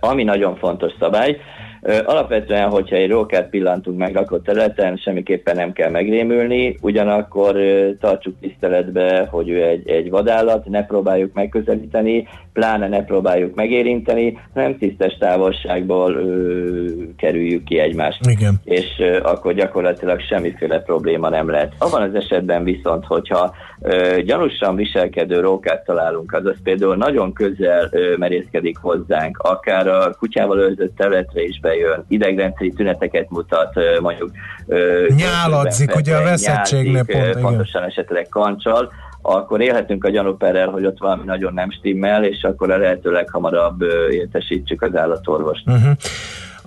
Ami 0.00 0.24
nagyon 0.24 0.56
fontos 0.56 0.92
szabály, 0.98 1.36
Alapvetően, 1.82 2.68
hogyha 2.70 2.96
egy 2.96 3.10
rókát 3.10 3.48
pillantunk 3.48 3.98
meg 3.98 4.14
lakott 4.14 4.44
területen, 4.44 4.96
semmiképpen 4.96 5.56
nem 5.56 5.72
kell 5.72 5.90
megrémülni, 5.90 6.76
ugyanakkor 6.80 7.56
tartsuk 8.00 8.34
tiszteletbe, 8.40 9.26
hogy 9.30 9.48
ő 9.48 9.62
egy, 9.62 9.88
egy 9.88 10.10
vadállat, 10.10 10.68
ne 10.68 10.84
próbáljuk 10.84 11.32
megközelíteni, 11.32 12.28
pláne 12.52 12.88
ne 12.88 13.04
próbáljuk 13.04 13.54
megérinteni, 13.54 14.38
hanem 14.54 14.78
tisztes 14.78 15.16
távolságból 15.18 16.14
ö, 16.14 16.86
kerüljük 17.16 17.64
ki 17.64 17.78
egymást. 17.78 18.20
Igen. 18.30 18.60
És 18.64 18.86
ö, 18.98 19.20
akkor 19.22 19.54
gyakorlatilag 19.54 20.20
semmiféle 20.20 20.80
probléma 20.80 21.28
nem 21.28 21.50
lehet. 21.50 21.72
Abban 21.78 22.02
az 22.02 22.14
esetben 22.14 22.64
viszont, 22.64 23.04
hogyha 23.06 23.54
ö, 23.80 24.20
gyanúsan 24.22 24.76
viselkedő 24.76 25.40
rókát 25.40 25.84
találunk, 25.84 26.32
azaz 26.32 26.56
például 26.62 26.96
nagyon 26.96 27.32
közel 27.32 27.88
ö, 27.90 28.16
merészkedik 28.16 28.78
hozzánk, 28.78 29.38
akár 29.38 29.88
a 29.88 30.14
kutyával 30.18 30.58
őrzött 30.58 30.96
területre 30.96 31.42
is 31.42 31.60
bejön, 31.60 32.04
idegrendszeri 32.08 32.72
tüneteket 32.72 33.30
mutat, 33.30 33.76
ö, 33.76 34.00
mondjuk 34.00 34.30
ö, 34.66 35.06
Nyáladzik, 35.16 35.94
ugye 35.96 36.12
a 36.12 36.16
feteg, 36.16 36.30
veszettségnél 36.30 36.92
nyázik, 36.92 37.14
ö, 37.14 37.18
pont, 37.18 37.30
igen. 37.30 37.42
pontosan 37.42 37.82
esetleg 37.82 38.26
kancsal, 38.28 38.92
akkor 39.22 39.60
élhetünk 39.60 40.04
a 40.04 40.10
gyanúperrel, 40.10 40.68
hogy 40.68 40.86
ott 40.86 40.98
valami 40.98 41.24
nagyon 41.24 41.54
nem 41.54 41.70
stimmel, 41.70 42.24
és 42.24 42.42
akkor 42.42 42.70
a 42.70 42.76
lehető 42.76 43.10
leghamarabb 43.10 43.82
értesítsük 44.10 44.82
az 44.82 44.96
állatorvost. 44.96 45.62
Uh-huh. 45.66 45.92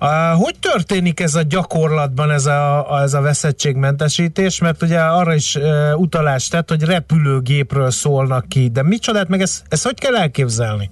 Uh, 0.00 0.42
hogy 0.42 0.54
történik 0.60 1.20
ez 1.20 1.34
a 1.34 1.42
gyakorlatban, 1.42 2.30
ez 2.30 2.46
a, 2.46 2.92
a, 2.92 3.02
ez 3.02 3.14
a 3.14 3.20
veszettségmentesítés? 3.20 4.60
Mert 4.60 4.82
ugye 4.82 4.98
arra 4.98 5.34
is 5.34 5.54
uh, 5.54 6.00
utalást 6.00 6.50
tett, 6.50 6.68
hogy 6.68 6.82
repülőgépről 6.82 7.90
szólnak 7.90 8.48
ki, 8.48 8.68
de 8.68 8.82
micsodát, 8.82 9.28
meg 9.28 9.40
ezt, 9.40 9.62
ezt 9.68 9.84
hogy 9.84 9.98
kell 10.00 10.16
elképzelni? 10.16 10.90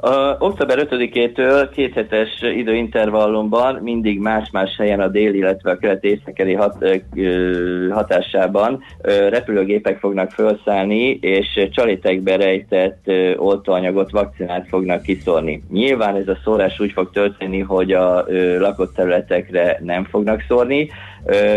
A, 0.00 0.36
október 0.38 0.88
5-től 0.90 1.68
két 1.72 1.94
hetes 1.94 2.42
időintervallumban 2.56 3.74
mindig 3.82 4.20
más-más 4.20 4.76
helyen 4.76 5.00
a 5.00 5.08
dél, 5.08 5.34
illetve 5.34 5.70
a 5.70 5.76
kelet-északeli 5.76 6.54
hat, 6.54 6.76
ö, 7.14 7.88
hatásában 7.90 8.82
repülőgépek 9.28 9.98
fognak 9.98 10.30
felszállni, 10.30 11.18
és 11.20 11.68
csalétekbe 11.70 12.36
rejtett 12.36 13.00
ö, 13.04 13.36
oltóanyagot, 13.36 14.10
vakcinát 14.10 14.68
fognak 14.68 15.02
kiszórni. 15.02 15.62
Nyilván 15.70 16.16
ez 16.16 16.28
a 16.28 16.38
szórás 16.44 16.80
úgy 16.80 16.92
fog 16.92 17.10
történni, 17.10 17.60
hogy 17.60 17.92
a 17.92 18.24
lakott 18.58 18.94
területekre 18.94 19.78
nem 19.82 20.04
fognak 20.04 20.44
szórni, 20.48 20.90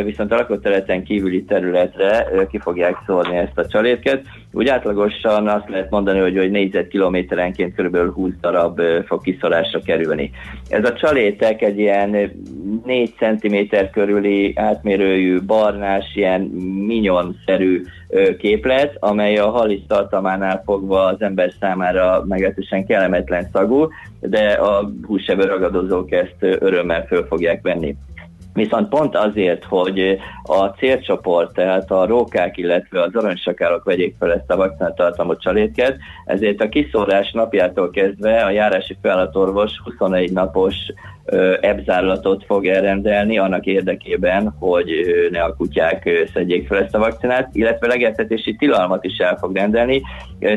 viszont 0.04 0.32
a 0.32 0.36
lakott 0.36 0.62
területen 0.62 1.04
kívüli 1.04 1.44
területre 1.44 2.28
ki 2.50 2.58
fogják 2.58 2.96
szórni 3.06 3.38
ezt 3.38 3.58
a 3.58 3.68
csalétket. 3.68 4.26
Úgy 4.54 4.68
átlagosan 4.68 5.48
azt 5.48 5.70
lehet 5.70 5.90
mondani, 5.90 6.20
hogy, 6.20 6.38
hogy 6.38 6.52
négyzetkilométerenként 6.52 7.76
kb. 7.76 8.14
20 8.14 8.32
darab 8.42 8.82
fog 9.06 9.22
kiszorásra 9.22 9.80
kerülni. 9.80 10.32
Ez 10.70 10.86
a 10.86 10.94
csalétek 10.94 11.62
egy 11.62 11.80
ilyen 11.80 12.32
4 12.86 13.14
cm 13.18 13.76
körüli 13.92 14.54
átmérőjű, 14.56 15.42
barnás, 15.42 16.06
ilyen 16.16 16.42
minyon-szerű 16.88 17.84
képlet, 18.38 18.96
amely 19.00 19.38
a 19.38 19.50
halis 19.50 19.82
tartalmánál 19.88 20.62
fogva 20.66 21.06
az 21.06 21.22
ember 21.22 21.54
számára 21.60 22.24
meglehetősen 22.28 22.86
kellemetlen 22.86 23.50
szagú, 23.52 23.88
de 24.20 24.52
a 24.52 24.92
húsevő 25.08 25.44
ragadozók 25.44 26.12
ezt 26.12 26.36
örömmel 26.40 27.06
föl 27.06 27.26
fogják 27.26 27.62
venni. 27.62 27.96
Viszont 28.54 28.90
pont 28.90 29.16
azért, 29.16 29.64
hogy 29.64 30.20
a 30.44 30.66
célcsoport, 30.66 31.54
tehát 31.54 31.92
a 31.92 32.06
rókák, 32.06 32.58
illetve 32.58 33.02
az 33.02 33.16
aranysakálok 33.16 33.84
vegyék 33.84 34.16
fel 34.20 34.34
ezt 34.34 34.52
a 34.52 34.56
vakcinatartalmú 34.56 35.36
csalétket, 35.36 35.98
ezért 36.26 36.62
a 36.62 36.70
kiszórás 36.70 37.32
napjától 37.32 37.90
kezdve 37.90 38.44
a 38.46 38.50
járási 38.50 38.98
fellatorvos 39.02 39.72
21 39.84 40.32
napos 40.32 40.76
ebzárlatot 41.62 42.46
fog 42.46 42.68
elrendelni 42.68 43.38
annak 43.38 43.66
érdekében, 43.66 44.56
hogy 44.60 44.92
ne 45.32 45.44
a 45.44 45.56
kutyák 45.56 46.10
szedjék 46.34 46.68
fel 46.68 46.84
ezt 46.84 46.96
a 46.96 47.00
vakcinát, 47.00 47.50
illetve 47.52 47.88
legeltetési 47.88 48.56
tilalmat 48.56 49.04
is 49.04 49.18
el 49.18 49.38
fog 49.38 49.56
rendelni, 49.56 50.02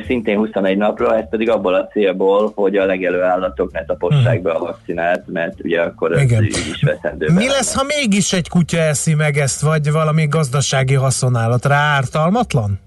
szintén 0.07 0.37
21 0.37 0.77
napra, 0.77 1.17
ez 1.17 1.29
pedig 1.29 1.51
abból 1.51 1.75
a 1.75 1.87
célból, 1.87 2.53
hogy 2.55 2.77
a 2.77 2.85
legelő 2.85 3.23
állatok 3.23 3.73
ne 3.73 3.85
tapossák 3.85 4.43
be 4.43 4.51
a 4.51 4.59
vakcinát, 4.59 5.25
mert 5.27 5.65
ugye 5.65 5.81
akkor 5.81 6.13
ez 6.13 6.21
Igen. 6.21 6.45
így 6.45 6.69
is 6.73 6.83
veszendő. 6.83 7.27
Mi 7.35 7.49
lesz, 7.49 7.75
ha 7.75 7.84
mégis 7.87 8.33
egy 8.33 8.49
kutya 8.49 8.79
eszi 8.79 9.15
meg 9.15 9.37
ezt, 9.37 9.61
vagy 9.61 9.91
valami 9.91 10.27
gazdasági 10.27 10.95
haszonállat? 10.95 11.65
Rá 11.65 11.77
ártalmatlan? 11.77 12.81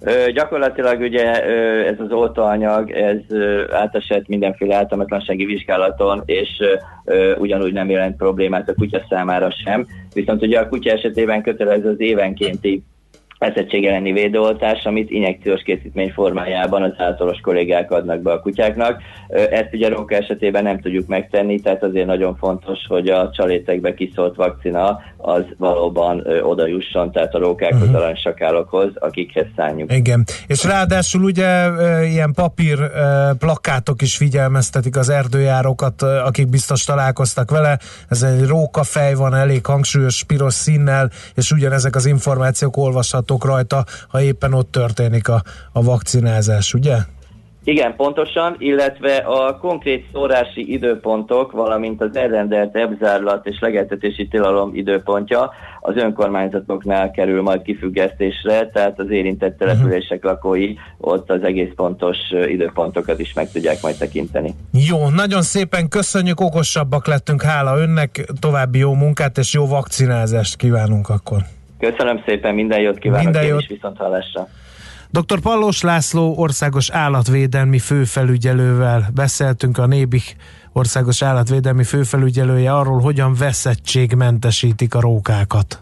Ö, 0.00 0.30
gyakorlatilag 0.32 1.00
ugye 1.00 1.46
ö, 1.46 1.86
ez 1.86 1.94
az 1.98 2.10
oltóanyag, 2.10 2.90
ez 2.90 3.18
ö, 3.28 3.72
átesett 3.72 4.26
mindenféle 4.26 4.76
ártalmatlansági 4.76 5.44
vizsgálaton, 5.44 6.22
és 6.24 6.48
ö, 7.04 7.36
ugyanúgy 7.36 7.72
nem 7.72 7.90
jelent 7.90 8.16
problémát 8.16 8.68
a 8.68 8.74
kutya 8.74 9.02
számára 9.08 9.50
sem. 9.64 9.86
Viszont 10.14 10.42
ugye 10.42 10.58
a 10.58 10.68
kutya 10.68 10.90
esetében 10.90 11.42
kötelező 11.42 11.88
az 11.88 12.00
évenkénti 12.00 12.82
eszettség 13.38 13.86
elleni 13.86 14.12
védőoltás, 14.12 14.84
amit 14.84 15.10
injekciós 15.10 15.62
készítmény 15.62 16.12
formájában 16.12 16.82
az 16.82 16.92
általános 16.96 17.40
kollégák 17.40 17.90
adnak 17.90 18.20
be 18.20 18.32
a 18.32 18.40
kutyáknak. 18.40 19.02
Ezt 19.50 19.68
ugye 19.72 19.86
a 19.86 19.94
róka 19.94 20.14
esetében 20.14 20.62
nem 20.62 20.80
tudjuk 20.80 21.06
megtenni, 21.06 21.60
tehát 21.60 21.82
azért 21.82 22.06
nagyon 22.06 22.36
fontos, 22.36 22.78
hogy 22.88 23.08
a 23.08 23.30
csalétekbe 23.36 23.94
kiszólt 23.94 24.36
vakcina 24.36 25.00
az 25.16 25.42
valóban 25.58 26.26
oda 26.42 26.66
jusson, 26.66 27.12
tehát 27.12 27.34
a 27.34 27.38
rókákhoz, 27.38 27.74
Mhm. 27.78 27.88
uh-huh. 27.88 28.02
aranysakálokhoz, 28.02 28.90
akikhez 28.94 29.46
szánjuk. 29.56 29.92
Igen. 29.92 30.24
És 30.46 30.64
ráadásul 30.64 31.22
ugye 31.22 31.68
ilyen 32.04 32.32
papír 32.32 32.78
plakátok 33.38 34.02
is 34.02 34.16
figyelmeztetik 34.16 34.96
az 34.96 35.08
erdőjárókat, 35.08 36.02
akik 36.02 36.48
biztos 36.48 36.84
találkoztak 36.84 37.50
vele. 37.50 37.78
Ez 38.08 38.22
egy 38.22 38.46
rókafej 38.46 39.14
van, 39.14 39.34
elég 39.34 39.66
hangsúlyos 39.66 40.24
piros 40.24 40.54
színnel, 40.54 41.10
és 41.34 41.50
ugyanezek 41.50 41.94
az 41.94 42.06
információk 42.06 42.76
olvashatók 42.76 43.24
rajta, 43.44 43.84
ha 44.08 44.20
éppen 44.20 44.52
ott 44.52 44.70
történik 44.70 45.28
a, 45.28 45.42
a 45.72 45.82
vakcinázás, 45.82 46.74
ugye? 46.74 46.96
Igen, 47.66 47.96
pontosan, 47.96 48.56
illetve 48.58 49.16
a 49.16 49.58
konkrét 49.58 50.06
szórási 50.12 50.72
időpontok, 50.72 51.52
valamint 51.52 52.02
az 52.02 52.16
elrendelt 52.16 52.76
ebzárlat 52.76 53.46
és 53.46 53.58
legeltetési 53.60 54.28
tilalom 54.28 54.74
időpontja 54.74 55.50
az 55.80 55.96
önkormányzatoknál 55.96 57.10
kerül 57.10 57.42
majd 57.42 57.62
kifüggesztésre, 57.62 58.70
tehát 58.70 59.00
az 59.00 59.10
érintett 59.10 59.58
települések 59.58 60.24
lakói 60.24 60.74
ott 60.98 61.30
az 61.30 61.42
egész 61.42 61.70
pontos 61.76 62.16
időpontokat 62.48 63.18
is 63.18 63.32
meg 63.32 63.50
tudják 63.50 63.82
majd 63.82 63.96
tekinteni. 63.96 64.54
Jó, 64.72 65.08
nagyon 65.08 65.42
szépen 65.42 65.88
köszönjük, 65.88 66.40
okosabbak 66.40 67.06
lettünk, 67.06 67.42
hála 67.42 67.78
önnek, 67.78 68.32
további 68.40 68.78
jó 68.78 68.94
munkát 68.94 69.38
és 69.38 69.54
jó 69.54 69.66
vakcinázást 69.66 70.56
kívánunk 70.56 71.08
akkor. 71.08 71.42
Köszönöm 71.78 72.22
szépen, 72.26 72.54
minden 72.54 72.80
jót 72.80 72.98
kívánok, 72.98 73.24
Minden 73.24 73.42
én 73.42 73.48
jót. 73.48 73.60
is 73.60 73.68
viszont 73.68 73.96
hallásra. 73.96 74.48
Dr. 75.10 75.40
Pallós 75.40 75.82
László 75.82 76.34
országos 76.36 76.90
állatvédelmi 76.90 77.78
főfelügyelővel 77.78 79.06
beszéltünk, 79.14 79.78
a 79.78 79.86
Nébik 79.86 80.36
országos 80.72 81.22
állatvédelmi 81.22 81.84
főfelügyelője 81.84 82.74
arról, 82.74 83.00
hogyan 83.00 83.34
veszettségmentesítik 83.34 84.94
a 84.94 85.00
rókákat. 85.00 85.80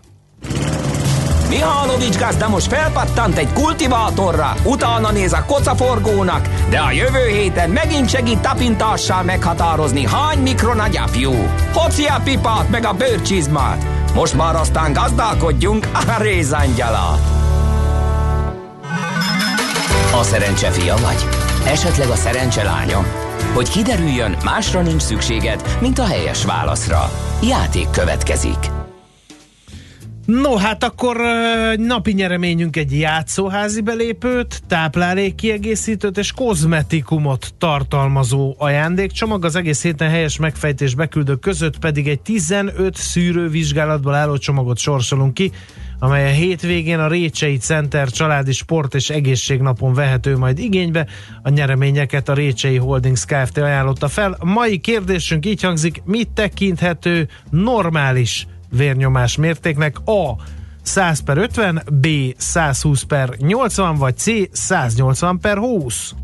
Mihálovics 1.49 2.18
gazda 2.18 2.49
most 2.49 2.66
felpattant 2.66 3.36
egy 3.36 3.53
kultivátorra, 3.53 4.53
utána 4.64 5.12
néz 5.12 5.32
a 5.32 5.45
kocaforgónak, 5.47 6.49
de 6.70 6.78
a 6.78 6.90
jövő 6.90 7.26
héten 7.28 7.70
megint 7.70 8.09
segít 8.09 8.40
tapintással 8.40 9.22
meghatározni, 9.22 10.07
hány 10.07 10.38
mikron 10.38 10.78
a 10.78 10.88
gyapjú. 10.88 11.32
Hoci 11.72 12.05
a 12.05 12.20
pipát 12.24 12.70
meg 12.70 12.84
a 12.84 12.92
bőrcsizmát. 12.92 14.03
Most 14.15 14.35
már 14.35 14.57
aztán 14.57 14.93
gazdálkodjunk 14.93 15.89
a 15.93 16.23
rézangyala. 16.23 17.19
A 20.21 20.23
szerencse 20.23 20.71
fia 20.71 20.97
vagy? 20.97 21.29
Esetleg 21.67 22.09
a 22.09 22.15
szerencse 22.15 22.62
lánya? 22.62 23.05
Hogy 23.55 23.69
kiderüljön, 23.69 24.37
másra 24.45 24.81
nincs 24.81 25.03
szükséged, 25.03 25.79
mint 25.81 25.99
a 25.99 26.07
helyes 26.07 26.45
válaszra. 26.45 27.11
Játék 27.43 27.91
következik. 27.91 28.74
No, 30.25 30.57
hát 30.57 30.85
akkor 30.85 31.16
napi 31.77 32.12
nyereményünk 32.12 32.77
egy 32.77 32.99
játszóházi 32.99 33.81
belépőt, 33.81 34.62
táplálékkiegészítőt 34.66 36.18
és 36.18 36.33
kozmetikumot 36.33 37.55
tartalmazó 37.59 38.55
ajándékcsomag. 38.59 39.45
Az 39.45 39.57
egész 39.57 39.83
héten 39.83 40.09
helyes 40.09 40.39
megfejtés 40.39 40.95
beküldők 40.95 41.41
között 41.41 41.79
pedig 41.79 42.09
egy 42.09 42.20
15 42.20 42.95
szűrővizsgálatból 42.97 44.14
álló 44.14 44.37
csomagot 44.37 44.79
sorsolunk 44.79 45.35
ki, 45.35 45.53
amely 45.99 46.31
a 46.31 46.35
hétvégén 46.35 46.99
a 46.99 47.09
Récsei 47.09 47.57
Center 47.57 48.11
családi 48.11 48.53
sport 48.53 48.95
és 48.95 49.11
egészségnapon 49.11 49.95
vehető 49.95 50.37
majd 50.37 50.59
igénybe. 50.59 51.07
A 51.43 51.49
nyereményeket 51.49 52.29
a 52.29 52.35
Récsei 52.35 52.77
Holdings 52.77 53.25
Kft. 53.25 53.59
ajánlotta 53.59 54.09
fel. 54.09 54.37
A 54.39 54.45
mai 54.45 54.79
kérdésünk 54.79 55.47
így 55.47 55.62
hangzik, 55.62 56.03
mit 56.05 56.29
tekinthető 56.29 57.29
normális 57.51 58.47
vérnyomás 58.71 59.37
mértéknek 59.37 59.97
A 60.05 60.35
100 60.83 61.21
per 61.21 61.37
50, 61.37 61.83
B 61.93 62.07
120 62.37 63.03
per 63.03 63.37
80, 63.55 63.97
vagy 63.97 64.17
C 64.17 64.31
180 64.53 65.39
per 65.41 65.57
20. 65.57 66.15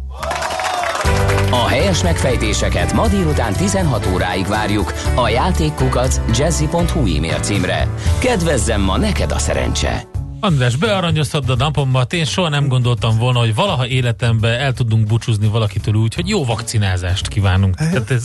A 1.50 1.66
helyes 1.68 2.02
megfejtéseket 2.02 2.92
ma 2.92 3.08
délután 3.08 3.52
16 3.52 4.06
óráig 4.06 4.46
várjuk 4.46 4.92
a 5.14 5.28
játékkukac 5.28 6.20
jazzy.hu 6.38 7.16
e-mail 7.16 7.40
címre. 7.40 7.88
Kedvezzem 8.18 8.80
ma 8.80 8.96
neked 8.96 9.32
a 9.32 9.38
szerencse! 9.38 10.09
András, 10.40 10.76
bearanyoztad 10.76 11.50
a 11.50 11.56
napomat, 11.56 12.12
én 12.12 12.24
soha 12.24 12.48
nem 12.48 12.68
gondoltam 12.68 13.18
volna, 13.18 13.38
hogy 13.38 13.54
valaha 13.54 13.86
életemben 13.86 14.60
el 14.60 14.72
tudunk 14.72 15.06
búcsúzni 15.06 15.46
valakitől 15.46 15.94
úgy, 15.94 16.14
hogy 16.14 16.28
jó 16.28 16.44
vakcinázást 16.44 17.28
kívánunk. 17.28 17.76
Tehát 17.76 18.10
ez, 18.10 18.24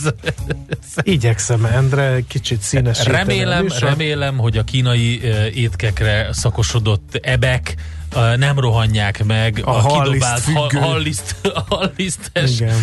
Igyekszem, 1.02 1.64
Endre, 1.64 2.20
kicsit 2.28 2.60
színesíteni 2.60 3.14
a 3.14 3.18
remélem, 3.18 3.66
remélem, 3.80 4.36
hogy 4.36 4.56
a 4.56 4.64
kínai 4.64 5.20
étkekre 5.54 6.28
szakosodott 6.32 7.18
ebek 7.22 7.74
nem 8.36 8.58
rohanják 8.58 9.24
meg 9.24 9.62
A 9.64 9.70
a, 9.70 9.72
halliszt 9.72 10.44
kidobált 10.44 10.72
halliszt, 10.72 11.36
hallisztes 11.68 12.60
Igen. 12.60 12.76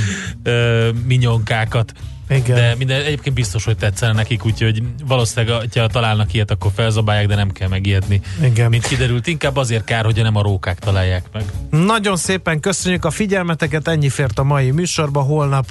minyonkákat. 1.06 1.94
Igen. 2.30 2.55
De 2.55 2.76
minden, 2.78 3.01
egyébként 3.01 3.36
biztos, 3.36 3.65
hogy 3.65 3.78
tetszene 3.78 4.13
nekik, 4.13 4.45
úgyhogy 4.45 4.84
valószínűleg, 5.05 5.69
ha 5.74 5.88
találnak 5.88 6.34
ilyet, 6.34 6.51
akkor 6.51 6.71
felzabálják, 6.76 7.28
de 7.28 7.36
nem 7.36 7.51
kell 7.51 7.67
megijedni. 7.67 8.21
Igen. 8.41 8.69
Mint 8.69 8.88
kiderült, 8.88 9.28
inkább 9.28 9.55
azért 9.55 9.84
kár, 9.84 10.05
hogy 10.05 10.15
nem 10.15 10.36
a 10.36 10.41
rókák 10.41 10.80
találják 10.80 11.24
meg. 11.34 11.43
Nagyon 11.69 12.15
szépen 12.15 12.59
köszönjük 12.59 13.05
a 13.05 13.11
figyelmeteket, 13.11 13.88
ennyi 13.88 14.09
fért 14.09 14.39
a 14.39 14.43
mai 14.43 14.71
műsorba, 14.71 15.21
holnap 15.21 15.65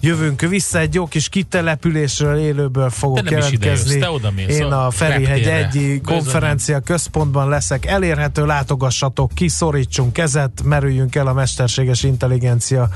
jövünk 0.00 0.40
vissza, 0.40 0.78
egy 0.78 0.94
jó 0.94 1.06
kis 1.06 1.28
kitelepülésről, 1.28 2.38
élőből 2.38 2.90
fogok 2.90 3.24
Te 3.24 3.30
jelentkezni. 3.30 3.66
idejössz, 3.66 4.00
te 4.00 4.10
odamész 4.10 4.58
Én 4.58 4.64
a 4.64 4.90
Ferihegy 4.90 5.46
egyi 5.46 6.00
konferencia 6.00 6.80
központban 6.80 7.48
leszek. 7.48 7.86
Elérhető, 7.86 8.46
látogassatok 8.46 9.34
ki, 9.34 9.48
szorítsunk 9.48 10.12
kezet, 10.12 10.62
merüljünk 10.64 11.14
el 11.14 11.26
a 11.26 11.32
mesterséges 11.32 12.02
intelligencia 12.02 12.88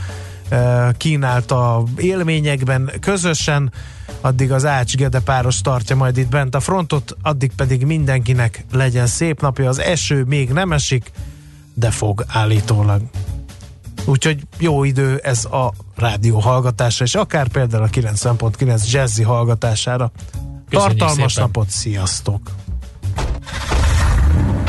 kínálta 0.96 1.84
élményekben 1.96 2.90
közösen, 3.00 3.72
addig 4.20 4.52
az 4.52 4.64
Ács 4.64 4.96
Gede 4.96 5.20
páros 5.20 5.60
tartja 5.60 5.96
majd 5.96 6.16
itt 6.16 6.28
bent 6.28 6.54
a 6.54 6.60
frontot, 6.60 7.16
addig 7.22 7.52
pedig 7.56 7.84
mindenkinek 7.86 8.64
legyen 8.72 9.06
szép 9.06 9.40
napja, 9.40 9.68
az 9.68 9.78
eső 9.78 10.24
még 10.24 10.50
nem 10.50 10.72
esik, 10.72 11.10
de 11.74 11.90
fog 11.90 12.24
állítólag. 12.28 13.02
Úgyhogy 14.04 14.42
jó 14.58 14.84
idő 14.84 15.20
ez 15.22 15.44
a 15.44 15.72
rádió 15.96 16.38
hallgatásra, 16.38 17.04
és 17.04 17.14
akár 17.14 17.48
például 17.48 17.82
a 17.82 17.88
90.9 17.88 18.90
jazzy 18.90 19.22
hallgatására. 19.22 20.12
Köszönjük 20.70 20.98
Tartalmas 20.98 21.32
szépen. 21.32 21.44
napot, 21.46 21.70
sziasztok! 21.70 22.61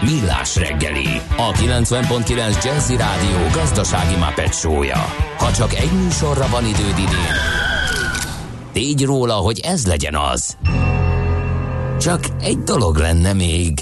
Millás 0.00 0.56
reggeli, 0.56 1.20
a 1.36 1.52
90.9 1.52 2.64
Jazzy 2.64 2.96
Rádió 2.96 3.38
gazdasági 3.52 4.14
Muppet 4.14 4.54
show-ja. 4.54 5.04
Ha 5.38 5.52
csak 5.52 5.74
egy 5.74 5.92
műsorra 6.02 6.48
van 6.50 6.64
időd 6.64 6.98
idén, 6.98 7.36
tégy 8.72 9.04
róla, 9.04 9.34
hogy 9.34 9.60
ez 9.60 9.86
legyen 9.86 10.16
az. 10.16 10.56
Csak 12.00 12.20
egy 12.40 12.58
dolog 12.58 12.96
lenne 12.96 13.32
még. 13.32 13.80